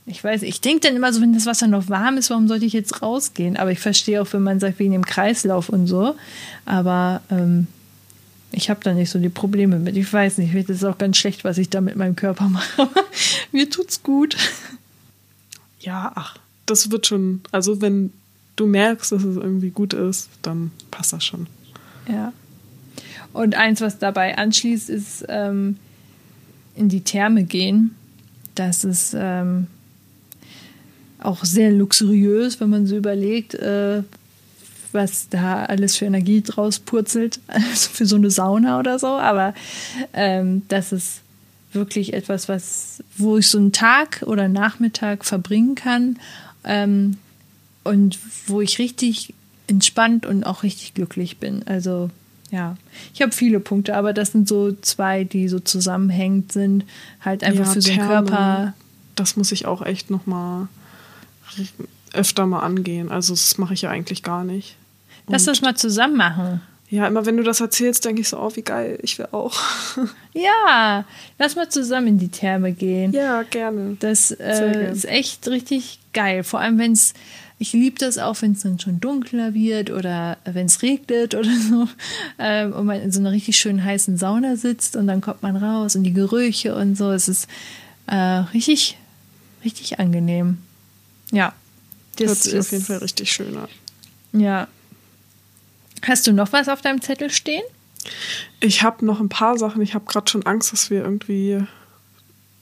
ich 0.08 0.24
weiß, 0.24 0.44
ich 0.44 0.62
denke 0.62 0.88
dann 0.88 0.96
immer 0.96 1.12
so, 1.12 1.22
wenn 1.22 1.34
das 1.34 1.48
Wasser 1.48 1.68
noch 1.68 1.90
warm 1.90 2.18
ist, 2.18 2.30
warum 2.30 2.48
sollte 2.48 2.66
ich 2.66 2.74
jetzt 2.74 3.02
rausgehen? 3.02 3.58
Aber 3.58 3.72
ich 3.72 3.80
verstehe 3.80 4.22
auch, 4.22 4.32
wenn 4.34 4.44
man 4.44 4.60
sagt, 4.60 4.78
wegen 4.78 4.92
dem 4.92 5.06
Kreislauf 5.06 5.70
und 5.70 5.88
so. 5.88 6.16
Aber 6.66 7.22
ähm, 7.32 7.68
ich 8.56 8.70
habe 8.70 8.80
da 8.84 8.94
nicht 8.94 9.10
so 9.10 9.20
die 9.20 9.30
Probleme 9.30 9.80
mit. 9.80 9.98
Ich 9.98 10.12
weiß 10.12 10.38
nicht, 10.38 10.54
das 10.70 10.78
ist 10.78 10.84
auch 10.84 10.98
ganz 10.98 11.18
schlecht, 11.18 11.44
was 11.44 11.58
ich 11.58 11.70
da 11.70 11.82
mit 11.82 11.96
meinem 11.96 12.16
Körper 12.16 12.50
mache. 12.50 12.84
Aber 12.84 13.06
mir 13.52 13.70
tut's 13.70 14.04
gut. 14.04 14.36
Ja, 15.80 16.12
ach, 16.16 16.38
das 16.66 16.92
wird 16.92 17.08
schon. 17.08 17.42
Also, 17.52 17.82
wenn 17.82 18.12
du 18.56 18.66
merkst, 18.66 19.12
dass 19.12 19.24
es 19.24 19.36
irgendwie 19.36 19.70
gut 19.70 19.94
ist, 19.94 20.30
dann 20.42 20.72
passt 20.92 21.14
das 21.14 21.24
schon. 21.24 21.48
Ja. 22.08 22.34
Und 23.34 23.56
eins, 23.56 23.82
was 23.82 24.00
dabei 24.00 24.38
anschließt, 24.38 24.90
ist 24.90 25.26
ähm, 25.28 25.78
in 26.76 26.90
die 26.90 27.02
Therme 27.02 27.44
gehen 27.44 27.96
das 28.56 28.86
ist 28.86 29.16
ähm, 29.18 29.68
auch 31.20 31.44
sehr 31.44 31.72
luxuriös, 31.72 32.60
wenn 32.60 32.70
man 32.70 32.88
so 32.88 32.96
überlegt, 32.96 33.54
äh, 33.54 34.02
was 34.96 35.30
da 35.30 35.66
alles 35.66 35.98
für 35.98 36.06
Energie 36.06 36.42
draus 36.42 36.80
purzelt, 36.80 37.40
also 37.48 37.90
für 37.90 38.06
so 38.06 38.16
eine 38.16 38.32
Sauna 38.32 38.80
oder 38.80 38.98
so. 38.98 39.08
Aber 39.08 39.54
ähm, 40.14 40.64
das 40.68 40.92
ist 40.92 41.22
wirklich 41.72 42.14
etwas, 42.14 42.50
was, 42.50 43.04
wo 43.18 43.38
ich 43.38 43.48
so 43.48 43.60
einen 43.60 43.74
Tag 43.74 44.24
oder 44.26 44.48
Nachmittag 44.48 45.26
verbringen 45.26 45.76
kann 45.76 46.18
ähm, 46.64 47.18
und 47.84 48.18
wo 48.48 48.62
ich 48.62 48.80
richtig 48.80 49.34
entspannt 49.68 50.26
und 50.26 50.44
auch 50.46 50.64
richtig 50.64 50.94
glücklich 50.94 51.38
bin. 51.38 51.68
Also 51.68 52.10
ja, 52.52 52.78
ich 53.14 53.22
habe 53.22 53.32
viele 53.32 53.60
Punkte, 53.60 53.96
aber 53.96 54.14
das 54.14 54.32
sind 54.32 54.48
so 54.48 54.72
zwei, 54.72 55.24
die 55.24 55.50
so 55.50 55.60
zusammenhängend 55.60 56.52
sind. 56.52 56.86
Halt 57.22 57.44
einfach 57.44 57.66
ja, 57.66 57.72
für 57.72 57.82
so 57.82 57.92
einen 57.92 58.08
Körper. 58.08 58.74
Das 59.16 59.36
muss 59.36 59.52
ich 59.52 59.66
auch 59.66 59.86
echt 59.86 60.10
noch 60.10 60.26
mal 60.26 60.68
öfter 62.14 62.46
mal 62.46 62.62
angehen. 62.62 63.10
Also 63.10 63.34
das 63.34 63.58
mache 63.58 63.74
ich 63.74 63.82
ja 63.82 63.90
eigentlich 63.90 64.24
gar 64.24 64.44
nicht. 64.44 64.78
Lass 65.28 65.46
das 65.46 65.62
mal 65.62 65.76
zusammen 65.76 66.18
machen. 66.18 66.62
Ja, 66.90 67.08
immer 67.08 67.26
wenn 67.26 67.38
du 67.38 67.44
das 67.44 67.62
erzählst, 67.62 68.06
denke 68.06 68.22
ich 68.22 68.30
so, 68.30 68.40
oh, 68.40 68.52
wie 68.54 68.62
geil, 68.62 69.00
ich 69.02 69.18
will 69.18 69.28
auch. 69.32 69.56
Ja, 70.38 71.06
lass 71.40 71.56
mal 71.56 71.70
zusammen 71.70 72.08
in 72.08 72.20
die 72.20 72.28
Therme 72.28 72.74
gehen. 72.74 73.14
Ja, 73.14 73.44
gerne. 73.44 73.96
Das 74.02 74.32
äh, 74.32 74.92
ist 74.92 75.06
echt 75.06 75.48
richtig 75.48 76.00
geil. 76.12 76.44
Vor 76.44 76.60
allem, 76.60 76.78
wenn 76.78 76.92
es, 76.92 77.14
ich 77.58 77.72
liebe 77.72 77.98
das 77.98 78.18
auch, 78.18 78.42
wenn 78.42 78.52
es 78.52 78.64
dann 78.64 78.78
schon 78.78 79.00
dunkler 79.00 79.54
wird 79.54 79.92
oder 79.92 80.38
wenn 80.44 80.66
es 80.66 80.82
regnet 80.82 81.34
oder 81.36 81.50
so 81.70 81.88
ähm, 82.38 82.74
und 82.74 82.86
man 82.86 83.02
in 83.02 83.14
so 83.14 83.22
einer 83.22 83.32
richtig 83.32 83.56
schönen 83.56 83.82
heißen 83.82 84.18
Sauna 84.18 84.58
sitzt 84.58 84.98
und 84.98 85.08
dann 85.08 85.22
kommt 85.22 85.42
man 85.42 85.56
raus 85.56 85.96
und 85.96 86.04
die 86.04 86.12
Gerüche 86.12 86.76
und 86.76 86.98
so. 86.98 87.12
Es 87.12 87.30
ist 87.30 87.48
äh, 88.08 88.16
richtig, 88.16 88.98
richtig 89.64 90.00
angenehm. 90.00 90.58
Ja. 91.32 91.54
Das 92.18 92.28
Hört 92.28 92.38
sich 92.40 92.54
ist, 92.54 92.66
auf 92.68 92.72
jeden 92.74 92.84
Fall 92.84 92.98
richtig 92.98 93.32
schön 93.32 93.56
an. 93.58 93.70
Ja. 94.34 94.68
Hast 96.08 96.28
du 96.28 96.34
noch 96.34 96.54
was 96.54 96.70
auf 96.70 96.82
deinem 96.82 97.02
Zettel 97.02 97.30
stehen? 97.30 97.64
Ich 98.60 98.84
habe 98.84 99.06
noch 99.06 99.20
ein 99.20 99.30
paar 99.30 99.58
Sachen. 99.58 99.82
Ich 99.82 99.96
habe 99.96 100.06
gerade 100.06 100.30
schon 100.30 100.46
Angst, 100.46 100.72
dass 100.72 100.90
wir 100.90 101.04
irgendwie 101.04 101.64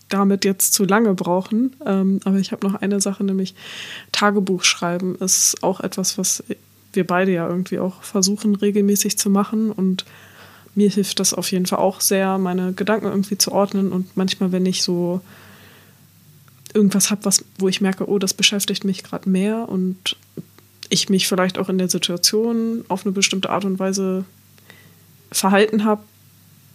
damit 0.09 0.45
jetzt 0.45 0.73
zu 0.73 0.85
lange 0.85 1.13
brauchen. 1.13 1.75
Ähm, 1.85 2.19
aber 2.23 2.37
ich 2.37 2.51
habe 2.51 2.65
noch 2.65 2.75
eine 2.75 3.01
Sache, 3.01 3.23
nämlich 3.23 3.55
Tagebuch 4.11 4.63
schreiben 4.63 5.15
ist 5.15 5.63
auch 5.63 5.79
etwas, 5.79 6.17
was 6.17 6.43
wir 6.93 7.05
beide 7.05 7.31
ja 7.31 7.47
irgendwie 7.47 7.79
auch 7.79 8.03
versuchen 8.03 8.55
regelmäßig 8.55 9.17
zu 9.17 9.29
machen. 9.29 9.71
Und 9.71 10.05
mir 10.75 10.89
hilft 10.89 11.19
das 11.19 11.33
auf 11.33 11.51
jeden 11.51 11.65
Fall 11.65 11.79
auch 11.79 11.99
sehr, 11.99 12.37
meine 12.37 12.73
Gedanken 12.73 13.07
irgendwie 13.07 13.37
zu 13.37 13.51
ordnen. 13.51 13.91
Und 13.91 14.15
manchmal, 14.15 14.51
wenn 14.51 14.65
ich 14.65 14.83
so 14.83 15.21
irgendwas 16.73 17.11
habe, 17.11 17.29
wo 17.57 17.67
ich 17.67 17.81
merke, 17.81 18.07
oh, 18.07 18.19
das 18.19 18.33
beschäftigt 18.33 18.83
mich 18.83 19.03
gerade 19.03 19.29
mehr 19.29 19.67
und 19.67 20.15
ich 20.93 21.09
mich 21.09 21.27
vielleicht 21.27 21.57
auch 21.57 21.69
in 21.69 21.79
der 21.79 21.89
Situation 21.89 22.85
auf 22.87 23.05
eine 23.05 23.11
bestimmte 23.11 23.49
Art 23.49 23.65
und 23.65 23.79
Weise 23.79 24.25
verhalten 25.31 25.83
habe, 25.83 26.03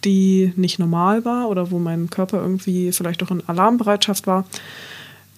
die 0.03 0.53
nicht 0.55 0.77
normal 0.77 1.25
war 1.25 1.49
oder 1.49 1.71
wo 1.71 1.79
mein 1.79 2.09
Körper 2.09 2.41
irgendwie 2.41 2.91
vielleicht 2.91 3.23
auch 3.23 3.31
in 3.31 3.47
Alarmbereitschaft 3.47 4.27
war. 4.27 4.45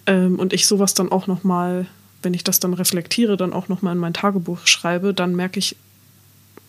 Ähm, 0.08 0.40
und 0.40 0.52
ich 0.52 0.66
sowas 0.68 0.96
dann 0.96 1.12
auch 1.12 1.28
nochmal, 1.28 1.86
wenn 2.24 2.34
ich 2.34 2.44
das 2.44 2.60
dann 2.60 2.74
reflektiere, 2.74 3.38
dann 3.38 3.54
auch 3.54 3.68
nochmal 3.68 3.94
in 3.94 4.00
mein 4.00 4.14
Tagebuch 4.14 4.66
schreibe, 4.66 5.14
dann 5.14 5.36
merke 5.36 5.60
ich 5.60 5.76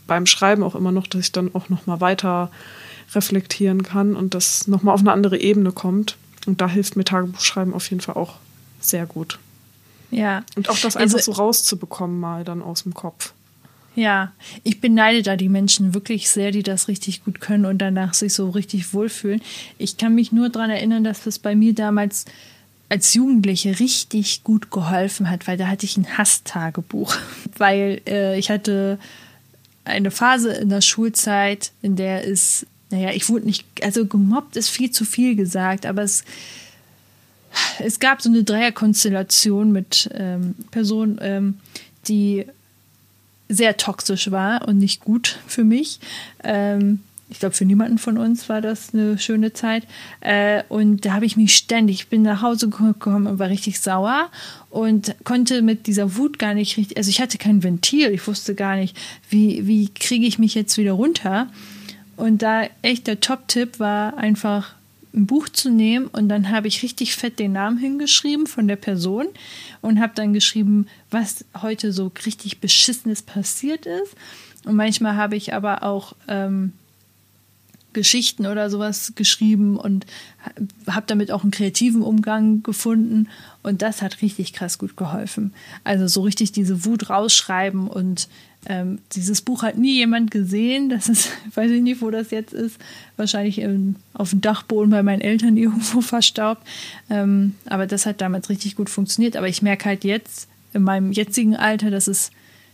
beim 0.07 0.27
Schreiben 0.27 0.63
auch 0.63 0.75
immer 0.75 0.93
noch, 0.93 1.07
dass 1.07 1.23
ich 1.23 1.33
dann 1.33 1.55
auch 1.55 1.71
nochmal 1.71 2.01
weiter 2.01 2.51
reflektieren 3.15 3.83
kann 3.83 4.17
und 4.17 4.35
das 4.35 4.69
nochmal 4.69 4.95
auf 4.95 5.01
eine 5.01 5.13
andere 5.13 5.39
Ebene 5.39 5.73
kommt. 5.73 6.17
Und 6.47 6.61
da 6.61 6.69
hilft 6.69 6.97
mir 6.97 7.05
Tagebuchschreiben 7.05 7.73
auf 7.73 7.89
jeden 7.89 8.01
Fall 8.01 8.17
auch 8.17 8.37
sehr 8.81 9.07
gut. 9.07 9.39
Ja. 10.13 10.45
Und 10.55 10.69
auch 10.69 10.79
das 10.79 10.97
einfach 10.97 11.19
also, 11.19 11.33
so 11.33 11.43
rauszubekommen, 11.43 12.21
mal 12.21 12.45
dann 12.45 12.63
aus 12.63 12.85
dem 12.85 12.95
Kopf. 12.95 13.33
Ja, 13.95 14.33
ich 14.63 14.81
beneide 14.81 15.23
da 15.23 15.37
die 15.37 15.49
Menschen 15.49 15.93
wirklich 15.93 16.31
sehr, 16.31 16.51
die 16.51 16.63
das 16.63 16.89
richtig 16.89 17.25
gut 17.25 17.41
können 17.41 17.67
und 17.67 17.79
danach 17.79 18.15
sich 18.15 18.33
so 18.33 18.49
richtig 18.51 18.95
wohlfühlen. 18.95 19.43
Ich 19.77 19.97
kann 19.97 20.15
mich 20.15 20.33
nur 20.33 20.49
daran 20.49 20.71
erinnern, 20.71 21.05
dass 21.05 21.25
das 21.25 21.39
bei 21.39 21.55
mir 21.55 21.75
damals 21.75 22.25
als 22.89 23.15
Jugendliche 23.15 23.81
richtig 23.81 24.45
gut 24.45 24.71
geholfen 24.71 25.31
hat, 25.31 25.49
weil 25.49 25.57
da 25.57 25.67
hatte 25.67 25.87
ich 25.87 25.97
ein 25.97 26.19
Hasstagebuch, 26.19 27.17
weil 27.59 28.01
äh, 28.07 28.39
ich 28.39 28.51
hatte 28.51 28.99
eine 29.85 30.11
Phase 30.11 30.53
in 30.53 30.69
der 30.69 30.81
Schulzeit, 30.81 31.73
in 31.83 31.97
der 31.97 32.27
es, 32.27 32.67
naja, 32.91 33.11
ich 33.13 33.29
wurde 33.29 33.47
nicht, 33.47 33.67
also 33.83 34.07
gemobbt 34.07 34.57
ist 34.57 34.69
viel 34.69 34.91
zu 34.91 35.05
viel 35.05 35.37
gesagt, 35.37 35.87
aber 35.87 36.03
es, 36.03 36.25
es 37.79 38.01
gab 38.01 38.23
so 38.23 38.29
eine 38.29 38.45
Dreierkonstellation 38.45 39.73
mit 39.73 40.11
ähm, 40.15 40.55
Personen, 40.71 41.19
ähm, 41.21 41.59
die 42.09 42.47
sehr 43.49 43.77
toxisch 43.77 44.31
war 44.31 44.67
und 44.67 44.79
nicht 44.79 45.05
gut 45.05 45.39
für 45.47 45.65
mich. 45.65 46.01
Ähm, 46.43 47.01
ich 47.33 47.39
glaube, 47.39 47.55
für 47.55 47.65
niemanden 47.65 47.97
von 47.97 48.19
uns 48.19 48.49
war 48.51 48.61
das 48.61 48.93
eine 48.93 49.19
schöne 49.19 49.55
Zeit. 49.55 49.85
Äh, 50.21 50.65
und 50.69 51.07
da 51.07 51.15
habe 51.15 51.25
ich 51.25 51.37
mich 51.37 51.57
ständig, 51.57 51.97
ich 51.97 52.09
bin 52.09 52.23
nach 52.23 52.43
Hause 52.43 52.69
gekommen 52.69 53.27
und 53.27 53.39
war 53.39 53.49
richtig 53.49 53.81
sauer 53.81 54.31
und 54.69 55.15
konnte 55.25 55.63
mit 55.63 55.87
dieser 55.87 56.17
Wut 56.17 56.39
gar 56.39 56.53
nicht 56.53 56.77
richtig, 56.77 56.99
also 56.99 57.09
ich 57.09 57.21
hatte 57.23 57.39
kein 57.39 57.63
Ventil, 57.63 58.11
ich 58.11 58.27
wusste 58.27 58.55
gar 58.55 58.77
nicht, 58.77 58.97
wie, 59.31 59.67
wie 59.67 59.89
kriege 59.89 60.27
ich 60.27 60.39
mich 60.39 60.55
jetzt 60.55 60.77
wieder 60.77 60.93
runter. 60.93 61.49
Und 62.17 62.43
da 62.43 62.65
echt 62.83 63.07
der 63.07 63.21
Top-Tipp 63.21 63.81
war 63.81 64.19
einfach 64.19 64.75
ein 65.15 65.27
Buch 65.27 65.49
zu 65.49 65.71
nehmen 65.71 66.07
und 66.07 66.29
dann 66.29 66.51
habe 66.51 66.69
ich 66.69 66.83
richtig 66.83 67.15
fett 67.15 67.39
den 67.39 67.53
Namen 67.53 67.79
hingeschrieben 67.79 68.47
von 68.47 68.67
der 68.67 68.77
Person 68.77 69.27
und 69.81 70.01
habe 70.01 70.13
dann 70.15 70.33
geschrieben, 70.33 70.87
was 71.11 71.45
heute 71.61 71.93
so 71.93 72.11
richtig 72.25 72.61
beschissenes 72.61 73.23
passiert 73.23 73.87
ist. 73.87 74.15
Und 74.65 74.77
manchmal 74.77 75.17
habe 75.17 75.37
ich 75.37 75.53
aber 75.53 75.83
auch 75.83 76.15
ähm, 76.29 76.73
Geschichten 77.93 78.47
oder 78.47 78.71
sowas 78.71 79.13
geschrieben 79.15 79.77
und 79.77 80.07
habe 80.87 81.05
damit 81.07 81.31
auch 81.31 81.43
einen 81.43 81.51
kreativen 81.51 82.03
Umgang 82.03 82.63
gefunden 82.63 83.29
und 83.63 83.83
das 83.83 84.03
hat 84.03 84.23
richtig 84.23 84.53
krass 84.53 84.79
gut 84.79 84.97
geholfen. 84.97 85.53
Also 85.85 86.07
so 86.07 86.23
richtig 86.23 86.53
diese 86.53 86.85
Wut 86.85 87.11
rausschreiben 87.11 87.89
und 87.89 88.29
ähm, 88.67 89.01
dieses 89.13 89.43
Buch 89.43 89.63
hat 89.63 89.77
nie 89.77 89.95
jemand 89.95 90.31
gesehen. 90.31 90.89
Das 90.89 91.09
ist, 91.09 91.31
weiß 91.55 91.71
ich 91.71 91.83
nicht, 91.83 92.01
wo 92.01 92.11
das 92.11 92.31
jetzt 92.31 92.53
ist. 92.53 92.79
Wahrscheinlich 93.17 93.59
im, 93.59 93.97
auf 94.15 94.31
dem 94.31 94.41
Dachboden 94.41 94.91
bei 94.91 95.03
meinen 95.03 95.21
Eltern 95.21 95.57
irgendwo 95.59 96.01
verstaubt. 96.01 96.67
Ähm, 97.11 97.55
aber 97.67 97.87
das 97.87 98.07
hat 98.07 98.21
damals 98.21 98.49
richtig 98.49 98.77
gut 98.77 98.91
funktioniert. 98.91 99.37
Aber 99.37 99.49
ich 99.49 99.63
merke 99.63 99.87
halt 99.87 100.05
jetzt, 100.05 100.49
in 100.75 100.83
meinem 100.83 101.13
jetzigen 101.13 101.55
Alter, 101.57 101.91
dass 101.91 102.07
es 102.07 102.31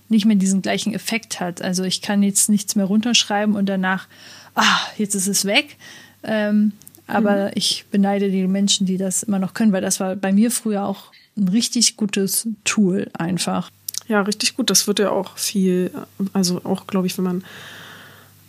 nicht 0.09 0.25
mehr 0.25 0.37
diesen 0.37 0.63
gleichen 0.63 0.95
Effekt 0.95 1.41
hat. 1.41 1.63
Also 1.63 1.85
ich 1.85 2.01
kann 2.01 2.23
jetzt 2.23 2.49
nichts 2.49 2.77
mehr 2.77 2.87
runterschreiben 2.87 3.57
und 3.57 3.67
danach, 3.67 4.07
ah, 4.55 4.79
jetzt 4.97 5.15
ist 5.15 5.27
es 5.27 5.45
weg. 5.45 5.77
Ähm, 6.23 6.73
aber 7.07 7.47
mhm. 7.47 7.53
ich 7.55 7.87
beneide 7.91 8.31
die 8.31 8.47
Menschen, 8.47 8.87
die 8.87 8.99
das 8.99 9.23
immer 9.23 9.39
noch 9.39 9.55
können, 9.55 9.73
weil 9.73 9.83
das 9.83 10.01
war 10.01 10.17
bei 10.17 10.33
mir 10.33 10.51
früher 10.51 10.85
auch 10.85 11.13
ein 11.37 11.49
richtig 11.49 11.97
gutes 11.97 12.49
Tool 12.65 13.11
einfach. 13.15 13.71
Ja, 14.09 14.23
richtig 14.23 14.57
gut. 14.57 14.71
Das 14.71 14.87
wird 14.87 14.99
ja 14.99 15.11
auch 15.11 15.37
viel, 15.37 15.91
also 16.33 16.63
auch, 16.65 16.87
glaube 16.87 17.07
ich, 17.07 17.17
wenn 17.19 17.25
man 17.25 17.45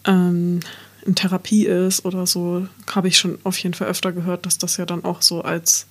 ähm, 0.06 0.62
in 1.06 1.16
Therapie 1.16 1.66
ist 1.66 2.06
oder 2.06 2.26
so, 2.26 2.68
habe 2.94 3.08
ich 3.08 3.18
schon 3.18 3.38
auf 3.44 3.58
jeden 3.60 3.74
Fall 3.74 3.88
öfter 3.88 4.12
gehört, 4.12 4.46
dass 4.46 4.58
das 4.58 4.78
ja 4.78 4.86
dann 4.86 5.04
auch 5.04 5.22
so 5.22 5.42
als 5.42 5.86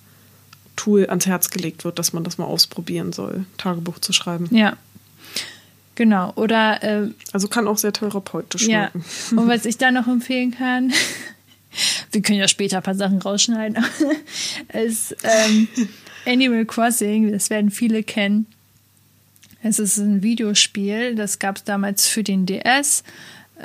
Tool 0.76 1.06
ans 1.06 1.26
Herz 1.26 1.50
gelegt 1.50 1.84
wird, 1.84 1.98
dass 1.98 2.12
man 2.12 2.24
das 2.24 2.38
mal 2.38 2.44
ausprobieren 2.44 3.12
soll, 3.12 3.44
Tagebuch 3.58 3.98
zu 3.98 4.12
schreiben. 4.12 4.48
Ja. 4.50 4.76
Genau. 5.96 6.32
Oder 6.36 6.82
äh, 6.84 7.10
also 7.32 7.48
kann 7.48 7.66
auch 7.66 7.76
sehr 7.76 7.92
therapeutisch 7.92 8.68
ja. 8.68 8.82
wirken. 8.92 9.04
Und 9.36 9.48
was 9.48 9.64
ich 9.66 9.78
da 9.78 9.90
noch 9.90 10.06
empfehlen 10.06 10.52
kann, 10.52 10.92
wir 12.12 12.22
können 12.22 12.38
ja 12.38 12.48
später 12.48 12.78
ein 12.78 12.82
paar 12.84 12.94
Sachen 12.94 13.20
rausschneiden, 13.20 13.84
ist 14.72 15.16
ähm, 15.24 15.68
Animal 16.24 16.64
Crossing, 16.64 17.32
das 17.32 17.50
werden 17.50 17.70
viele 17.70 18.04
kennen. 18.04 18.46
Es 19.62 19.78
ist 19.78 19.98
ein 19.98 20.22
Videospiel, 20.22 21.14
das 21.14 21.38
gab 21.38 21.56
es 21.56 21.64
damals 21.64 22.06
für 22.06 22.22
den 22.22 22.46
DS 22.46 23.02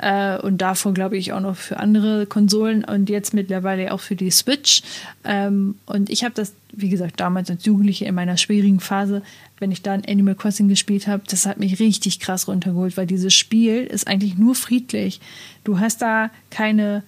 äh, 0.00 0.38
und 0.38 0.58
davor 0.58 0.92
glaube 0.92 1.16
ich 1.16 1.32
auch 1.32 1.40
noch 1.40 1.56
für 1.56 1.78
andere 1.78 2.26
Konsolen 2.26 2.84
und 2.84 3.08
jetzt 3.08 3.32
mittlerweile 3.32 3.92
auch 3.92 4.00
für 4.00 4.16
die 4.16 4.30
Switch. 4.30 4.82
Ähm, 5.24 5.76
und 5.86 6.10
ich 6.10 6.24
habe 6.24 6.34
das, 6.34 6.54
wie 6.72 6.88
gesagt, 6.88 7.20
damals 7.20 7.48
als 7.48 7.64
Jugendliche 7.64 8.06
in 8.06 8.14
meiner 8.14 8.36
schwierigen 8.36 8.80
Phase, 8.80 9.22
wenn 9.60 9.70
ich 9.70 9.82
dann 9.82 10.02
Animal 10.06 10.34
Crossing 10.34 10.68
gespielt 10.68 11.06
habe, 11.06 11.22
das 11.28 11.46
hat 11.46 11.60
mich 11.60 11.78
richtig 11.78 12.18
krass 12.18 12.48
runtergeholt, 12.48 12.96
weil 12.96 13.06
dieses 13.06 13.34
Spiel 13.34 13.84
ist 13.84 14.08
eigentlich 14.08 14.36
nur 14.36 14.56
friedlich. 14.56 15.20
Du 15.62 15.78
hast 15.78 16.02
da 16.02 16.30
keine 16.50 17.04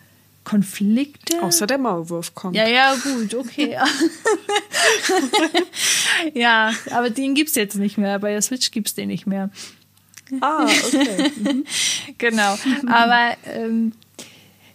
Konflikte. 0.47 1.43
Außer 1.43 1.67
der 1.67 1.77
Maulwurf 1.77 2.33
kommt. 2.37 2.55
Ja, 2.55 2.69
ja, 2.69 2.95
gut, 2.95 3.35
okay. 3.35 3.77
ja, 6.35 6.73
aber 6.93 7.11
den 7.11 7.35
gibt 7.35 7.49
es 7.49 7.57
jetzt 7.57 7.75
nicht 7.75 7.99
mehr. 7.99 8.21
Bei 8.21 8.31
der 8.31 8.43
Switch 8.43 8.71
gibt 8.71 8.87
es 8.87 8.95
den 8.95 9.09
nicht 9.09 9.27
mehr. 9.27 9.51
Ah, 10.41 10.65
okay. 10.65 11.33
Mhm. 11.37 11.65
genau. 12.19 12.57
Aber 12.87 13.37
ähm, 13.53 13.93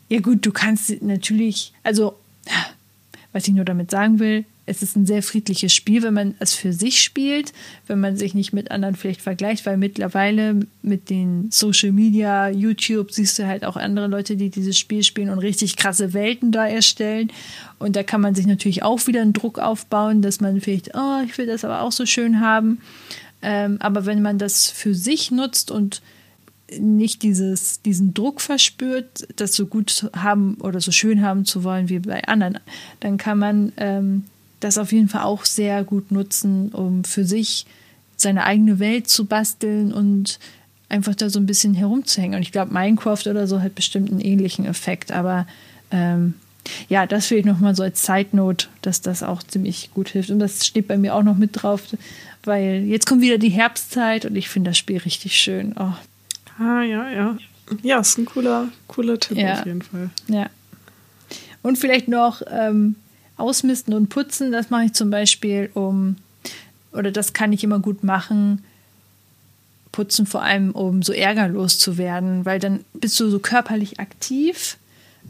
ja 0.09 0.19
gut, 0.19 0.45
du 0.45 0.51
kannst 0.51 1.01
natürlich, 1.01 1.71
also 1.83 2.19
was 3.31 3.47
ich 3.47 3.53
nur 3.53 3.63
damit 3.63 3.91
sagen 3.91 4.19
will, 4.19 4.43
es 4.71 4.81
ist 4.81 4.95
ein 4.95 5.05
sehr 5.05 5.21
friedliches 5.21 5.73
Spiel, 5.73 6.01
wenn 6.01 6.13
man 6.13 6.35
es 6.39 6.53
für 6.53 6.71
sich 6.71 7.03
spielt, 7.03 7.51
wenn 7.87 7.99
man 7.99 8.15
sich 8.15 8.33
nicht 8.33 8.53
mit 8.53 8.71
anderen 8.71 8.95
vielleicht 8.95 9.21
vergleicht, 9.21 9.65
weil 9.65 9.75
mittlerweile 9.75 10.61
mit 10.81 11.09
den 11.09 11.51
Social 11.51 11.91
Media, 11.91 12.49
YouTube 12.49 13.11
siehst 13.11 13.37
du 13.37 13.45
halt 13.45 13.65
auch 13.65 13.75
andere 13.75 14.07
Leute, 14.07 14.37
die 14.37 14.49
dieses 14.49 14.79
Spiel 14.79 15.03
spielen 15.03 15.29
und 15.29 15.39
richtig 15.39 15.75
krasse 15.75 16.13
Welten 16.13 16.53
da 16.53 16.65
erstellen. 16.65 17.33
Und 17.79 17.97
da 17.97 18.03
kann 18.03 18.21
man 18.21 18.33
sich 18.33 18.47
natürlich 18.47 18.81
auch 18.81 19.07
wieder 19.07 19.21
einen 19.21 19.33
Druck 19.33 19.59
aufbauen, 19.59 20.21
dass 20.21 20.39
man 20.39 20.61
vielleicht, 20.61 20.95
oh, 20.95 21.21
ich 21.25 21.37
will 21.37 21.47
das 21.47 21.65
aber 21.65 21.81
auch 21.81 21.91
so 21.91 22.05
schön 22.05 22.39
haben. 22.39 22.79
Ähm, 23.41 23.75
aber 23.81 24.05
wenn 24.05 24.21
man 24.21 24.37
das 24.37 24.71
für 24.71 24.95
sich 24.95 25.31
nutzt 25.31 25.69
und 25.69 26.01
nicht 26.79 27.23
dieses, 27.23 27.81
diesen 27.81 28.13
Druck 28.13 28.39
verspürt, 28.39 29.27
das 29.35 29.53
so 29.53 29.65
gut 29.65 30.09
haben 30.15 30.55
oder 30.61 30.79
so 30.79 30.93
schön 30.93 31.21
haben 31.21 31.43
zu 31.43 31.65
wollen 31.65 31.89
wie 31.89 31.99
bei 31.99 32.23
anderen, 32.23 32.59
dann 33.01 33.17
kann 33.17 33.37
man 33.37 33.73
ähm, 33.75 34.23
das 34.61 34.77
auf 34.77 34.91
jeden 34.91 35.09
Fall 35.09 35.23
auch 35.23 35.43
sehr 35.43 35.83
gut 35.83 36.11
nutzen, 36.11 36.69
um 36.69 37.03
für 37.03 37.25
sich 37.25 37.65
seine 38.15 38.45
eigene 38.45 38.79
Welt 38.79 39.09
zu 39.09 39.25
basteln 39.25 39.91
und 39.91 40.39
einfach 40.87 41.15
da 41.15 41.29
so 41.29 41.39
ein 41.39 41.45
bisschen 41.45 41.73
herumzuhängen. 41.73 42.35
Und 42.35 42.41
ich 42.43 42.51
glaube, 42.51 42.73
Minecraft 42.73 43.27
oder 43.27 43.47
so 43.47 43.61
hat 43.61 43.75
bestimmt 43.75 44.11
einen 44.11 44.21
ähnlichen 44.21 44.65
Effekt. 44.65 45.11
Aber 45.11 45.47
ähm, 45.89 46.35
ja, 46.89 47.07
das 47.07 47.25
vielleicht 47.25 47.45
nochmal 47.45 47.75
so 47.75 47.83
als 47.83 48.03
Zeitnot, 48.03 48.69
dass 48.81 49.01
das 49.01 49.23
auch 49.23 49.41
ziemlich 49.43 49.89
gut 49.93 50.09
hilft. 50.09 50.29
Und 50.29 50.39
das 50.39 50.65
steht 50.65 50.87
bei 50.87 50.97
mir 50.97 51.15
auch 51.15 51.23
noch 51.23 51.37
mit 51.37 51.61
drauf, 51.61 51.83
weil 52.43 52.83
jetzt 52.85 53.07
kommt 53.07 53.21
wieder 53.21 53.37
die 53.37 53.49
Herbstzeit 53.49 54.25
und 54.25 54.35
ich 54.35 54.49
finde 54.49 54.71
das 54.71 54.77
Spiel 54.77 54.97
richtig 54.97 55.35
schön. 55.35 55.73
Oh. 55.79 55.93
Ah, 56.59 56.83
ja, 56.83 57.09
ja. 57.09 57.37
Ja, 57.81 57.99
ist 57.99 58.17
ein 58.17 58.25
cooler, 58.25 58.67
cooler 58.87 59.19
Tipp 59.19 59.37
ja. 59.37 59.59
auf 59.59 59.65
jeden 59.65 59.81
Fall. 59.81 60.09
Ja. 60.27 60.49
Und 61.61 61.77
vielleicht 61.77 62.07
noch 62.07 62.41
ähm, 62.51 62.95
ausmisten 63.37 63.93
und 63.93 64.09
putzen, 64.09 64.51
das 64.51 64.69
mache 64.69 64.85
ich 64.85 64.93
zum 64.93 65.09
Beispiel 65.09 65.69
um, 65.73 66.17
oder 66.91 67.11
das 67.11 67.33
kann 67.33 67.53
ich 67.53 67.63
immer 67.63 67.79
gut 67.79 68.03
machen, 68.03 68.63
putzen 69.91 70.25
vor 70.25 70.43
allem, 70.43 70.71
um 70.71 71.01
so 71.01 71.13
ärgerlos 71.13 71.79
zu 71.79 71.97
werden, 71.97 72.45
weil 72.45 72.59
dann 72.59 72.85
bist 72.93 73.19
du 73.19 73.29
so 73.29 73.39
körperlich 73.39 73.99
aktiv 73.99 74.77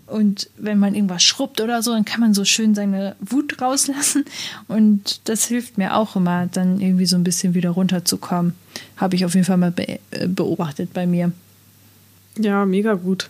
und 0.08 0.50
wenn 0.58 0.78
man 0.78 0.94
irgendwas 0.94 1.24
schrubbt 1.24 1.62
oder 1.62 1.82
so, 1.82 1.94
dann 1.94 2.06
kann 2.06 2.20
man 2.20 2.34
so 2.34 2.44
schön 2.44 2.76
seine 2.76 3.16
Wut 3.22 3.62
rauslassen. 3.62 4.26
Und 4.68 5.22
das 5.26 5.46
hilft 5.46 5.78
mir 5.78 5.96
auch 5.96 6.16
immer, 6.16 6.48
dann 6.48 6.82
irgendwie 6.82 7.06
so 7.06 7.16
ein 7.16 7.24
bisschen 7.24 7.54
wieder 7.54 7.70
runterzukommen. 7.70 8.54
Habe 8.98 9.16
ich 9.16 9.26
auf 9.26 9.34
jeden 9.36 9.46
Fall 9.46 9.58
mal 9.58 9.72
be 9.72 10.00
äh, 10.12 10.28
beobachtet 10.28 10.94
bei 10.94 11.08
mir. 11.08 11.32
Ja, 12.38 12.66
mega 12.66 12.94
gut. 12.96 13.30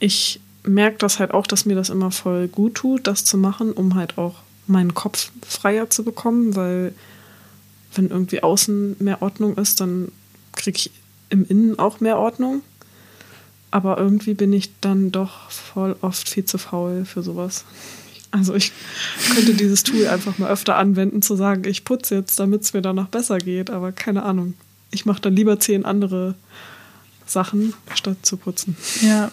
Ich 0.00 0.40
merke 0.64 0.98
das 0.98 1.18
halt 1.18 1.32
auch, 1.32 1.46
dass 1.46 1.66
mir 1.66 1.74
das 1.74 1.90
immer 1.90 2.10
voll 2.10 2.48
gut 2.48 2.74
tut, 2.76 3.06
das 3.06 3.24
zu 3.24 3.36
machen, 3.36 3.72
um 3.72 3.94
halt 3.94 4.18
auch 4.18 4.36
meinen 4.66 4.94
Kopf 4.94 5.30
freier 5.46 5.90
zu 5.90 6.04
bekommen, 6.04 6.54
weil 6.54 6.94
wenn 7.94 8.08
irgendwie 8.08 8.42
außen 8.42 8.96
mehr 9.00 9.22
Ordnung 9.22 9.56
ist, 9.56 9.80
dann 9.80 10.12
kriege 10.52 10.76
ich 10.76 10.90
im 11.30 11.46
Innen 11.46 11.78
auch 11.78 12.00
mehr 12.00 12.18
Ordnung. 12.18 12.62
Aber 13.70 13.98
irgendwie 13.98 14.34
bin 14.34 14.52
ich 14.52 14.70
dann 14.80 15.12
doch 15.12 15.50
voll 15.50 15.96
oft 16.02 16.28
viel 16.28 16.44
zu 16.44 16.58
faul 16.58 17.04
für 17.04 17.22
sowas. 17.22 17.64
Also 18.30 18.54
ich 18.54 18.72
könnte 19.34 19.54
dieses 19.54 19.82
Tool 19.82 20.06
einfach 20.06 20.38
mal 20.38 20.50
öfter 20.50 20.76
anwenden, 20.76 21.22
zu 21.22 21.36
sagen, 21.36 21.64
ich 21.66 21.84
putze 21.84 22.14
jetzt, 22.14 22.38
damit 22.38 22.62
es 22.62 22.72
mir 22.72 22.82
danach 22.82 23.08
besser 23.08 23.38
geht. 23.38 23.70
Aber 23.70 23.92
keine 23.92 24.22
Ahnung. 24.22 24.54
Ich 24.90 25.06
mache 25.06 25.22
dann 25.22 25.34
lieber 25.34 25.58
zehn 25.58 25.84
andere 25.84 26.34
Sachen, 27.26 27.74
statt 27.94 28.18
zu 28.22 28.36
putzen. 28.36 28.76
Ja. 29.00 29.30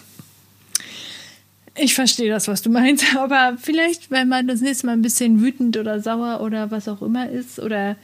Ich 1.82 1.94
verstehe 1.94 2.30
das, 2.30 2.46
was 2.46 2.60
du 2.60 2.68
meinst. 2.68 3.04
Aber 3.16 3.56
vielleicht, 3.58 4.10
wenn 4.10 4.28
man 4.28 4.46
das 4.46 4.60
nächste 4.60 4.86
Mal 4.86 4.92
ein 4.92 5.02
bisschen 5.02 5.40
wütend 5.40 5.76
oder 5.76 6.00
sauer 6.00 6.40
oder 6.42 6.70
was 6.70 6.88
auch 6.88 7.00
immer 7.00 7.28
ist 7.28 7.58
oder 7.58 7.96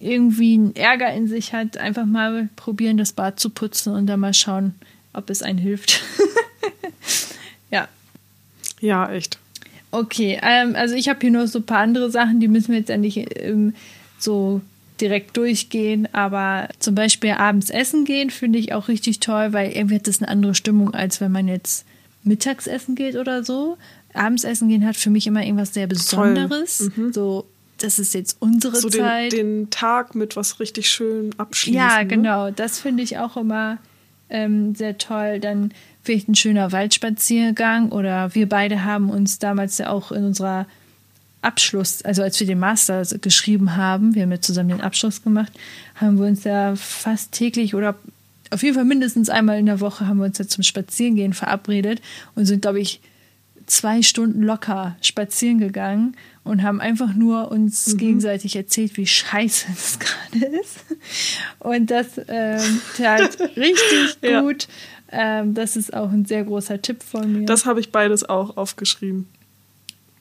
irgendwie 0.00 0.54
einen 0.54 0.74
Ärger 0.74 1.12
in 1.12 1.28
sich 1.28 1.52
hat, 1.52 1.76
einfach 1.78 2.06
mal 2.06 2.48
probieren, 2.56 2.96
das 2.96 3.12
Bad 3.12 3.38
zu 3.38 3.50
putzen 3.50 3.94
und 3.94 4.06
dann 4.06 4.18
mal 4.18 4.34
schauen, 4.34 4.74
ob 5.12 5.30
es 5.30 5.42
einen 5.42 5.58
hilft. 5.58 6.02
ja. 7.70 7.86
Ja, 8.80 9.12
echt. 9.12 9.38
Okay, 9.92 10.40
ähm, 10.42 10.74
also 10.74 10.96
ich 10.96 11.08
habe 11.08 11.20
hier 11.20 11.30
noch 11.30 11.46
so 11.46 11.60
ein 11.60 11.66
paar 11.66 11.78
andere 11.78 12.10
Sachen, 12.10 12.40
die 12.40 12.48
müssen 12.48 12.72
wir 12.72 12.78
jetzt 12.78 12.88
ja 12.88 12.96
nicht 12.96 13.38
ähm, 13.38 13.74
so 14.18 14.60
direkt 15.00 15.36
durchgehen, 15.36 16.08
aber 16.12 16.68
zum 16.80 16.96
Beispiel 16.96 17.32
abends 17.32 17.70
essen 17.70 18.04
gehen 18.04 18.30
finde 18.30 18.58
ich 18.58 18.72
auch 18.72 18.88
richtig 18.88 19.20
toll, 19.20 19.52
weil 19.52 19.70
irgendwie 19.70 19.96
hat 19.96 20.08
das 20.08 20.20
eine 20.20 20.30
andere 20.30 20.54
Stimmung, 20.56 20.94
als 20.94 21.20
wenn 21.20 21.30
man 21.30 21.46
jetzt 21.46 21.84
mittags 22.24 22.66
essen 22.66 22.94
geht 22.94 23.16
oder 23.16 23.44
so. 23.44 23.76
Abends 24.14 24.44
essen 24.44 24.68
gehen 24.68 24.86
hat 24.86 24.96
für 24.96 25.10
mich 25.10 25.26
immer 25.26 25.42
irgendwas 25.42 25.74
sehr 25.74 25.86
Besonderes. 25.86 26.90
Mhm. 26.96 27.12
So, 27.12 27.46
das 27.78 27.98
ist 27.98 28.14
jetzt 28.14 28.36
unsere 28.40 28.76
so 28.76 28.88
Zeit. 28.88 29.32
Den, 29.32 29.62
den 29.62 29.70
Tag 29.70 30.14
mit 30.14 30.36
was 30.36 30.60
richtig 30.60 30.88
schön 30.88 31.30
abschließen. 31.38 31.78
Ja, 31.80 31.98
ne? 31.98 32.06
genau. 32.06 32.46
Ne? 32.46 32.52
Das 32.52 32.78
finde 32.78 33.02
ich 33.02 33.18
auch 33.18 33.36
immer 33.36 33.78
ähm, 34.28 34.74
sehr 34.74 34.98
toll. 34.98 35.40
Dann 35.40 35.72
vielleicht 36.02 36.28
ein 36.28 36.34
schöner 36.34 36.72
Waldspaziergang 36.72 37.90
oder 37.90 38.34
wir 38.34 38.48
beide 38.48 38.84
haben 38.84 39.10
uns 39.10 39.38
damals 39.38 39.78
ja 39.78 39.88
auch 39.88 40.12
in 40.12 40.24
unserer 40.24 40.66
Abschluss, 41.42 42.02
also 42.02 42.22
als 42.22 42.38
wir 42.38 42.46
den 42.46 42.60
Master 42.60 43.04
geschrieben 43.20 43.76
haben, 43.76 44.14
wir 44.14 44.22
haben 44.22 44.30
ja 44.30 44.40
zusammen 44.40 44.68
den 44.68 44.80
Abschluss 44.80 45.22
gemacht, 45.22 45.52
haben 45.96 46.18
wir 46.18 46.26
uns 46.26 46.44
ja 46.44 46.76
fast 46.76 47.32
täglich 47.32 47.74
oder 47.74 47.96
auf 48.52 48.62
jeden 48.62 48.74
Fall 48.74 48.84
mindestens 48.84 49.28
einmal 49.28 49.58
in 49.58 49.66
der 49.66 49.80
Woche 49.80 50.06
haben 50.06 50.18
wir 50.18 50.26
uns 50.26 50.38
ja 50.38 50.46
zum 50.46 50.62
Spazierengehen 50.62 51.32
verabredet 51.32 52.00
und 52.34 52.46
sind, 52.46 52.62
glaube 52.62 52.80
ich, 52.80 53.00
zwei 53.66 54.02
Stunden 54.02 54.42
locker 54.42 54.96
spazieren 55.00 55.58
gegangen 55.58 56.16
und 56.44 56.62
haben 56.62 56.80
einfach 56.80 57.14
nur 57.14 57.50
uns 57.50 57.94
mhm. 57.94 57.98
gegenseitig 57.98 58.56
erzählt, 58.56 58.96
wie 58.96 59.06
scheiße 59.06 59.66
das 59.68 59.98
gerade 60.40 60.46
ist. 60.56 60.84
Und 61.58 61.90
das 61.90 62.06
ähm, 62.28 62.80
tat 62.96 63.38
richtig 63.56 64.20
gut. 64.20 64.68
Ja. 65.12 65.40
Ähm, 65.40 65.54
das 65.54 65.76
ist 65.76 65.94
auch 65.94 66.10
ein 66.10 66.24
sehr 66.24 66.44
großer 66.44 66.80
Tipp 66.80 67.02
von 67.02 67.32
mir. 67.32 67.46
Das 67.46 67.66
habe 67.66 67.80
ich 67.80 67.92
beides 67.92 68.28
auch 68.28 68.56
aufgeschrieben. 68.56 69.28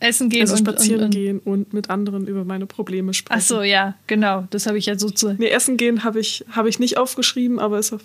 Essen 0.01 0.29
gehen 0.29 0.41
also 0.41 0.53
und 0.53 0.59
spazieren 0.59 0.99
und, 0.99 1.05
und, 1.05 1.11
gehen 1.11 1.39
und 1.39 1.73
mit 1.73 1.89
anderen 1.89 2.27
über 2.27 2.43
meine 2.43 2.65
Probleme 2.65 3.13
sprechen. 3.13 3.39
Ach 3.39 3.45
so, 3.45 3.61
ja, 3.61 3.95
genau. 4.07 4.47
Das 4.49 4.65
habe 4.65 4.77
ich 4.77 4.87
ja 4.87 4.97
so 4.97 5.09
zu. 5.09 5.33
Nee, 5.37 5.49
Essen 5.49 5.77
gehen 5.77 6.03
habe 6.03 6.19
ich, 6.19 6.43
hab 6.51 6.65
ich 6.65 6.79
nicht 6.79 6.97
aufgeschrieben, 6.97 7.59
aber 7.59 7.79
ist 7.79 7.93
auf. 7.93 8.01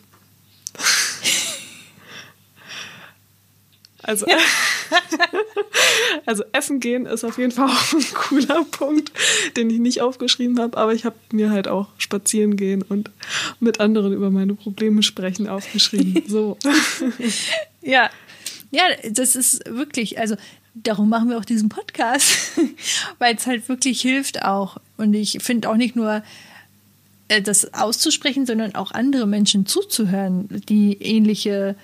also. 4.02 4.26
Ja. 4.26 4.38
also 6.26 6.44
Essen 6.52 6.80
gehen 6.80 7.06
ist 7.06 7.24
auf 7.24 7.38
jeden 7.38 7.52
Fall 7.52 7.68
auch 7.68 7.92
ein 7.92 8.04
cooler 8.14 8.64
Punkt, 8.64 9.12
den 9.56 9.70
ich 9.70 9.78
nicht 9.78 10.00
aufgeschrieben 10.00 10.60
habe, 10.60 10.76
aber 10.76 10.92
ich 10.92 11.04
habe 11.04 11.16
mir 11.32 11.50
halt 11.50 11.68
auch 11.68 11.88
spazieren 11.98 12.56
gehen 12.56 12.82
und 12.82 13.10
mit 13.60 13.80
anderen 13.80 14.12
über 14.12 14.30
meine 14.30 14.54
Probleme 14.54 15.02
sprechen 15.02 15.48
aufgeschrieben. 15.48 16.24
So. 16.36 16.58
ja. 17.82 18.10
Ja, 18.72 18.82
das 19.08 19.36
ist 19.36 19.62
wirklich, 19.66 20.18
also 20.18 20.36
darum 20.74 21.08
machen 21.08 21.30
wir 21.30 21.38
auch 21.38 21.44
diesen 21.44 21.68
Podcast, 21.68 22.52
weil 23.18 23.36
es 23.36 23.46
halt 23.46 23.68
wirklich 23.68 24.00
hilft 24.00 24.42
auch. 24.42 24.78
Und 24.96 25.14
ich 25.14 25.38
finde 25.40 25.70
auch 25.70 25.76
nicht 25.76 25.96
nur 25.96 26.22
das 27.28 27.74
auszusprechen, 27.74 28.46
sondern 28.46 28.74
auch 28.74 28.92
andere 28.92 29.26
Menschen 29.26 29.66
zuzuhören, 29.66 30.48
die 30.68 30.94
ähnliche 31.02 31.76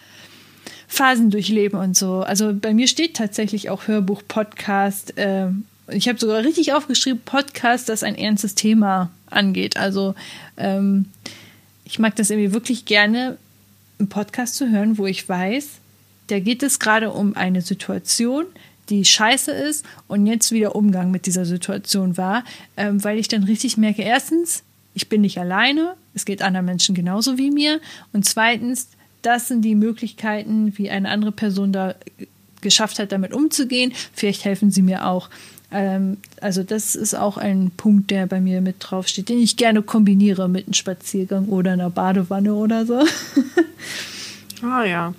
Phasen 0.87 1.31
durchleben 1.31 1.79
und 1.79 1.97
so. 1.97 2.21
Also 2.21 2.53
bei 2.55 2.75
mir 2.75 2.87
steht 2.87 3.17
tatsächlich 3.17 3.71
auch 3.71 3.89
Hörbuch, 3.89 4.23
Podcast. 4.29 5.17
Äh, 5.17 5.49
ich 5.89 6.09
habe 6.09 6.19
sogar 6.19 6.45
richtig 6.45 6.73
aufgeschrieben, 6.75 7.21
Podcast, 7.25 7.89
das 7.89 8.03
ein 8.03 8.15
ernstes 8.15 8.55
Thema 8.55 9.11
angeht. 9.31 9.77
Also 9.77 10.15
ähm, 10.57 11.07
ich 11.85 11.99
mag 11.99 12.15
das 12.17 12.31
irgendwie 12.31 12.53
wirklich 12.53 12.85
gerne, 12.85 13.39
einen 13.99 14.09
Podcast 14.09 14.57
zu 14.57 14.71
hören, 14.71 14.99
wo 14.99 15.07
ich 15.07 15.29
weiß, 15.29 15.69
da 16.29 16.39
geht 16.41 16.63
es 16.63 16.79
gerade 16.79 17.11
um 17.11 17.37
eine 17.37 17.63
Situation, 17.63 18.47
die 18.89 19.05
scheiße 19.05 19.51
ist 19.51 19.85
und 20.09 20.27
jetzt 20.27 20.53
wieder 20.53 20.75
Umgang 20.75 21.11
mit 21.11 21.27
dieser 21.27 21.45
Situation 21.45 22.17
war, 22.17 22.45
ähm, 22.77 23.03
weil 23.03 23.19
ich 23.19 23.29
dann 23.29 23.45
richtig 23.45 23.77
merke, 23.77 24.03
erstens, 24.03 24.63
ich 24.95 25.09
bin 25.09 25.23
nicht 25.23 25.39
alleine, 25.39 25.95
es 26.15 26.25
geht 26.25 26.43
anderen 26.43 26.67
Menschen 26.67 26.95
genauso 26.95 27.39
wie 27.39 27.51
mir 27.51 27.81
und 28.13 28.25
zweitens, 28.25 28.89
das 29.23 29.49
sind 29.49 29.63
die 29.63 29.75
Möglichkeiten, 29.75 30.77
wie 30.77 30.91
eine 30.91 31.09
andere 31.09 31.33
Person 31.33 31.73
da 31.73 31.95
geschafft 32.61 32.99
hat, 32.99 33.13
damit 33.13 33.33
umzugehen. 33.33 33.93
Vielleicht 34.13 34.45
helfen 34.45 34.71
sie 34.71 34.83
mir 34.83 35.07
auch. 35.07 35.29
Ähm, 35.71 36.19
also 36.41 36.63
das 36.63 36.95
ist 36.95 37.15
auch 37.15 37.37
ein 37.37 37.71
Punkt, 37.77 38.11
der 38.11 38.27
bei 38.27 38.41
mir 38.41 38.61
mit 38.61 38.77
draufsteht, 38.79 39.29
den 39.29 39.39
ich 39.39 39.57
gerne 39.57 39.83
kombiniere 39.83 40.49
mit 40.49 40.67
einem 40.67 40.75
Spaziergang 40.75 41.47
oder 41.47 41.73
einer 41.73 41.91
Badewanne 41.91 42.55
oder 42.55 42.87
so. 42.87 43.05
ah 44.63 44.85
ja. 44.85 45.15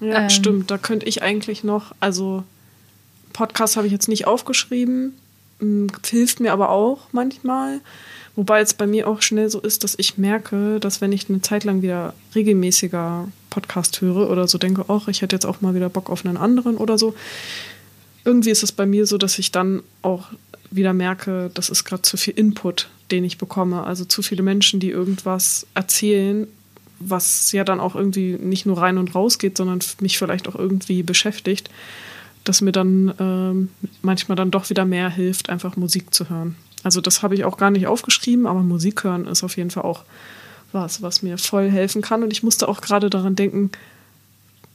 Ja, 0.00 0.22
ähm, 0.22 0.30
stimmt. 0.30 0.70
Da 0.70 0.78
könnte 0.78 1.06
ich 1.06 1.22
eigentlich 1.22 1.64
noch, 1.64 1.94
also 2.00 2.44
Podcast 3.32 3.76
habe 3.76 3.86
ich 3.86 3.92
jetzt 3.92 4.08
nicht 4.08 4.26
aufgeschrieben, 4.26 5.14
hilft 6.04 6.40
mir 6.40 6.52
aber 6.52 6.70
auch 6.70 7.08
manchmal. 7.12 7.80
Wobei 8.36 8.60
es 8.60 8.74
bei 8.74 8.86
mir 8.86 9.06
auch 9.06 9.22
schnell 9.22 9.48
so 9.48 9.60
ist, 9.60 9.84
dass 9.84 9.94
ich 9.96 10.18
merke, 10.18 10.80
dass 10.80 11.00
wenn 11.00 11.12
ich 11.12 11.28
eine 11.28 11.40
Zeit 11.40 11.64
lang 11.64 11.82
wieder 11.82 12.14
regelmäßiger 12.34 13.28
Podcast 13.50 14.00
höre 14.00 14.28
oder 14.28 14.48
so 14.48 14.58
denke, 14.58 14.86
ach, 14.88 15.06
ich 15.06 15.22
hätte 15.22 15.36
jetzt 15.36 15.46
auch 15.46 15.60
mal 15.60 15.74
wieder 15.74 15.88
Bock 15.88 16.10
auf 16.10 16.26
einen 16.26 16.36
anderen 16.36 16.76
oder 16.76 16.98
so, 16.98 17.14
irgendwie 18.24 18.50
ist 18.50 18.64
es 18.64 18.72
bei 18.72 18.86
mir 18.86 19.06
so, 19.06 19.18
dass 19.18 19.38
ich 19.38 19.52
dann 19.52 19.82
auch 20.02 20.30
wieder 20.70 20.92
merke, 20.92 21.50
das 21.54 21.68
ist 21.68 21.84
gerade 21.84 22.02
zu 22.02 22.16
viel 22.16 22.34
Input, 22.34 22.88
den 23.12 23.22
ich 23.22 23.38
bekomme. 23.38 23.84
Also 23.84 24.04
zu 24.04 24.22
viele 24.22 24.42
Menschen, 24.42 24.80
die 24.80 24.90
irgendwas 24.90 25.66
erzählen, 25.74 26.48
was 26.98 27.52
ja 27.52 27.64
dann 27.64 27.80
auch 27.80 27.94
irgendwie 27.94 28.32
nicht 28.32 28.66
nur 28.66 28.78
rein 28.78 28.98
und 28.98 29.14
raus 29.14 29.38
geht, 29.38 29.56
sondern 29.56 29.80
mich 30.00 30.18
vielleicht 30.18 30.48
auch 30.48 30.56
irgendwie 30.56 31.02
beschäftigt, 31.02 31.70
dass 32.44 32.60
mir 32.60 32.72
dann 32.72 33.14
ähm, 33.18 33.70
manchmal 34.02 34.36
dann 34.36 34.50
doch 34.50 34.70
wieder 34.70 34.84
mehr 34.84 35.08
hilft, 35.08 35.48
einfach 35.48 35.76
Musik 35.76 36.14
zu 36.14 36.28
hören. 36.28 36.56
Also 36.82 37.00
das 37.00 37.22
habe 37.22 37.34
ich 37.34 37.44
auch 37.44 37.56
gar 37.56 37.70
nicht 37.70 37.86
aufgeschrieben, 37.86 38.46
aber 38.46 38.60
Musik 38.60 39.04
hören 39.04 39.26
ist 39.26 39.42
auf 39.42 39.56
jeden 39.56 39.70
Fall 39.70 39.84
auch 39.84 40.04
was, 40.72 41.02
was 41.02 41.22
mir 41.22 41.38
voll 41.38 41.70
helfen 41.70 42.02
kann. 42.02 42.22
Und 42.22 42.32
ich 42.32 42.42
musste 42.42 42.68
auch 42.68 42.80
gerade 42.80 43.08
daran 43.08 43.36
denken, 43.36 43.70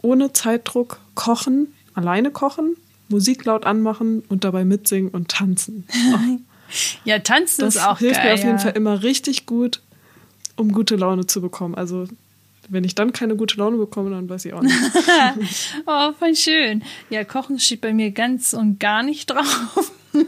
ohne 0.02 0.34
Zeitdruck 0.34 1.00
kochen, 1.14 1.68
alleine 1.94 2.32
kochen, 2.32 2.76
Musik 3.10 3.46
laut 3.46 3.66
anmachen 3.66 4.24
und 4.30 4.44
dabei 4.44 4.66
mitsingen 4.66 5.12
und 5.12 5.30
tanzen. 5.30 5.86
ja, 7.04 7.20
tanzen 7.20 7.62
das 7.62 7.76
ist 7.76 7.86
auch 7.86 8.00
hilft 8.00 8.22
geil, 8.22 8.28
mir 8.28 8.34
auf 8.34 8.40
jeden 8.40 8.52
ja. 8.52 8.60
Fall 8.60 8.72
immer 8.72 9.04
richtig 9.04 9.46
gut. 9.46 9.82
um 10.56 10.72
gute 10.72 10.96
Laune 10.96 11.26
zu 11.26 11.42
bekommen. 11.42 11.76
Also 11.76 12.08
wenn 12.70 12.84
ich 12.84 12.96
dann 12.96 13.14
keine 13.14 13.36
gute 13.36 13.58
Laune 13.58 13.78
bekomme, 13.78 14.12
dann 14.12 14.30
weiß 14.30 14.46
ich 14.46 14.54
auch 14.54 14.62
nicht. 14.62 14.76
oh, 15.86 16.12
voll 16.14 16.36
schön. 16.36 16.84
Ja, 17.10 17.24
Kochen 17.24 17.60
steht 17.60 17.82
bei 17.82 17.94
mir 17.94 18.12
ganz 18.12 18.54
und 18.54 18.80
gar 18.80 19.04
nicht 19.04 19.30
drauf. 19.30 19.92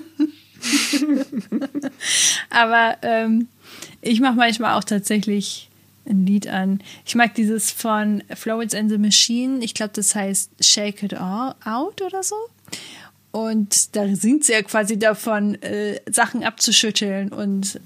Aber 2.49 2.97
ähm, 3.01 3.47
ich 4.01 4.19
mache 4.19 4.35
manchmal 4.35 4.77
auch 4.77 4.83
tatsächlich 4.83 5.69
ein 6.05 6.25
Lied 6.25 6.47
an. 6.47 6.81
Ich 7.05 7.15
mag 7.15 7.35
dieses 7.35 7.71
von 7.71 8.23
Florence 8.35 8.73
and 8.73 8.89
the 8.89 8.97
Machine. 8.97 9.63
Ich 9.63 9.73
glaube, 9.73 9.93
das 9.95 10.15
heißt 10.15 10.51
Shake 10.59 11.03
It 11.03 11.13
All 11.13 11.55
Out 11.63 12.01
oder 12.01 12.23
so. 12.23 12.35
Und 13.31 13.95
da 13.95 14.13
singt 14.15 14.43
sie 14.43 14.53
ja 14.53 14.61
quasi 14.61 14.99
davon, 14.99 15.55
äh, 15.61 15.99
Sachen 16.09 16.43
abzuschütteln 16.43 17.29
und 17.29 17.79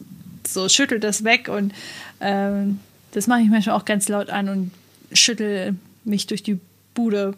so 0.47 0.70
schüttelt 0.70 1.03
das 1.03 1.24
weg. 1.24 1.49
Und 1.49 1.74
ähm, 2.20 2.80
das 3.16 3.28
mache 3.28 3.41
ich 3.41 3.49
manchmal 3.49 3.78
auch 3.78 3.86
ganz 3.86 4.09
laut 4.09 4.30
an 4.30 4.49
und 4.49 4.72
schüttel 5.13 5.76
mich 6.03 6.28
durch 6.28 6.43
die 6.43 6.59
Bude. 6.93 7.34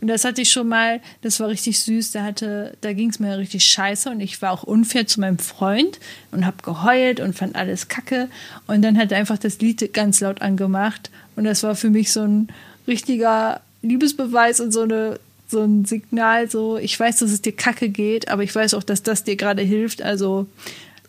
Und 0.00 0.08
das 0.08 0.24
hatte 0.24 0.42
ich 0.42 0.50
schon 0.50 0.68
mal, 0.68 1.00
das 1.22 1.38
war 1.38 1.48
richtig 1.48 1.78
süß, 1.78 2.10
da 2.10 2.24
hatte, 2.24 2.76
da 2.80 2.92
ging 2.92 3.10
es 3.10 3.20
mir 3.20 3.38
richtig 3.38 3.64
scheiße 3.64 4.10
und 4.10 4.20
ich 4.20 4.42
war 4.42 4.50
auch 4.50 4.64
unfair 4.64 5.06
zu 5.06 5.20
meinem 5.20 5.38
Freund 5.38 6.00
und 6.32 6.46
habe 6.46 6.56
geheult 6.64 7.20
und 7.20 7.36
fand 7.36 7.54
alles 7.54 7.86
kacke. 7.86 8.28
Und 8.66 8.82
dann 8.82 8.98
hat 8.98 9.12
er 9.12 9.18
einfach 9.18 9.38
das 9.38 9.60
Lied 9.60 9.94
ganz 9.94 10.20
laut 10.20 10.42
angemacht. 10.42 11.10
Und 11.36 11.44
das 11.44 11.62
war 11.62 11.76
für 11.76 11.90
mich 11.90 12.10
so 12.10 12.22
ein 12.22 12.48
richtiger 12.88 13.60
Liebesbeweis 13.82 14.58
und 14.60 14.72
so 14.72 14.82
eine 14.82 15.20
so 15.48 15.62
ein 15.62 15.84
Signal, 15.84 16.48
so 16.48 16.76
ich 16.76 16.98
weiß, 16.98 17.18
dass 17.18 17.32
es 17.32 17.42
dir 17.42 17.50
kacke 17.50 17.88
geht, 17.88 18.28
aber 18.28 18.44
ich 18.44 18.54
weiß 18.54 18.74
auch, 18.74 18.84
dass 18.84 19.02
das 19.02 19.24
dir 19.24 19.34
gerade 19.34 19.62
hilft. 19.62 20.00
Also 20.00 20.46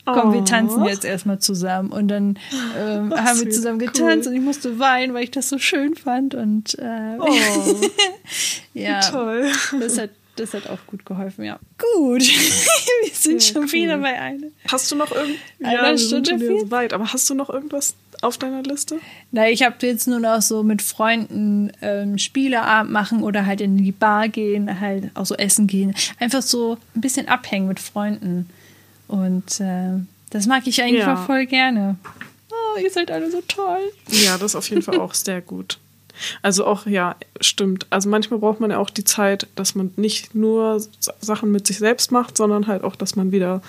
komm, 0.05 0.33
wir 0.33 0.43
tanzen 0.45 0.85
jetzt 0.85 1.05
erstmal 1.05 1.39
zusammen. 1.39 1.91
Und 1.91 2.07
dann 2.07 2.39
ähm, 2.77 3.13
haben 3.13 3.39
wir 3.39 3.49
zusammen 3.49 3.79
getanzt 3.79 4.27
cool. 4.27 4.33
und 4.33 4.39
ich 4.39 4.41
musste 4.41 4.79
weinen, 4.79 5.13
weil 5.13 5.23
ich 5.23 5.31
das 5.31 5.49
so 5.49 5.57
schön 5.57 5.95
fand. 5.95 6.35
Und 6.35 6.77
äh, 6.79 7.17
oh, 7.19 7.27
ja, 8.73 8.99
toll. 9.01 9.51
Das 9.79 9.97
hat, 9.97 10.11
das 10.35 10.53
hat 10.53 10.69
auch 10.69 10.79
gut 10.87 11.05
geholfen, 11.05 11.45
ja. 11.45 11.59
Gut, 11.77 12.21
wir 12.21 13.13
sind 13.13 13.43
ja, 13.43 13.53
schon 13.53 13.63
cool. 13.63 13.71
wieder 13.71 13.97
bei 13.97 14.19
einer. 14.19 14.47
Hast 14.71 14.91
du 14.91 14.95
noch 14.95 15.11
irgend 15.11 15.37
ja, 15.59 15.97
Stunde 15.97 16.29
schon 16.31 16.59
so 16.59 16.71
weit, 16.71 16.93
aber 16.93 17.11
hast 17.13 17.29
du 17.29 17.33
noch 17.33 17.49
irgendwas 17.49 17.95
auf 18.21 18.37
deiner 18.37 18.63
Liste? 18.63 18.99
Na, 19.31 19.49
ich 19.49 19.63
habe 19.63 19.75
jetzt 19.81 20.07
nur 20.07 20.19
noch 20.19 20.41
so 20.41 20.63
mit 20.63 20.81
Freunden 20.81 21.71
ähm, 21.81 22.17
Spieleabend 22.17 22.91
machen 22.91 23.23
oder 23.23 23.45
halt 23.45 23.61
in 23.61 23.77
die 23.77 23.91
Bar 23.91 24.29
gehen, 24.29 24.79
halt 24.79 25.11
auch 25.15 25.25
so 25.25 25.35
essen 25.35 25.67
gehen. 25.67 25.93
Einfach 26.19 26.41
so 26.41 26.77
ein 26.95 27.01
bisschen 27.01 27.27
abhängen 27.27 27.67
mit 27.67 27.79
Freunden. 27.79 28.49
Und 29.11 29.59
äh, 29.59 29.99
das 30.29 30.47
mag 30.47 30.65
ich 30.65 30.81
eigentlich 30.81 31.01
ja. 31.01 31.17
voll 31.17 31.45
gerne. 31.45 31.97
Oh, 32.49 32.79
ihr 32.79 32.89
seid 32.89 33.11
alle 33.11 33.29
so 33.29 33.41
toll. 33.45 33.91
Ja, 34.07 34.37
das 34.37 34.51
ist 34.51 34.55
auf 34.55 34.69
jeden 34.69 34.81
Fall 34.81 34.99
auch 34.99 35.13
sehr 35.13 35.41
gut. 35.41 35.77
Also 36.41 36.65
auch, 36.65 36.85
ja, 36.85 37.17
stimmt. 37.41 37.87
Also 37.89 38.07
manchmal 38.07 38.39
braucht 38.39 38.61
man 38.61 38.71
ja 38.71 38.77
auch 38.77 38.89
die 38.89 39.03
Zeit, 39.03 39.47
dass 39.55 39.75
man 39.75 39.91
nicht 39.97 40.33
nur 40.33 40.81
Sachen 41.19 41.51
mit 41.51 41.67
sich 41.67 41.77
selbst 41.77 42.13
macht, 42.13 42.37
sondern 42.37 42.67
halt 42.67 42.85
auch, 42.85 42.95
dass 42.95 43.17
man 43.17 43.33
wieder 43.33 43.61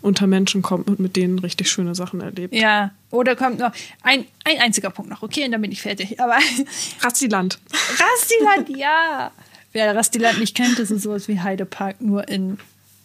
unter 0.00 0.28
Menschen 0.28 0.62
kommt 0.62 0.86
und 0.86 1.00
mit 1.00 1.16
denen 1.16 1.40
richtig 1.40 1.68
schöne 1.70 1.96
Sachen 1.96 2.20
erlebt. 2.20 2.54
Ja, 2.54 2.92
oder 3.10 3.34
kommt 3.34 3.58
noch 3.58 3.72
ein, 4.02 4.26
ein 4.44 4.60
einziger 4.60 4.90
Punkt 4.90 5.10
noch, 5.10 5.22
okay, 5.22 5.44
und 5.44 5.50
dann 5.50 5.62
bin 5.62 5.72
ich 5.72 5.82
fertig. 5.82 6.20
Aber 6.20 6.36
Rastiland. 7.00 7.58
Rastiland, 7.72 8.68
ja. 8.76 9.32
Wer 9.72 9.96
Rastiland 9.96 10.38
nicht 10.38 10.54
kennt, 10.54 10.78
das 10.78 10.92
ist 10.92 11.02
sowas 11.02 11.26
wie 11.26 11.40
Heidepark, 11.40 12.00
nur 12.00 12.28
in 12.28 12.58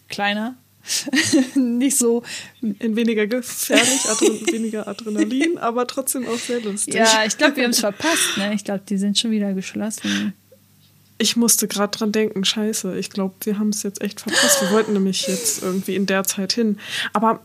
kleiner. 0.08 0.54
nicht 1.54 1.96
so. 1.96 2.22
In 2.60 2.96
weniger 2.96 3.26
gefährlich, 3.26 4.04
Adren 4.08 4.46
weniger 4.52 4.88
Adrenalin, 4.88 5.58
aber 5.58 5.86
trotzdem 5.86 6.26
auch 6.26 6.38
sehr 6.38 6.60
lustig. 6.60 6.94
Ja, 6.94 7.24
ich 7.26 7.36
glaube, 7.36 7.56
wir 7.56 7.64
haben 7.64 7.70
es 7.70 7.80
verpasst. 7.80 8.36
Ne? 8.36 8.54
Ich 8.54 8.64
glaube, 8.64 8.82
die 8.88 8.98
sind 8.98 9.18
schon 9.18 9.30
wieder 9.30 9.52
geschlossen. 9.52 10.34
Ich 11.18 11.36
musste 11.36 11.68
gerade 11.68 11.96
dran 11.96 12.12
denken, 12.12 12.44
scheiße. 12.44 12.98
Ich 12.98 13.10
glaube, 13.10 13.34
wir 13.42 13.58
haben 13.58 13.68
es 13.70 13.82
jetzt 13.82 14.00
echt 14.00 14.20
verpasst. 14.20 14.62
Wir 14.62 14.70
wollten 14.70 14.94
nämlich 14.94 15.26
jetzt 15.26 15.62
irgendwie 15.62 15.94
in 15.94 16.06
der 16.06 16.24
Zeit 16.24 16.54
hin. 16.54 16.78
Aber 17.12 17.40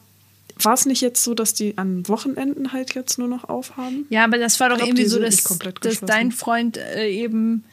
war 0.57 0.73
es 0.73 0.85
nicht 0.85 1.01
jetzt 1.01 1.23
so, 1.23 1.33
dass 1.33 1.53
die 1.53 1.77
an 1.77 2.07
Wochenenden 2.07 2.71
halt 2.71 2.95
jetzt 2.95 3.19
nur 3.19 3.27
noch 3.27 3.49
aufhaben? 3.49 4.05
Ja, 4.09 4.23
aber 4.23 4.37
das 4.37 4.59
war 4.59 4.69
doch 4.69 4.77
glaub, 4.77 4.87
irgendwie 4.87 5.05
so, 5.05 5.19
dass, 5.19 5.43
dass 5.81 5.99
dein 5.99 6.31
Freund 6.31 6.77
äh, 6.77 7.09
eben 7.09 7.65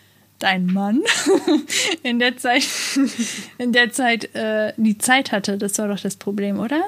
dein 0.43 0.67
Mann 0.67 1.03
in 2.03 2.19
der 2.19 2.37
Zeit, 2.37 2.67
in 3.59 3.73
der 3.73 3.93
Zeit 3.93 4.35
äh, 4.35 4.73
die 4.77 4.99
Zeit 4.99 5.33
hatte. 5.33 5.59
Das 5.59 5.79
war 5.79 5.89
doch 5.89 6.01
das 6.01 6.17
Problem, 6.17 6.59
oder? 6.59 6.83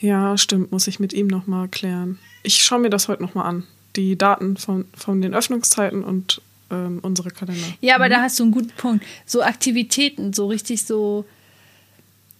Ja, 0.00 0.38
stimmt, 0.38 0.70
muss 0.70 0.86
ich 0.86 1.00
mit 1.00 1.12
ihm 1.12 1.26
nochmal 1.26 1.68
klären. 1.68 2.18
Ich 2.42 2.62
schaue 2.62 2.78
mir 2.78 2.90
das 2.90 3.08
heute 3.08 3.22
nochmal 3.22 3.46
an. 3.46 3.64
Die 3.96 4.16
Daten 4.16 4.56
von, 4.56 4.84
von 4.94 5.20
den 5.20 5.34
Öffnungszeiten 5.34 6.04
und 6.04 6.40
ähm, 6.70 7.00
unsere 7.02 7.30
Kalender. 7.30 7.66
Ja, 7.80 7.96
aber 7.96 8.06
mhm. 8.06 8.10
da 8.10 8.22
hast 8.22 8.38
du 8.38 8.44
einen 8.44 8.52
guten 8.52 8.70
Punkt. 8.76 9.04
So 9.26 9.42
Aktivitäten, 9.42 10.32
so 10.32 10.46
richtig 10.46 10.84
so, 10.84 11.24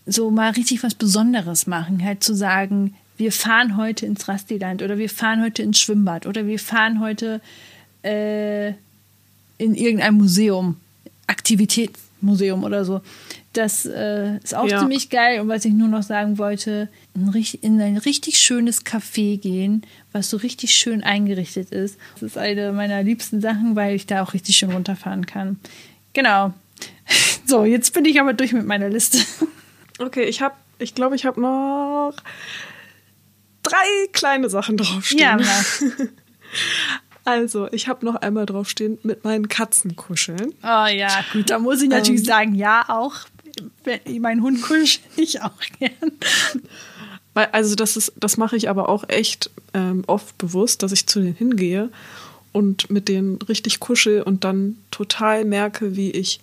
so 0.06 0.30
mal 0.30 0.52
richtig 0.52 0.84
was 0.84 0.94
Besonderes 0.94 1.66
machen. 1.66 2.04
Halt 2.04 2.22
zu 2.22 2.34
sagen, 2.34 2.94
wir 3.16 3.32
fahren 3.32 3.76
heute 3.76 4.06
ins 4.06 4.28
Rastiland 4.28 4.82
oder 4.82 4.98
wir 4.98 5.10
fahren 5.10 5.42
heute 5.42 5.62
ins 5.62 5.80
Schwimmbad 5.80 6.26
oder 6.26 6.46
wir 6.46 6.60
fahren 6.60 7.00
heute 7.00 7.40
äh, 8.02 8.74
in 9.58 9.74
irgendein 9.74 10.14
Museum, 10.14 10.76
Aktivitätsmuseum 11.26 12.64
oder 12.64 12.84
so. 12.84 13.02
Das 13.52 13.86
äh, 13.86 14.36
ist 14.38 14.54
auch 14.54 14.68
ja. 14.68 14.80
ziemlich 14.80 15.10
geil. 15.10 15.40
Und 15.40 15.48
was 15.48 15.64
ich 15.64 15.72
nur 15.72 15.88
noch 15.88 16.02
sagen 16.02 16.38
wollte, 16.38 16.88
in 17.14 17.80
ein 17.80 17.96
richtig 17.96 18.38
schönes 18.38 18.84
Café 18.84 19.38
gehen, 19.38 19.82
was 20.12 20.30
so 20.30 20.36
richtig 20.36 20.72
schön 20.72 21.02
eingerichtet 21.02 21.70
ist. 21.70 21.98
Das 22.14 22.22
ist 22.22 22.38
eine 22.38 22.72
meiner 22.72 23.02
liebsten 23.02 23.40
Sachen, 23.40 23.74
weil 23.74 23.94
ich 23.94 24.06
da 24.06 24.22
auch 24.22 24.32
richtig 24.34 24.56
schön 24.56 24.72
runterfahren 24.72 25.26
kann. 25.26 25.58
Genau. 26.12 26.54
So, 27.46 27.64
jetzt 27.64 27.94
bin 27.94 28.04
ich 28.04 28.20
aber 28.20 28.34
durch 28.34 28.52
mit 28.52 28.66
meiner 28.66 28.90
Liste. 28.90 29.18
Okay, 29.98 30.24
ich 30.24 30.42
habe, 30.42 30.54
ich 30.78 30.94
glaube, 30.94 31.16
ich 31.16 31.24
habe 31.24 31.40
noch 31.40 32.12
drei 33.62 34.08
kleine 34.12 34.50
Sachen 34.50 34.76
draufstehen. 34.76 35.20
Ja, 35.20 35.38
Also, 37.28 37.70
ich 37.72 37.88
habe 37.88 38.06
noch 38.06 38.14
einmal 38.14 38.46
draufstehen, 38.46 38.96
mit 39.02 39.22
meinen 39.22 39.48
Katzen 39.48 39.96
kuscheln. 39.96 40.54
Oh 40.62 40.86
ja, 40.86 41.10
gut, 41.34 41.50
da 41.50 41.58
muss 41.58 41.82
ich 41.82 41.90
natürlich 41.90 42.22
ähm, 42.22 42.26
sagen, 42.26 42.54
ja, 42.54 42.86
auch. 42.88 43.16
Mein 44.18 44.40
Hund 44.40 44.62
kuschelt 44.62 45.00
ich 45.16 45.42
auch 45.42 45.60
gern. 45.78 46.12
Weil, 47.34 47.48
also, 47.52 47.74
das 47.74 47.98
ist, 47.98 48.14
das 48.16 48.38
mache 48.38 48.56
ich 48.56 48.70
aber 48.70 48.88
auch 48.88 49.06
echt 49.10 49.50
ähm, 49.74 50.04
oft 50.06 50.38
bewusst, 50.38 50.82
dass 50.82 50.92
ich 50.92 51.06
zu 51.06 51.20
denen 51.20 51.34
hingehe 51.34 51.90
und 52.52 52.88
mit 52.88 53.08
denen 53.08 53.36
richtig 53.42 53.78
kuschel 53.78 54.22
und 54.22 54.44
dann 54.44 54.78
total 54.90 55.44
merke, 55.44 55.96
wie 55.96 56.10
ich 56.10 56.40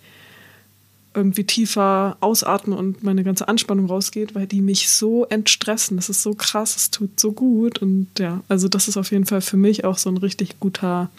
irgendwie 1.16 1.44
tiefer 1.44 2.16
ausatme 2.20 2.76
und 2.76 3.02
meine 3.02 3.24
ganze 3.24 3.48
Anspannung 3.48 3.86
rausgeht, 3.86 4.34
weil 4.34 4.46
die 4.46 4.60
mich 4.60 4.90
so 4.90 5.24
entstressen. 5.24 5.96
Das 5.96 6.08
ist 6.08 6.22
so 6.22 6.34
krass, 6.34 6.76
es 6.76 6.90
tut 6.90 7.18
so 7.18 7.32
gut. 7.32 7.78
Und 7.78 8.08
ja, 8.18 8.42
also 8.48 8.68
das 8.68 8.86
ist 8.86 8.96
auf 8.96 9.10
jeden 9.10 9.26
Fall 9.26 9.40
für 9.40 9.56
mich 9.56 9.84
auch 9.84 9.98
so 9.98 10.10
ein 10.10 10.18
richtig 10.18 10.60
guter 10.60 11.10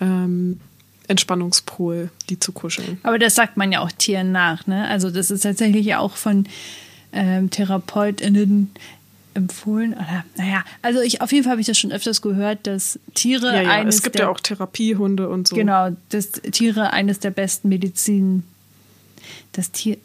ähm, 0.00 0.60
Entspannungspol, 1.08 2.10
die 2.28 2.38
zu 2.38 2.52
kuscheln. 2.52 2.98
Aber 3.02 3.18
das 3.18 3.34
sagt 3.34 3.56
man 3.56 3.72
ja 3.72 3.80
auch 3.80 3.90
Tieren 3.90 4.30
nach, 4.30 4.66
ne? 4.66 4.86
Also 4.88 5.10
das 5.10 5.30
ist 5.30 5.40
tatsächlich 5.40 5.94
auch 5.94 6.16
von 6.16 6.44
ähm, 7.12 7.50
TherapeutInnen 7.50 8.70
empfohlen. 9.32 9.94
Oder, 9.94 10.24
naja, 10.36 10.64
also 10.82 11.00
ich 11.00 11.22
auf 11.22 11.32
jeden 11.32 11.44
Fall 11.44 11.52
habe 11.52 11.60
ich 11.60 11.66
das 11.66 11.78
schon 11.78 11.92
öfters 11.92 12.20
gehört, 12.20 12.66
dass 12.66 12.98
Tiere 13.14 13.54
ja, 13.54 13.62
ja, 13.62 13.70
eines 13.70 13.96
es 13.96 14.02
gibt 14.02 14.16
der, 14.16 14.26
ja 14.26 14.30
auch 14.30 14.40
Therapiehunde 14.40 15.28
und 15.28 15.48
so. 15.48 15.56
Genau, 15.56 15.96
dass 16.10 16.32
Tiere 16.32 16.92
eines 16.92 17.20
der 17.20 17.30
besten 17.30 17.68
Medizin 17.68 18.42
das 19.52 19.70
Tier, 19.70 19.96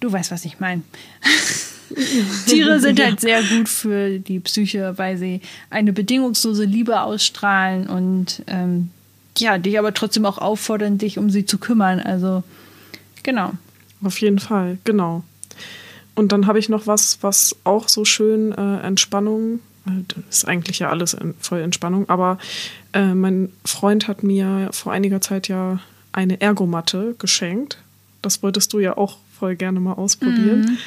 du 0.00 0.12
weißt, 0.12 0.30
was 0.30 0.44
ich 0.44 0.60
meine. 0.60 0.82
Tiere 2.46 2.80
sind 2.80 3.00
halt 3.00 3.20
sehr 3.20 3.42
gut 3.42 3.68
für 3.68 4.18
die 4.18 4.40
Psyche, 4.40 4.94
weil 4.96 5.16
sie 5.18 5.40
eine 5.70 5.92
bedingungslose 5.92 6.64
Liebe 6.64 7.02
ausstrahlen 7.02 7.86
und 7.86 8.42
ähm, 8.46 8.90
ja, 9.38 9.58
dich 9.58 9.78
aber 9.78 9.94
trotzdem 9.94 10.26
auch 10.26 10.38
auffordern, 10.38 10.98
dich 10.98 11.18
um 11.18 11.30
sie 11.30 11.46
zu 11.46 11.58
kümmern. 11.58 12.00
Also, 12.00 12.42
genau. 13.22 13.52
Auf 14.02 14.20
jeden 14.20 14.38
Fall, 14.38 14.78
genau. 14.84 15.22
Und 16.14 16.32
dann 16.32 16.46
habe 16.46 16.58
ich 16.58 16.68
noch 16.68 16.86
was, 16.86 17.18
was 17.22 17.56
auch 17.64 17.88
so 17.88 18.04
schön 18.04 18.52
äh, 18.52 18.80
Entspannung, 18.80 19.60
äh, 19.86 20.02
das 20.08 20.38
ist 20.38 20.44
eigentlich 20.44 20.80
ja 20.80 20.90
alles 20.90 21.16
voll 21.40 21.60
Entspannung, 21.60 22.08
aber 22.08 22.38
äh, 22.92 23.14
mein 23.14 23.50
Freund 23.64 24.08
hat 24.08 24.22
mir 24.22 24.68
vor 24.72 24.92
einiger 24.92 25.20
Zeit 25.20 25.48
ja 25.48 25.80
eine 26.12 26.40
Ergomatte 26.40 27.14
geschenkt 27.18 27.78
das 28.22 28.42
wolltest 28.42 28.72
du 28.72 28.78
ja 28.78 28.96
auch 28.96 29.18
voll 29.38 29.56
gerne 29.56 29.80
mal 29.80 29.94
ausprobieren. 29.94 30.60
Mhm. 30.60 30.78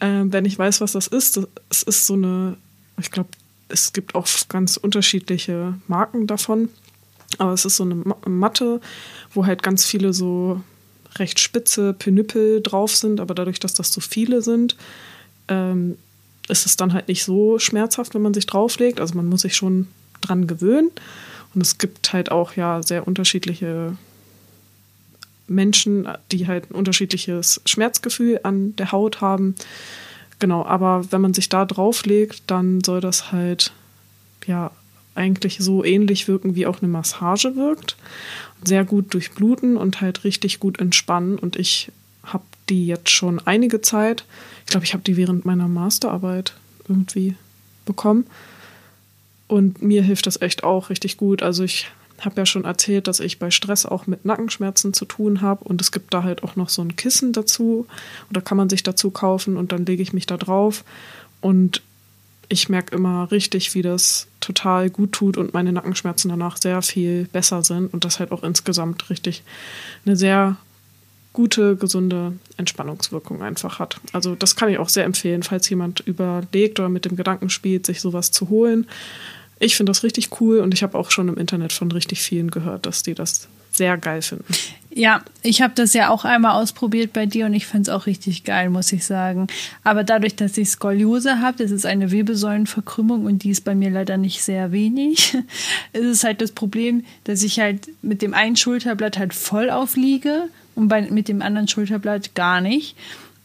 Ähm, 0.00 0.32
wenn 0.32 0.44
ich 0.44 0.58
weiß, 0.58 0.80
was 0.80 0.92
das 0.92 1.06
ist, 1.06 1.40
es 1.68 1.82
ist 1.82 2.06
so 2.06 2.14
eine, 2.14 2.56
ich 2.98 3.10
glaube, 3.10 3.28
es 3.68 3.92
gibt 3.92 4.14
auch 4.14 4.26
ganz 4.48 4.76
unterschiedliche 4.76 5.74
Marken 5.86 6.26
davon, 6.26 6.70
aber 7.38 7.52
es 7.52 7.64
ist 7.64 7.76
so 7.76 7.84
eine 7.84 8.02
Matte, 8.26 8.80
wo 9.32 9.46
halt 9.46 9.62
ganz 9.62 9.84
viele 9.84 10.12
so 10.12 10.60
recht 11.16 11.40
spitze 11.40 11.92
Penüppel 11.92 12.60
drauf 12.62 12.94
sind, 12.94 13.20
aber 13.20 13.34
dadurch, 13.34 13.60
dass 13.60 13.74
das 13.74 13.92
so 13.92 14.00
viele 14.00 14.42
sind, 14.42 14.76
ähm, 15.48 15.96
ist 16.48 16.66
es 16.66 16.76
dann 16.76 16.92
halt 16.92 17.08
nicht 17.08 17.24
so 17.24 17.58
schmerzhaft, 17.58 18.14
wenn 18.14 18.22
man 18.22 18.34
sich 18.34 18.46
drauflegt. 18.46 19.00
Also 19.00 19.14
man 19.14 19.26
muss 19.26 19.42
sich 19.42 19.56
schon 19.56 19.86
dran 20.20 20.46
gewöhnen. 20.46 20.90
Und 21.54 21.60
es 21.62 21.78
gibt 21.78 22.12
halt 22.12 22.30
auch 22.30 22.54
ja 22.54 22.82
sehr 22.82 23.06
unterschiedliche 23.06 23.96
Menschen, 25.50 26.08
die 26.30 26.46
halt 26.46 26.70
ein 26.70 26.74
unterschiedliches 26.74 27.60
Schmerzgefühl 27.66 28.40
an 28.44 28.74
der 28.76 28.92
Haut 28.92 29.20
haben. 29.20 29.56
Genau, 30.38 30.64
aber 30.64 31.04
wenn 31.10 31.20
man 31.20 31.34
sich 31.34 31.48
da 31.48 31.64
drauflegt, 31.64 32.44
dann 32.46 32.82
soll 32.82 33.00
das 33.00 33.32
halt 33.32 33.72
ja 34.46 34.70
eigentlich 35.14 35.58
so 35.58 35.84
ähnlich 35.84 36.28
wirken, 36.28 36.54
wie 36.54 36.66
auch 36.66 36.80
eine 36.80 36.90
Massage 36.90 37.56
wirkt. 37.56 37.96
Sehr 38.64 38.84
gut 38.84 39.12
durchbluten 39.12 39.76
und 39.76 40.00
halt 40.00 40.24
richtig 40.24 40.60
gut 40.60 40.78
entspannen. 40.78 41.38
Und 41.38 41.56
ich 41.56 41.90
habe 42.22 42.44
die 42.68 42.86
jetzt 42.86 43.10
schon 43.10 43.40
einige 43.44 43.82
Zeit. 43.82 44.24
Ich 44.64 44.70
glaube, 44.70 44.84
ich 44.84 44.94
habe 44.94 45.02
die 45.02 45.16
während 45.16 45.44
meiner 45.44 45.68
Masterarbeit 45.68 46.54
irgendwie 46.88 47.34
bekommen. 47.84 48.26
Und 49.48 49.82
mir 49.82 50.02
hilft 50.02 50.28
das 50.28 50.40
echt 50.40 50.62
auch 50.62 50.90
richtig 50.90 51.16
gut. 51.16 51.42
Also 51.42 51.64
ich 51.64 51.88
habe 52.24 52.40
ja 52.40 52.46
schon 52.46 52.64
erzählt, 52.64 53.08
dass 53.08 53.20
ich 53.20 53.38
bei 53.38 53.50
Stress 53.50 53.86
auch 53.86 54.06
mit 54.06 54.24
Nackenschmerzen 54.24 54.92
zu 54.92 55.04
tun 55.04 55.40
habe. 55.40 55.64
Und 55.64 55.80
es 55.80 55.92
gibt 55.92 56.12
da 56.14 56.22
halt 56.22 56.42
auch 56.42 56.56
noch 56.56 56.68
so 56.68 56.82
ein 56.82 56.96
Kissen 56.96 57.32
dazu. 57.32 57.86
Oder 58.30 58.40
kann 58.40 58.56
man 58.56 58.68
sich 58.68 58.82
dazu 58.82 59.10
kaufen 59.10 59.56
und 59.56 59.72
dann 59.72 59.86
lege 59.86 60.02
ich 60.02 60.12
mich 60.12 60.26
da 60.26 60.36
drauf. 60.36 60.84
Und 61.40 61.82
ich 62.48 62.68
merke 62.68 62.94
immer 62.94 63.30
richtig, 63.30 63.74
wie 63.74 63.82
das 63.82 64.26
total 64.40 64.90
gut 64.90 65.12
tut 65.12 65.36
und 65.36 65.54
meine 65.54 65.72
Nackenschmerzen 65.72 66.30
danach 66.30 66.56
sehr 66.56 66.82
viel 66.82 67.28
besser 67.32 67.62
sind 67.62 67.92
und 67.94 68.04
das 68.04 68.18
halt 68.18 68.32
auch 68.32 68.42
insgesamt 68.42 69.08
richtig 69.08 69.44
eine 70.04 70.16
sehr 70.16 70.56
gute, 71.32 71.76
gesunde 71.76 72.32
Entspannungswirkung 72.56 73.42
einfach 73.42 73.78
hat. 73.78 74.00
Also 74.12 74.34
das 74.34 74.56
kann 74.56 74.68
ich 74.68 74.78
auch 74.78 74.88
sehr 74.88 75.04
empfehlen, 75.04 75.44
falls 75.44 75.68
jemand 75.68 76.00
überlegt 76.00 76.80
oder 76.80 76.88
mit 76.88 77.04
dem 77.04 77.16
Gedanken 77.16 77.50
spielt, 77.50 77.86
sich 77.86 78.00
sowas 78.00 78.32
zu 78.32 78.48
holen. 78.48 78.88
Ich 79.60 79.76
finde 79.76 79.90
das 79.90 80.02
richtig 80.02 80.40
cool 80.40 80.58
und 80.60 80.74
ich 80.74 80.82
habe 80.82 80.98
auch 80.98 81.10
schon 81.10 81.28
im 81.28 81.36
Internet 81.36 81.72
von 81.72 81.92
richtig 81.92 82.22
vielen 82.22 82.50
gehört, 82.50 82.86
dass 82.86 83.02
die 83.02 83.14
das 83.14 83.46
sehr 83.72 83.96
geil 83.98 84.22
finden. 84.22 84.52
Ja, 84.92 85.22
ich 85.42 85.62
habe 85.62 85.74
das 85.76 85.92
ja 85.92 86.08
auch 86.08 86.24
einmal 86.24 86.60
ausprobiert 86.60 87.12
bei 87.12 87.26
dir 87.26 87.46
und 87.46 87.54
ich 87.54 87.66
finde 87.66 87.82
es 87.82 87.88
auch 87.88 88.06
richtig 88.06 88.42
geil, 88.42 88.70
muss 88.70 88.90
ich 88.90 89.04
sagen. 89.04 89.46
Aber 89.84 90.02
dadurch, 90.02 90.34
dass 90.34 90.56
ich 90.56 90.70
Skoliose 90.70 91.40
habe, 91.40 91.58
das 91.58 91.70
ist 91.70 91.86
eine 91.86 92.10
Wirbelsäulenverkrümmung 92.10 93.24
und 93.24 93.44
die 93.44 93.50
ist 93.50 93.64
bei 93.64 93.74
mir 93.74 93.90
leider 93.90 94.16
nicht 94.16 94.42
sehr 94.42 94.72
wenig, 94.72 95.36
ist 95.92 96.04
es 96.04 96.24
halt 96.24 96.40
das 96.40 96.52
Problem, 96.52 97.04
dass 97.24 97.42
ich 97.42 97.60
halt 97.60 97.88
mit 98.02 98.22
dem 98.22 98.34
einen 98.34 98.56
Schulterblatt 98.56 99.18
halt 99.18 99.34
voll 99.34 99.70
aufliege 99.70 100.48
und 100.74 100.88
bei, 100.88 101.02
mit 101.02 101.28
dem 101.28 101.42
anderen 101.42 101.68
Schulterblatt 101.68 102.34
gar 102.34 102.60
nicht. 102.60 102.96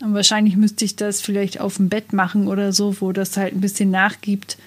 Und 0.01 0.13
wahrscheinlich 0.13 0.55
müsste 0.55 0.85
ich 0.85 0.95
das 0.95 1.21
vielleicht 1.21 1.59
auf 1.59 1.77
dem 1.77 1.89
Bett 1.89 2.13
machen 2.13 2.47
oder 2.47 2.73
so, 2.73 2.95
wo 3.01 3.11
das 3.11 3.37
halt 3.37 3.53
ein 3.53 3.61
bisschen 3.61 3.91
nachgibt 3.91 4.57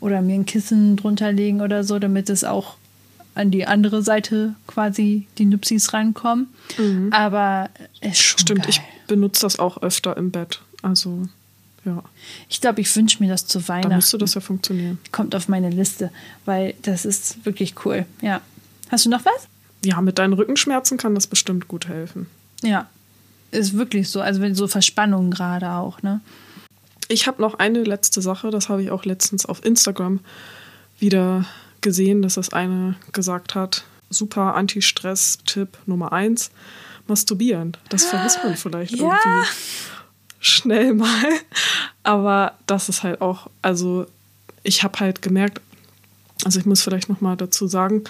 oder 0.00 0.22
mir 0.22 0.34
ein 0.34 0.46
Kissen 0.46 0.96
drunter 0.96 1.32
legen 1.32 1.60
oder 1.60 1.84
so, 1.84 1.98
damit 1.98 2.30
es 2.30 2.44
auch 2.44 2.76
an 3.34 3.50
die 3.50 3.66
andere 3.66 4.02
Seite 4.02 4.54
quasi 4.66 5.26
die 5.38 5.44
Nüpsis 5.44 5.92
rankommen. 5.92 6.48
Mhm. 6.78 7.12
Aber 7.12 7.68
es 8.00 8.12
ist 8.12 8.22
schon 8.22 8.38
Stimmt, 8.40 8.62
geil. 8.62 8.70
ich 8.70 8.80
benutze 9.06 9.42
das 9.42 9.58
auch 9.58 9.82
öfter 9.82 10.16
im 10.16 10.30
Bett. 10.30 10.62
Also, 10.82 11.28
ja. 11.84 12.02
Ich 12.48 12.60
glaube, 12.60 12.80
ich 12.80 12.96
wünsche 12.96 13.22
mir 13.22 13.28
das 13.28 13.46
zu 13.46 13.68
Weihnachten. 13.68 13.90
Dann 13.90 13.98
müsste 13.98 14.18
das 14.18 14.34
ja 14.34 14.40
funktionieren. 14.40 14.98
Kommt 15.12 15.34
auf 15.34 15.48
meine 15.48 15.70
Liste, 15.70 16.10
weil 16.46 16.74
das 16.82 17.04
ist 17.04 17.44
wirklich 17.44 17.74
cool. 17.84 18.06
Ja. 18.22 18.40
Hast 18.90 19.04
du 19.04 19.10
noch 19.10 19.24
was? 19.24 19.48
Ja, 19.84 20.00
mit 20.00 20.18
deinen 20.18 20.32
Rückenschmerzen 20.32 20.96
kann 20.96 21.14
das 21.14 21.26
bestimmt 21.26 21.68
gut 21.68 21.88
helfen. 21.88 22.26
Ja, 22.62 22.88
ist 23.50 23.74
wirklich 23.74 24.08
so. 24.08 24.20
Also 24.20 24.40
wenn 24.40 24.54
so 24.54 24.66
Verspannungen 24.66 25.30
gerade 25.30 25.70
auch, 25.72 26.02
ne? 26.02 26.20
Ich 27.08 27.26
habe 27.26 27.40
noch 27.40 27.54
eine 27.54 27.84
letzte 27.84 28.20
Sache, 28.20 28.50
das 28.50 28.68
habe 28.68 28.82
ich 28.82 28.90
auch 28.90 29.04
letztens 29.04 29.46
auf 29.46 29.64
Instagram 29.64 30.20
wieder 30.98 31.44
gesehen, 31.80 32.22
dass 32.22 32.34
das 32.34 32.52
eine 32.52 32.96
gesagt 33.12 33.54
hat. 33.54 33.84
Super 34.10 34.54
Anti-Stress-Tipp 34.54 35.78
Nummer 35.86 36.12
eins: 36.12 36.50
Masturbieren. 37.06 37.76
Das 37.88 38.06
vergisst 38.06 38.38
man 38.42 38.56
vielleicht 38.56 38.96
ja. 38.96 39.04
irgendwie 39.04 39.48
schnell 40.40 40.94
mal. 40.94 41.28
Aber 42.02 42.54
das 42.66 42.88
ist 42.88 43.02
halt 43.02 43.20
auch, 43.20 43.48
also 43.62 44.06
ich 44.62 44.82
habe 44.82 45.00
halt 45.00 45.22
gemerkt, 45.22 45.60
also 46.44 46.58
ich 46.60 46.66
muss 46.66 46.82
vielleicht 46.82 47.08
noch 47.08 47.20
mal 47.20 47.36
dazu 47.36 47.66
sagen, 47.66 48.04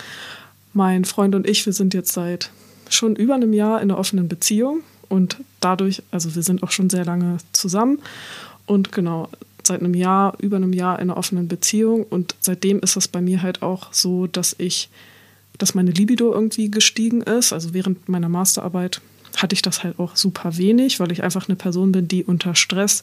mein 0.72 1.04
Freund 1.04 1.34
und 1.34 1.48
ich, 1.48 1.64
wir 1.64 1.72
sind 1.72 1.94
jetzt 1.94 2.12
seit 2.12 2.50
schon 2.88 3.16
über 3.16 3.34
einem 3.34 3.52
Jahr 3.52 3.80
in 3.80 3.90
einer 3.90 3.98
offenen 3.98 4.28
Beziehung 4.28 4.82
und 5.08 5.38
dadurch, 5.60 6.02
also 6.10 6.34
wir 6.34 6.42
sind 6.42 6.62
auch 6.62 6.70
schon 6.70 6.90
sehr 6.90 7.04
lange 7.04 7.38
zusammen 7.52 7.98
und 8.66 8.92
genau, 8.92 9.28
seit 9.66 9.80
einem 9.80 9.94
Jahr, 9.94 10.34
über 10.40 10.56
einem 10.56 10.72
Jahr 10.72 10.98
in 10.98 11.10
einer 11.10 11.18
offenen 11.18 11.48
Beziehung. 11.48 12.04
Und 12.04 12.34
seitdem 12.40 12.80
ist 12.80 12.96
es 12.96 13.08
bei 13.08 13.20
mir 13.20 13.42
halt 13.42 13.62
auch 13.62 13.92
so, 13.92 14.26
dass 14.26 14.54
ich, 14.58 14.88
dass 15.58 15.74
meine 15.74 15.90
Libido 15.90 16.32
irgendwie 16.32 16.70
gestiegen 16.70 17.22
ist. 17.22 17.52
Also 17.52 17.74
während 17.74 18.08
meiner 18.08 18.28
Masterarbeit 18.28 19.00
hatte 19.36 19.54
ich 19.54 19.62
das 19.62 19.84
halt 19.84 19.98
auch 19.98 20.16
super 20.16 20.56
wenig, 20.56 21.00
weil 21.00 21.12
ich 21.12 21.22
einfach 21.22 21.48
eine 21.48 21.56
Person 21.56 21.92
bin, 21.92 22.08
die 22.08 22.24
unter 22.24 22.54
Stress 22.54 23.02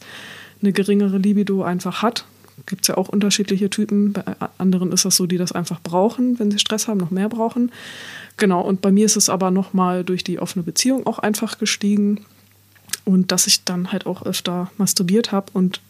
eine 0.61 0.73
geringere 0.73 1.17
Libido 1.17 1.63
einfach 1.63 2.01
hat. 2.01 2.25
Gibt 2.65 2.83
es 2.83 2.87
ja 2.87 2.97
auch 2.97 3.09
unterschiedliche 3.09 3.69
Typen. 3.69 4.13
Bei 4.13 4.23
anderen 4.57 4.91
ist 4.91 5.05
das 5.05 5.15
so, 5.15 5.25
die 5.25 5.37
das 5.37 5.51
einfach 5.51 5.81
brauchen, 5.81 6.39
wenn 6.39 6.51
sie 6.51 6.59
Stress 6.59 6.87
haben, 6.87 6.99
noch 6.99 7.11
mehr 7.11 7.29
brauchen. 7.29 7.71
Genau, 8.37 8.61
und 8.61 8.81
bei 8.81 8.91
mir 8.91 9.05
ist 9.05 9.17
es 9.17 9.29
aber 9.29 9.51
nochmal 9.51 10.03
durch 10.03 10.23
die 10.23 10.39
offene 10.39 10.63
Beziehung 10.63 11.05
auch 11.05 11.19
einfach 11.19 11.57
gestiegen. 11.57 12.21
Und 13.05 13.31
dass 13.31 13.47
ich 13.47 13.63
dann 13.63 13.91
halt 13.91 14.05
auch 14.05 14.25
öfter 14.25 14.71
masturbiert 14.77 15.31
habe. 15.31 15.47
Und 15.53 15.81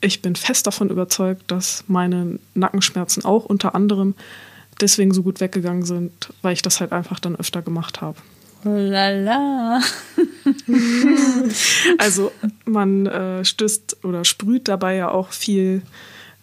ich 0.00 0.22
bin 0.22 0.36
fest 0.36 0.66
davon 0.66 0.90
überzeugt, 0.90 1.50
dass 1.50 1.84
meine 1.86 2.38
Nackenschmerzen 2.54 3.24
auch 3.24 3.44
unter 3.44 3.74
anderem 3.74 4.14
deswegen 4.80 5.12
so 5.12 5.22
gut 5.22 5.40
weggegangen 5.40 5.84
sind, 5.84 6.32
weil 6.42 6.54
ich 6.54 6.62
das 6.62 6.80
halt 6.80 6.92
einfach 6.92 7.20
dann 7.20 7.36
öfter 7.36 7.62
gemacht 7.62 8.00
habe. 8.00 8.18
Lala. 8.64 9.80
also 11.98 12.32
man 12.64 13.06
äh, 13.06 13.44
stößt 13.44 14.04
oder 14.04 14.24
sprüht 14.24 14.68
dabei 14.68 14.96
ja 14.96 15.10
auch 15.10 15.32
viel 15.32 15.82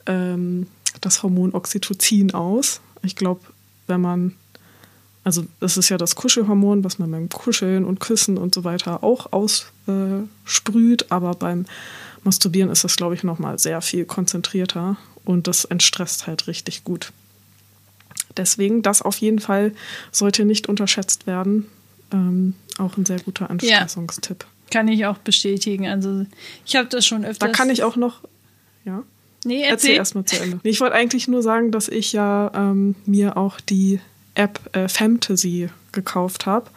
ähm, 0.07 0.67
das 1.01 1.21
Hormon 1.21 1.53
Oxytocin 1.53 2.33
aus. 2.33 2.81
Ich 3.03 3.15
glaube, 3.15 3.41
wenn 3.85 4.01
man 4.01 4.33
also 5.27 5.43
das 5.59 5.75
ist 5.75 5.89
ja 5.89 5.97
das 5.97 6.15
Kuschelhormon, 6.15 6.85
was 6.85 6.99
man 6.99 7.11
beim 7.11 7.27
Kuscheln 7.27 7.83
und 7.83 7.99
Küssen 7.99 8.37
und 8.37 8.55
so 8.55 8.63
weiter 8.63 9.03
auch 9.03 9.33
aussprüht, 9.33 11.11
aber 11.11 11.33
beim 11.33 11.65
Masturbieren 12.23 12.69
ist 12.69 12.85
das, 12.85 12.95
glaube 12.95 13.13
ich, 13.13 13.25
nochmal 13.25 13.59
sehr 13.59 13.81
viel 13.81 14.05
konzentrierter 14.05 14.95
und 15.25 15.47
das 15.47 15.65
entstresst 15.65 16.27
halt 16.27 16.47
richtig 16.47 16.85
gut. 16.85 17.11
Deswegen, 18.37 18.83
das 18.83 19.01
auf 19.01 19.17
jeden 19.17 19.39
Fall 19.39 19.73
sollte 20.13 20.45
nicht 20.45 20.69
unterschätzt 20.69 21.27
werden. 21.27 21.65
Ähm, 22.13 22.53
auch 22.77 22.95
ein 22.95 23.05
sehr 23.05 23.19
guter 23.19 23.49
Entstressungstipp. 23.49 24.45
Ja, 24.45 24.69
kann 24.71 24.87
ich 24.87 25.07
auch 25.07 25.17
bestätigen. 25.17 25.89
Also 25.89 26.25
ich 26.65 26.77
habe 26.77 26.87
das 26.87 27.05
schon 27.05 27.25
öfter. 27.25 27.47
Da 27.47 27.51
kann 27.51 27.69
ich 27.69 27.83
auch 27.83 27.97
noch, 27.97 28.21
ja. 28.85 29.03
Nee, 29.43 29.63
erzähl, 29.63 29.71
erzähl 29.71 29.95
erstmal 29.95 30.23
zu 30.23 30.39
Ende. 30.41 30.61
Ich 30.63 30.79
wollte 30.79 30.95
eigentlich 30.95 31.27
nur 31.27 31.43
sagen, 31.43 31.71
dass 31.71 31.89
ich 31.89 32.13
ja 32.13 32.49
ähm, 32.55 32.95
mir 33.05 33.35
auch 33.35 33.59
die 33.59 33.99
App 34.37 34.59
äh, 34.75 34.87
Fantasy 34.87 35.69
gekauft 35.91 36.45
habe, 36.45 36.69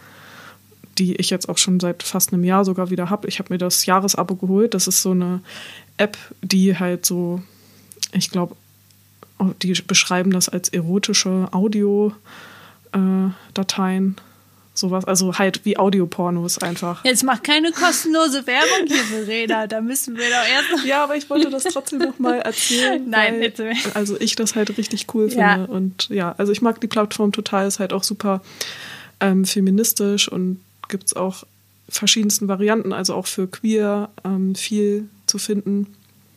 die 0.99 1.17
ich 1.17 1.31
jetzt 1.31 1.49
auch 1.49 1.59
schon 1.59 1.81
seit 1.81 2.03
fast 2.03 2.33
einem 2.33 2.45
Jahr 2.45 2.65
sogar 2.65 2.91
wieder 2.91 3.11
habe. 3.11 3.29
Ich 3.29 3.39
habe 3.39 3.53
mir 3.53 3.59
das 3.59 3.87
Jahresabo 3.87 4.35
geholt. 4.37 4.75
Das 4.75 4.87
ist 4.87 5.03
so 5.03 5.13
eine 5.13 5.41
App, 5.97 6.17
die 6.43 6.79
halt 6.79 7.07
so, 7.07 7.43
ich 8.13 8.31
glaube, 8.31 8.57
oh, 9.39 9.51
die 9.63 9.73
beschreiben 9.73 10.31
das 10.31 10.49
als 10.49 10.69
erotische 10.71 11.49
Audiodateien. 11.53 12.15
Äh, 14.17 14.30
sowas, 14.81 15.05
also 15.05 15.39
halt 15.39 15.65
wie 15.65 15.79
Audiopornos 15.79 16.59
einfach. 16.59 17.05
Jetzt 17.05 17.23
macht 17.23 17.45
keine 17.45 17.71
kostenlose 17.73 18.47
Werbung 18.47 18.87
hier, 18.87 19.05
Verena, 19.05 19.67
da 19.67 19.81
müssen 19.81 20.17
wir 20.17 20.29
doch 20.29 20.49
erst 20.49 20.73
noch. 20.73 20.85
Ja, 20.85 21.05
aber 21.05 21.17
ich 21.17 21.29
wollte 21.31 21.51
das 21.51 21.65
trotzdem 21.65 22.01
noch 22.01 22.19
mal 22.19 22.41
erzählen. 22.41 23.03
Nein, 23.09 23.35
weil, 23.35 23.41
bitte. 23.41 23.73
Also 23.95 24.19
ich 24.21 24.35
das 24.37 24.55
halt 24.55 24.77
richtig 24.77 25.07
cool 25.15 25.29
finde 25.29 25.43
ja. 25.43 25.65
und 25.65 26.09
ja, 26.09 26.35
also 26.39 26.53
ich 26.53 26.63
mag 26.63 26.81
die 26.81 26.89
Plattform 26.89 27.33
total, 27.33 27.67
ist 27.67 27.79
halt 27.79 27.93
auch 27.93 28.03
super 28.03 28.43
ähm, 29.21 29.45
feministisch 29.45 30.29
und 30.29 30.61
gibt 30.89 31.07
es 31.07 31.17
auch 31.17 31.45
verschiedensten 31.89 32.49
Varianten, 32.49 32.93
also 32.93 33.15
auch 33.15 33.27
für 33.27 33.47
queer 33.47 34.09
ähm, 34.25 34.55
viel 34.55 35.09
zu 35.27 35.39
finden. 35.39 35.87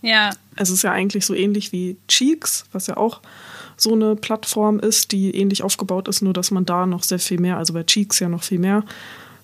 Ja. 0.02 0.32
Es 0.56 0.70
ist 0.70 0.84
ja 0.84 0.92
eigentlich 0.92 1.26
so 1.26 1.34
ähnlich 1.34 1.72
wie 1.72 1.98
Cheeks, 2.08 2.66
was 2.72 2.88
ja 2.88 2.98
auch 2.98 3.22
so 3.84 3.94
eine 3.94 4.16
Plattform 4.16 4.80
ist, 4.80 5.12
die 5.12 5.36
ähnlich 5.36 5.64
aufgebaut 5.64 6.08
ist, 6.08 6.22
nur 6.22 6.34
dass 6.34 6.52
man 6.52 6.66
da 6.66 6.86
noch 6.86 7.04
sehr 7.04 7.20
viel 7.20 7.40
mehr, 7.40 7.58
also 7.58 7.74
bei 7.74 7.84
Cheeks 7.84 8.20
ja 8.20 8.30
noch 8.30 8.44
viel 8.44 8.60
mehr 8.60 8.84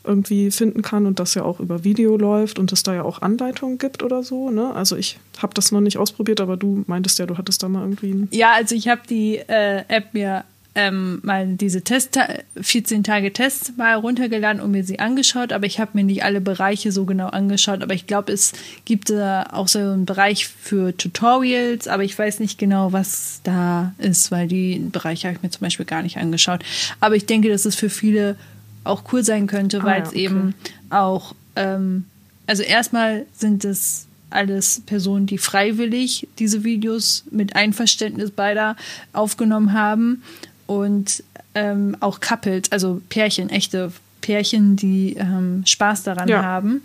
irgendwie 0.04 0.50
finden 0.50 0.82
kann 0.82 1.06
und 1.06 1.20
das 1.20 1.36
ja 1.36 1.44
auch 1.44 1.60
über 1.60 1.84
Video 1.84 2.18
läuft 2.18 2.58
und 2.58 2.72
es 2.72 2.84
da 2.84 2.96
ja 2.96 3.04
auch 3.04 3.22
Anleitungen 3.22 3.78
gibt 3.78 4.02
oder 4.02 4.24
so. 4.24 4.50
Ne? 4.50 4.74
Also 4.74 4.96
ich 4.96 5.20
habe 5.40 5.54
das 5.54 5.72
noch 5.72 5.82
nicht 5.82 5.98
ausprobiert, 5.98 6.42
aber 6.42 6.58
du 6.58 6.84
meintest 6.88 7.20
ja, 7.20 7.26
du 7.26 7.38
hattest 7.38 7.62
da 7.62 7.70
mal 7.70 7.82
irgendwie. 7.84 8.28
Ja, 8.32 8.54
also 8.54 8.76
ich 8.76 8.88
habe 8.88 9.02
die 9.10 9.38
äh, 9.38 9.84
App 9.88 10.14
mir 10.14 10.46
ähm, 10.76 11.20
mal 11.24 11.48
diese 11.48 11.82
Test 11.82 12.20
14 12.60 13.04
Tage 13.04 13.34
Tests 13.34 13.74
mal 13.76 13.96
runtergeladen 13.96 14.62
und 14.62 14.72
mir 14.72 14.84
sie 14.84 15.00
angeschaut, 15.00 15.52
aber 15.52 15.66
ich 15.66 15.80
habe 15.80 15.92
mir 15.94 16.04
nicht 16.04 16.24
alle 16.24 16.42
Bereiche 16.42 16.92
so 16.92 17.06
genau 17.06 17.28
angeschaut. 17.28 17.82
Aber 17.82 17.94
ich 17.94 18.06
glaube, 18.06 18.32
es 18.32 18.54
gibt 18.86 19.10
da 19.10 19.48
auch 19.52 19.68
so 19.68 19.80
einen 19.80 20.06
Bereich 20.06 20.48
für 20.48 20.96
Tutorials, 20.96 21.88
aber 21.88 22.04
ich 22.04 22.18
weiß 22.18 22.40
nicht 22.40 22.60
genau, 22.60 22.94
was 22.94 23.42
da 23.44 23.94
ist, 23.98 24.32
weil 24.32 24.48
die 24.48 24.80
Bereiche 24.92 25.28
habe 25.28 25.38
ich 25.38 25.44
mir 25.44 25.50
zum 25.50 25.62
Beispiel 25.62 25.86
gar 25.86 26.04
nicht 26.04 26.18
angeschaut. 26.18 26.64
Aber 27.00 27.16
ich 27.16 27.26
denke, 27.26 27.50
dass 27.50 27.66
es 27.66 27.76
für 27.76 27.90
viele 27.90 28.36
auch 28.84 29.04
cool 29.12 29.24
sein 29.24 29.48
könnte, 29.48 29.84
weil 29.84 30.02
ah, 30.02 30.04
es 30.04 30.10
okay. 30.10 30.24
eben 30.24 30.54
auch, 30.92 31.36
ähm, 31.56 32.06
also 32.46 32.64
erstmal 32.64 33.26
sind 33.34 33.66
es 33.66 34.06
alles 34.30 34.82
Personen, 34.86 35.26
die 35.26 35.40
freiwillig 35.40 36.28
diese 36.38 36.64
Videos 36.64 37.24
mit 37.32 37.56
Einverständnis 37.56 38.30
beider 38.32 38.76
aufgenommen 39.12 39.74
haben 39.74 40.22
und 40.70 41.24
ähm, 41.56 41.98
auch 42.00 42.20
Couples, 42.20 42.72
also 42.72 43.02
Pärchen, 43.10 43.50
echte 43.50 43.92
Pärchen, 44.22 44.76
die 44.76 45.16
ähm, 45.18 45.64
Spaß 45.66 46.04
daran 46.04 46.28
ja. 46.28 46.44
haben, 46.44 46.84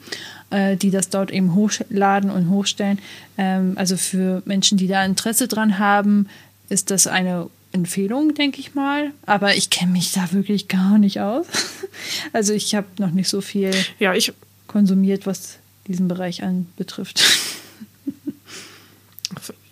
äh, 0.49 0.76
die 0.76 0.91
das 0.91 1.11
dort 1.11 1.30
eben 1.30 1.55
hochladen 1.55 2.30
und 2.30 2.49
hochstellen. 2.49 2.99
Ähm, 3.37 3.74
also 3.76 3.99
für 3.99 4.43
Menschen, 4.47 4.78
die 4.78 4.87
da 4.87 5.05
Interesse 5.05 5.49
dran 5.49 5.78
haben, 5.78 6.28
ist 6.70 6.91
das 6.91 7.07
eine 7.07 7.51
Empfehlung, 7.72 8.35
denke 8.35 8.59
ich 8.59 8.74
mal. 8.74 9.11
Aber 9.26 9.55
ich 9.55 9.68
kenne 9.68 9.93
mich 9.93 10.12
da 10.12 10.32
wirklich 10.32 10.68
gar 10.68 10.97
nicht 10.97 11.20
aus. 11.20 11.47
also 12.32 12.55
ich 12.55 12.74
habe 12.74 12.87
noch 12.99 13.11
nicht 13.11 13.28
so 13.28 13.43
viel 13.43 13.72
ja, 13.99 14.14
ich, 14.14 14.32
konsumiert, 14.66 15.26
was 15.26 15.59
diesen 15.87 16.09
Bereich 16.09 16.43
anbetrifft. 16.43 17.22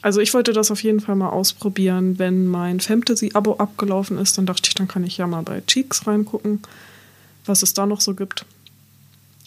Also 0.02 0.20
ich 0.20 0.34
wollte 0.34 0.52
das 0.52 0.70
auf 0.70 0.82
jeden 0.82 1.00
Fall 1.00 1.14
mal 1.14 1.30
ausprobieren. 1.30 2.18
Wenn 2.18 2.46
mein 2.46 2.80
Fantasy-Abo 2.80 3.54
abgelaufen 3.54 4.18
ist, 4.18 4.36
dann 4.36 4.46
dachte 4.46 4.68
ich, 4.68 4.74
dann 4.74 4.88
kann 4.88 5.04
ich 5.04 5.16
ja 5.16 5.26
mal 5.26 5.42
bei 5.42 5.62
Cheeks 5.66 6.06
reingucken, 6.06 6.60
was 7.46 7.62
es 7.62 7.72
da 7.72 7.86
noch 7.86 8.00
so 8.00 8.14
gibt. 8.14 8.44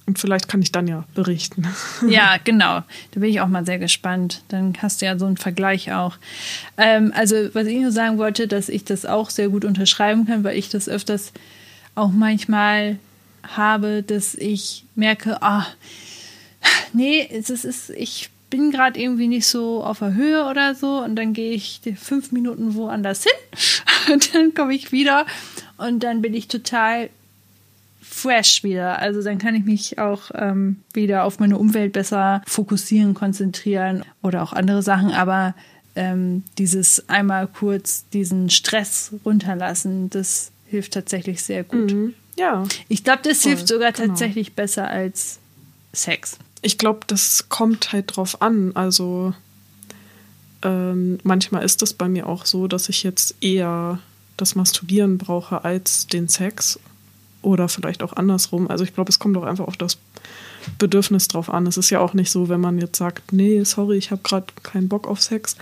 Und 0.08 0.20
vielleicht 0.20 0.48
kann 0.48 0.62
ich 0.62 0.72
dann 0.72 0.88
ja 0.88 1.04
berichten. 1.14 1.68
Ja, 2.08 2.38
genau. 2.44 2.82
Da 3.12 3.20
bin 3.20 3.24
ich 3.24 3.42
auch 3.42 3.48
mal 3.48 3.66
sehr 3.66 3.80
gespannt. 3.80 4.44
Dann 4.48 4.74
hast 4.82 5.02
du 5.02 5.06
ja 5.08 5.18
so 5.18 5.26
einen 5.26 5.38
Vergleich 5.38 5.92
auch. 5.92 6.16
Ähm, 6.78 7.12
also, 7.16 7.36
was 7.54 7.68
ich 7.68 7.80
nur 7.80 7.92
sagen 7.92 8.18
wollte, 8.18 8.48
dass 8.48 8.70
ich 8.70 8.86
das 8.86 9.06
auch 9.06 9.30
sehr 9.30 9.50
gut 9.50 9.66
unterschreiben 9.66 10.26
kann, 10.26 10.44
weil 10.44 10.58
ich 10.58 10.70
das 10.70 10.88
öfters 10.88 11.34
auch 11.96 12.12
manchmal 12.12 13.00
habe, 13.44 14.04
dass 14.04 14.36
ich 14.36 14.86
merke, 14.96 15.42
ah, 15.42 15.66
nee, 16.94 17.28
es 17.32 17.50
ist, 17.50 17.90
ich 17.92 18.30
bin 18.50 18.72
gerade 18.72 19.00
irgendwie 19.00 19.28
nicht 19.28 19.48
so 19.48 19.84
auf 19.84 20.00
der 20.00 20.14
Höhe 20.14 20.46
oder 20.46 20.76
so 20.76 21.04
und 21.04 21.16
dann 21.16 21.34
gehe 21.34 21.52
ich 21.52 21.82
fünf 21.98 22.32
Minuten 22.32 22.76
woanders 22.76 23.24
hin 23.24 24.14
und 24.14 24.34
dann 24.34 24.54
komme 24.54 24.74
ich 24.74 24.92
wieder 24.92 25.26
und 25.78 26.04
dann 26.04 26.22
bin 26.22 26.34
ich 26.34 26.48
total 26.48 27.10
fresh 28.02 28.64
wieder. 28.64 29.00
Also 29.00 29.22
dann 29.22 29.38
kann 29.38 29.56
ich 29.56 29.66
mich 29.66 30.00
auch 30.00 30.32
ähm, 30.34 30.78
wieder 30.94 31.26
auf 31.26 31.40
meine 31.40 31.58
Umwelt 31.58 31.94
besser 31.94 32.42
fokussieren, 32.48 33.14
konzentrieren 33.14 34.04
oder 34.22 34.42
auch 34.42 34.54
andere 34.54 34.82
Sachen. 34.82 35.12
Aber 35.12 35.54
ähm, 35.96 36.44
dieses 36.58 37.10
einmal 37.10 37.48
kurz 37.48 38.06
diesen 38.14 38.50
Stress 38.50 39.12
runterlassen, 39.26 40.10
das 40.10 40.52
hilft 40.68 40.94
tatsächlich 40.94 41.44
sehr 41.44 41.64
gut. 41.64 41.92
Mhm. 41.92 42.14
Ja. 42.38 42.64
Ich 42.88 43.04
glaube, 43.04 43.22
das 43.24 43.42
Voll, 43.42 43.52
hilft 43.52 43.68
sogar 43.68 43.92
genau. 43.92 44.10
tatsächlich 44.10 44.54
besser 44.54 44.88
als 44.88 45.40
Sex. 45.94 46.38
Ich 46.66 46.80
glaube, 46.80 47.02
das 47.06 47.48
kommt 47.48 47.94
halt 47.94 48.18
drauf 48.18 48.42
an. 48.42 48.72
Also 48.74 49.36
ähm, 50.64 51.20
manchmal 51.22 51.64
ist 51.64 51.84
es 51.84 51.94
bei 51.94 52.10
mir 52.10 52.28
auch 52.28 52.48
so, 52.48 52.68
dass 52.68 52.90
ich 52.90 53.04
jetzt 53.04 53.36
eher 53.40 54.00
das 54.36 54.56
Masturbieren 54.56 55.20
brauche 55.20 55.64
als 55.64 56.08
den 56.08 56.28
Sex. 56.28 56.80
Oder 57.44 57.70
vielleicht 57.70 58.02
auch 58.02 58.14
andersrum. 58.14 58.68
Also 58.68 58.84
ich 58.84 58.96
glaube, 58.96 59.12
es 59.12 59.20
kommt 59.20 59.38
auch 59.38 59.44
einfach 59.44 59.68
auf 59.68 59.78
das 59.78 60.00
Bedürfnis 60.80 61.28
drauf 61.28 61.52
an. 61.52 61.68
Es 61.68 61.78
ist 61.78 61.92
ja 61.92 62.00
auch 62.00 62.16
nicht 62.16 62.32
so, 62.32 62.50
wenn 62.50 62.62
man 62.62 62.80
jetzt 62.80 62.98
sagt, 62.98 63.32
nee, 63.32 63.64
sorry, 63.64 63.98
ich 63.98 64.10
habe 64.10 64.24
gerade 64.24 64.48
keinen 64.64 64.90
Bock 64.90 65.08
auf 65.08 65.22
Sex 65.22 65.58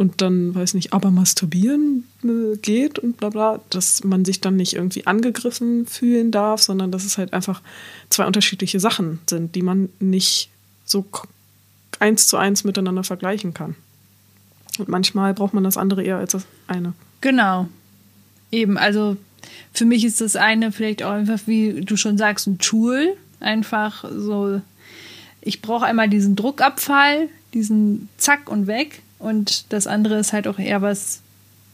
und 0.00 0.22
dann, 0.22 0.54
weiß 0.54 0.72
nicht, 0.72 0.94
aber 0.94 1.10
masturbieren 1.10 2.04
äh, 2.24 2.56
geht 2.56 2.98
und 2.98 3.18
bla 3.18 3.28
bla, 3.28 3.60
dass 3.68 4.02
man 4.02 4.24
sich 4.24 4.40
dann 4.40 4.56
nicht 4.56 4.72
irgendwie 4.72 5.06
angegriffen 5.06 5.84
fühlen 5.84 6.30
darf, 6.30 6.62
sondern 6.62 6.90
dass 6.90 7.04
es 7.04 7.18
halt 7.18 7.34
einfach 7.34 7.60
zwei 8.08 8.24
unterschiedliche 8.24 8.80
Sachen 8.80 9.18
sind, 9.28 9.54
die 9.54 9.60
man 9.60 9.90
nicht 9.98 10.48
so 10.86 11.04
eins 11.98 12.28
zu 12.28 12.38
eins 12.38 12.64
miteinander 12.64 13.04
vergleichen 13.04 13.52
kann. 13.52 13.76
Und 14.78 14.88
manchmal 14.88 15.34
braucht 15.34 15.52
man 15.52 15.64
das 15.64 15.76
andere 15.76 16.02
eher 16.02 16.16
als 16.16 16.32
das 16.32 16.46
eine. 16.66 16.94
Genau. 17.20 17.68
Eben, 18.50 18.78
also 18.78 19.18
für 19.74 19.84
mich 19.84 20.06
ist 20.06 20.22
das 20.22 20.34
eine 20.34 20.72
vielleicht 20.72 21.02
auch 21.02 21.12
einfach, 21.12 21.40
wie 21.44 21.82
du 21.82 21.98
schon 21.98 22.16
sagst, 22.16 22.46
ein 22.46 22.56
Tool. 22.56 23.18
Einfach 23.38 24.06
so, 24.10 24.62
ich 25.42 25.60
brauche 25.60 25.84
einmal 25.84 26.08
diesen 26.08 26.36
Druckabfall, 26.36 27.28
diesen 27.52 28.08
Zack 28.16 28.48
und 28.48 28.66
weg 28.66 29.02
und 29.20 29.72
das 29.72 29.86
andere 29.86 30.18
ist 30.18 30.32
halt 30.32 30.48
auch 30.48 30.58
eher 30.58 30.82
was, 30.82 31.20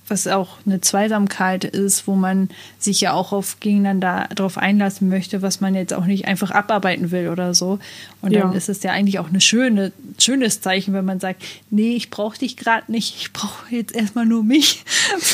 was 0.09 0.27
auch 0.27 0.59
eine 0.67 0.81
Zweisamkeit 0.81 1.65
ist, 1.65 2.07
wo 2.07 2.15
man 2.15 2.49
sich 2.79 3.01
ja 3.01 3.13
auch 3.13 3.33
auf 3.33 3.59
gegeneinander 3.61 4.29
darauf 4.35 4.59
einlassen 4.59 5.09
möchte, 5.09 5.43
was 5.43 5.61
man 5.61 5.75
jetzt 5.75 5.95
auch 5.95 6.07
nicht 6.07 6.27
einfach 6.27 6.51
abarbeiten 6.51 7.11
will 7.11 7.29
oder 7.29 7.55
so. 7.55 7.79
Und 8.23 8.33
ja. 8.33 8.43
dann 8.43 8.53
ist 8.53 8.69
es 8.69 8.83
ja 8.83 8.93
eigentlich 8.93 9.19
auch 9.19 9.31
ein 9.31 9.41
schöne, 9.41 9.93
schönes 10.19 10.61
Zeichen, 10.61 10.93
wenn 10.95 11.05
man 11.05 11.21
sagt, 11.21 11.45
nee, 11.71 11.97
ich 11.97 12.11
brauche 12.11 12.39
dich 12.39 12.57
gerade 12.57 12.91
nicht, 12.91 13.17
ich 13.17 13.33
brauche 13.33 13.75
jetzt 13.75 13.95
erstmal 13.95 14.27
nur 14.27 14.45
mich. 14.45 14.85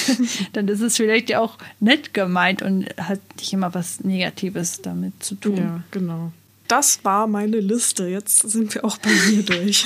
dann 0.52 0.68
ist 0.68 0.80
es 0.80 0.96
vielleicht 0.96 1.30
ja 1.30 1.40
auch 1.40 1.58
nett 1.80 2.14
gemeint 2.14 2.62
und 2.62 2.86
hat 2.96 3.20
nicht 3.38 3.52
immer 3.52 3.74
was 3.74 4.00
Negatives 4.00 4.80
damit 4.82 5.22
zu 5.22 5.34
tun. 5.34 5.56
Ja, 5.56 5.82
genau. 5.90 6.32
Das 6.68 7.04
war 7.04 7.26
meine 7.26 7.60
Liste. 7.60 8.06
Jetzt 8.06 8.38
sind 8.50 8.74
wir 8.74 8.84
auch 8.84 8.96
bei 8.98 9.10
mir 9.30 9.42
durch. 9.44 9.84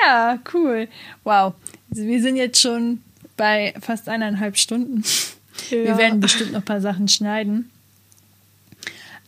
Ja, 0.00 0.38
cool. 0.54 0.88
Wow. 1.24 1.54
Wir 1.88 2.22
sind 2.22 2.36
jetzt 2.36 2.60
schon 2.60 3.02
bei 3.36 3.74
fast 3.80 4.08
eineinhalb 4.08 4.56
Stunden. 4.56 5.04
Ja. 5.70 5.84
Wir 5.84 5.98
werden 5.98 6.20
bestimmt 6.20 6.52
noch 6.52 6.60
ein 6.60 6.64
paar 6.64 6.80
Sachen 6.80 7.08
schneiden. 7.08 7.70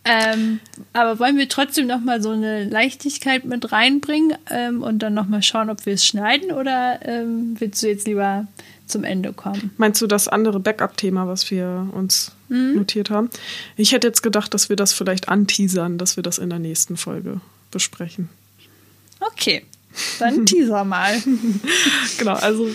Ähm, 0.07 0.61
aber 0.93 1.19
wollen 1.19 1.39
wir 1.39 1.49
trotzdem 1.49 1.87
noch 1.87 2.01
mal 2.01 2.23
so 2.23 2.31
eine 2.31 2.65
Leichtigkeit 2.65 3.47
mit 3.47 3.73
reinbringen 3.73 4.37
ähm, 4.51 4.83
und 4.83 4.99
dann 4.99 5.15
noch 5.15 5.27
mal 5.27 5.43
schauen, 5.43 5.71
ob 5.71 5.87
wir 5.87 5.95
es 5.95 6.07
schneiden 6.07 6.53
oder 6.53 7.01
ähm, 7.05 7.57
willst 7.59 7.83
du 7.83 7.89
jetzt 7.89 8.07
lieber 8.07 8.47
zum 8.87 9.05
Ende 9.05 9.33
kommen? 9.33 9.71
Meinst 9.79 10.03
du 10.03 10.07
das 10.07 10.29
andere 10.29 10.61
Backup-Thema, 10.61 11.27
was 11.27 11.51
wir 11.51 11.89
uns 11.93 12.33
mhm. 12.51 12.75
notiert 12.77 13.09
haben? 13.09 13.31
Ich 13.77 13.93
hätte 13.93 14.07
jetzt 14.07 14.23
gedacht, 14.23 14.53
dass 14.53 14.69
wir 14.69 14.77
das 14.77 14.93
vielleicht 14.93 15.31
anteasern, 15.31 15.97
dass 15.97 16.17
wir 16.17 16.23
das 16.23 16.37
in 16.37 16.51
der 16.51 16.59
nächsten 16.59 16.99
Folge 16.99 17.41
besprechen. 17.71 18.29
Okay, 19.21 19.65
dann 20.19 20.47
teaser 20.47 20.85
mal. 20.85 21.15
genau, 22.19 22.35
also 22.35 22.69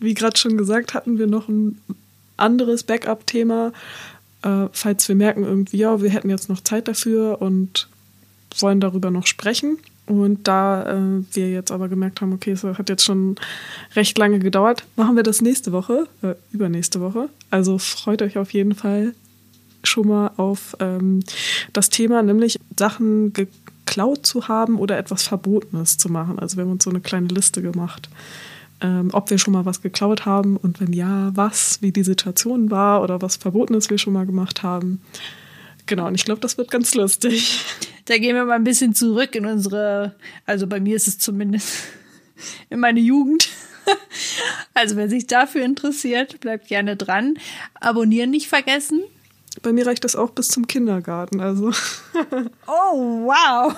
wie 0.00 0.14
gerade 0.14 0.38
schon 0.38 0.56
gesagt, 0.56 0.94
hatten 0.94 1.18
wir 1.18 1.26
noch 1.26 1.48
ein 1.48 1.78
anderes 2.36 2.82
Backup-Thema. 2.82 3.72
Äh, 4.42 4.66
falls 4.72 5.08
wir 5.08 5.14
merken 5.14 5.44
irgendwie, 5.44 5.78
ja, 5.78 6.02
wir 6.02 6.10
hätten 6.10 6.30
jetzt 6.30 6.48
noch 6.48 6.60
Zeit 6.60 6.88
dafür 6.88 7.40
und 7.40 7.88
wollen 8.58 8.80
darüber 8.80 9.10
noch 9.10 9.26
sprechen. 9.26 9.78
Und 10.06 10.46
da 10.46 10.82
äh, 10.82 11.24
wir 11.32 11.50
jetzt 11.50 11.70
aber 11.70 11.88
gemerkt 11.88 12.20
haben, 12.20 12.34
okay, 12.34 12.50
es 12.50 12.62
hat 12.62 12.90
jetzt 12.90 13.04
schon 13.04 13.36
recht 13.96 14.18
lange 14.18 14.38
gedauert, 14.38 14.84
machen 14.96 15.16
wir 15.16 15.22
das 15.22 15.40
nächste 15.40 15.72
Woche, 15.72 16.06
äh, 16.22 16.34
übernächste 16.52 17.00
Woche. 17.00 17.30
Also 17.50 17.78
freut 17.78 18.20
euch 18.20 18.36
auf 18.36 18.52
jeden 18.52 18.74
Fall 18.74 19.14
schon 19.82 20.08
mal 20.08 20.30
auf 20.36 20.76
ähm, 20.80 21.20
das 21.72 21.88
Thema, 21.88 22.22
nämlich 22.22 22.58
Sachen 22.78 23.32
geklaut 23.84 24.26
zu 24.26 24.48
haben 24.48 24.78
oder 24.78 24.98
etwas 24.98 25.22
Verbotenes 25.22 25.98
zu 25.98 26.10
machen. 26.10 26.38
Also 26.38 26.56
wir 26.56 26.64
haben 26.64 26.72
uns 26.72 26.84
so 26.84 26.90
eine 26.90 27.00
kleine 27.00 27.28
Liste 27.28 27.62
gemacht, 27.62 28.08
ähm, 28.80 29.10
ob 29.12 29.30
wir 29.30 29.38
schon 29.38 29.52
mal 29.52 29.66
was 29.66 29.82
geklaut 29.82 30.24
haben 30.24 30.56
und 30.56 30.80
wenn 30.80 30.92
ja, 30.92 31.30
was, 31.34 31.80
wie 31.82 31.92
die 31.92 32.04
Situation 32.04 32.70
war 32.70 33.02
oder 33.02 33.22
was 33.22 33.36
Verbotenes 33.36 33.90
wir 33.90 33.98
schon 33.98 34.12
mal 34.12 34.26
gemacht 34.26 34.62
haben. 34.62 35.02
Genau, 35.86 36.06
und 36.06 36.14
ich 36.14 36.24
glaube, 36.24 36.40
das 36.40 36.56
wird 36.56 36.70
ganz 36.70 36.94
lustig. 36.94 37.60
Da 38.06 38.16
gehen 38.18 38.34
wir 38.34 38.44
mal 38.44 38.54
ein 38.54 38.64
bisschen 38.64 38.94
zurück 38.94 39.34
in 39.34 39.46
unsere, 39.46 40.14
also 40.46 40.66
bei 40.66 40.80
mir 40.80 40.96
ist 40.96 41.08
es 41.08 41.18
zumindest 41.18 41.84
in 42.70 42.80
meine 42.80 43.00
Jugend. 43.00 43.48
Also 44.76 44.96
wer 44.96 45.08
sich 45.08 45.28
dafür 45.28 45.64
interessiert, 45.64 46.40
bleibt 46.40 46.66
gerne 46.66 46.96
dran. 46.96 47.38
Abonnieren 47.80 48.30
nicht 48.30 48.48
vergessen. 48.48 49.04
Bei 49.62 49.72
mir 49.72 49.86
reicht 49.86 50.04
das 50.04 50.16
auch 50.16 50.30
bis 50.30 50.48
zum 50.48 50.66
Kindergarten, 50.66 51.40
also. 51.40 51.70
Oh, 52.66 53.26
wow. 53.26 53.74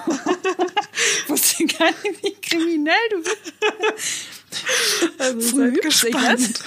Ich 1.23 1.29
wusste 1.29 1.65
gar 1.67 1.89
nicht, 1.89 2.23
wie 2.23 2.35
kriminell 2.41 2.95
du 3.11 3.19
bist. 3.19 3.53
Also 5.19 5.41
Früh 5.41 5.73
gespannt. 5.73 6.63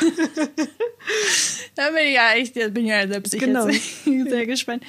da 1.76 1.90
bin 1.90 2.07
ich 2.07 2.14
ja 2.14 2.34
echt, 2.34 2.53
bin 2.73 2.86
ja 2.86 3.07
selbst 3.07 3.34
ich 3.34 3.40
genau. 3.40 3.68
jetzt 3.68 4.06
sehr 4.06 4.45
gespannt. 4.45 4.84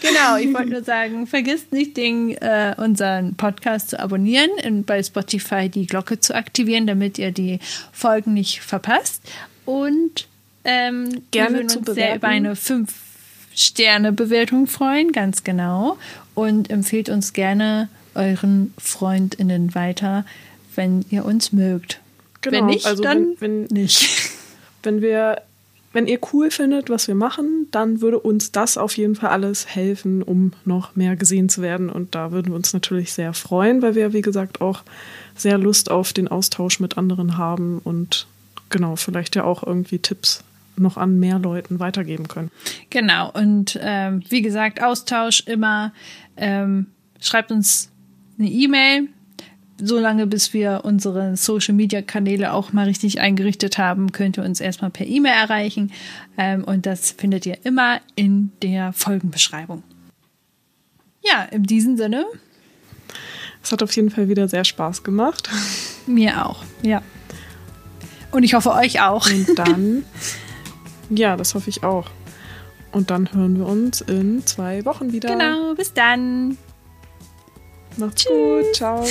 Genau, 0.00 0.36
ich 0.36 0.52
wollte 0.54 0.70
nur 0.70 0.82
sagen, 0.82 1.26
vergisst 1.26 1.72
nicht, 1.72 1.98
den, 1.98 2.30
äh, 2.36 2.74
unseren 2.78 3.34
Podcast 3.34 3.90
zu 3.90 4.00
abonnieren 4.00 4.50
und 4.64 4.86
bei 4.86 5.02
Spotify 5.02 5.68
die 5.68 5.86
Glocke 5.86 6.18
zu 6.20 6.34
aktivieren, 6.34 6.86
damit 6.86 7.18
ihr 7.18 7.30
die 7.30 7.58
Folgen 7.92 8.32
nicht 8.32 8.62
verpasst. 8.62 9.22
Und 9.66 10.26
Ähm, 10.64 11.22
Gerne 11.30 11.58
wir 11.58 11.64
würden 11.64 11.78
uns 11.78 11.94
sehr 11.94 12.16
über 12.16 12.28
eine 12.28 12.54
5-Sterne-Bewertung 13.60 14.66
freuen, 14.66 15.12
ganz 15.12 15.44
genau. 15.44 15.98
Und 16.34 16.70
empfehlt 16.70 17.08
uns 17.08 17.32
gerne 17.32 17.88
euren 18.14 18.72
FreundInnen 18.78 19.74
weiter, 19.74 20.24
wenn 20.74 21.04
ihr 21.10 21.24
uns 21.24 21.52
mögt. 21.52 22.00
Genau, 22.40 22.58
wenn 22.58 22.66
nicht, 22.66 22.86
also 22.86 23.02
dann 23.02 23.36
wenn, 23.38 23.68
wenn, 23.70 23.82
nicht. 23.82 24.30
Wenn 24.82 25.02
wir 25.02 25.42
wenn 25.92 26.06
ihr 26.06 26.20
cool 26.32 26.50
findet, 26.50 26.88
was 26.88 27.06
wir 27.06 27.14
machen, 27.14 27.66
dann 27.70 28.00
würde 28.00 28.18
uns 28.18 28.52
das 28.52 28.78
auf 28.78 28.96
jeden 28.96 29.16
Fall 29.16 29.30
alles 29.30 29.66
helfen, 29.66 30.22
um 30.22 30.52
noch 30.64 30.94
mehr 30.96 31.16
gesehen 31.16 31.48
zu 31.48 31.62
werden. 31.62 31.90
Und 31.90 32.14
da 32.14 32.30
würden 32.30 32.52
wir 32.52 32.56
uns 32.56 32.72
natürlich 32.72 33.12
sehr 33.12 33.34
freuen, 33.34 33.82
weil 33.82 33.94
wir, 33.94 34.12
wie 34.12 34.22
gesagt, 34.22 34.60
auch 34.60 34.82
sehr 35.34 35.58
Lust 35.58 35.90
auf 35.90 36.12
den 36.12 36.28
Austausch 36.28 36.80
mit 36.80 36.96
anderen 36.96 37.36
haben 37.36 37.80
und 37.82 38.26
genau, 38.70 38.96
vielleicht 38.96 39.36
ja 39.36 39.44
auch 39.44 39.62
irgendwie 39.62 39.98
Tipps 39.98 40.44
noch 40.80 40.96
an 40.96 41.18
mehr 41.18 41.38
Leuten 41.38 41.78
weitergeben 41.80 42.28
können. 42.28 42.50
Genau, 42.90 43.30
und 43.30 43.78
ähm, 43.80 44.22
wie 44.28 44.42
gesagt, 44.42 44.82
Austausch 44.82 45.40
immer. 45.46 45.92
Ähm, 46.36 46.86
schreibt 47.20 47.52
uns 47.52 47.90
eine 48.38 48.48
E-Mail 48.48 49.08
so 49.82 49.98
lange, 49.98 50.26
bis 50.26 50.52
wir 50.52 50.82
unsere 50.84 51.36
Social 51.36 51.74
Media 51.74 52.02
Kanäle 52.02 52.52
auch 52.52 52.72
mal 52.72 52.86
richtig 52.86 53.20
eingerichtet 53.20 53.78
haben, 53.78 54.12
könnt 54.12 54.38
ihr 54.38 54.44
uns 54.44 54.60
erstmal 54.60 54.90
per 54.90 55.06
E-Mail 55.06 55.32
erreichen. 55.32 55.92
Ähm, 56.36 56.64
und 56.64 56.86
das 56.86 57.12
findet 57.12 57.46
ihr 57.46 57.58
immer 57.64 58.00
in 58.14 58.52
der 58.62 58.92
Folgenbeschreibung. 58.92 59.82
Ja, 61.22 61.44
in 61.50 61.64
diesem 61.64 61.96
Sinne. 61.96 62.26
Es 63.62 63.72
hat 63.72 63.82
auf 63.82 63.94
jeden 63.94 64.10
Fall 64.10 64.28
wieder 64.28 64.48
sehr 64.48 64.64
Spaß 64.64 65.02
gemacht. 65.02 65.50
Mir 66.06 66.46
auch, 66.46 66.64
ja. 66.82 67.02
Und 68.30 68.42
ich 68.42 68.54
hoffe 68.54 68.72
euch 68.72 69.02
auch. 69.02 69.26
Und 69.26 69.58
dann, 69.58 70.04
ja, 71.10 71.36
das 71.36 71.54
hoffe 71.54 71.70
ich 71.70 71.82
auch. 71.82 72.06
Und 72.92 73.10
dann 73.10 73.32
hören 73.32 73.58
wir 73.58 73.66
uns 73.66 74.00
in 74.00 74.44
zwei 74.46 74.84
Wochen 74.84 75.12
wieder. 75.12 75.28
Genau, 75.30 75.74
bis 75.74 75.92
dann. 75.92 76.58
Macht's 77.96 78.24
Tschüss. 78.24 78.66
gut. 78.66 78.74
Ciao. 78.74 79.04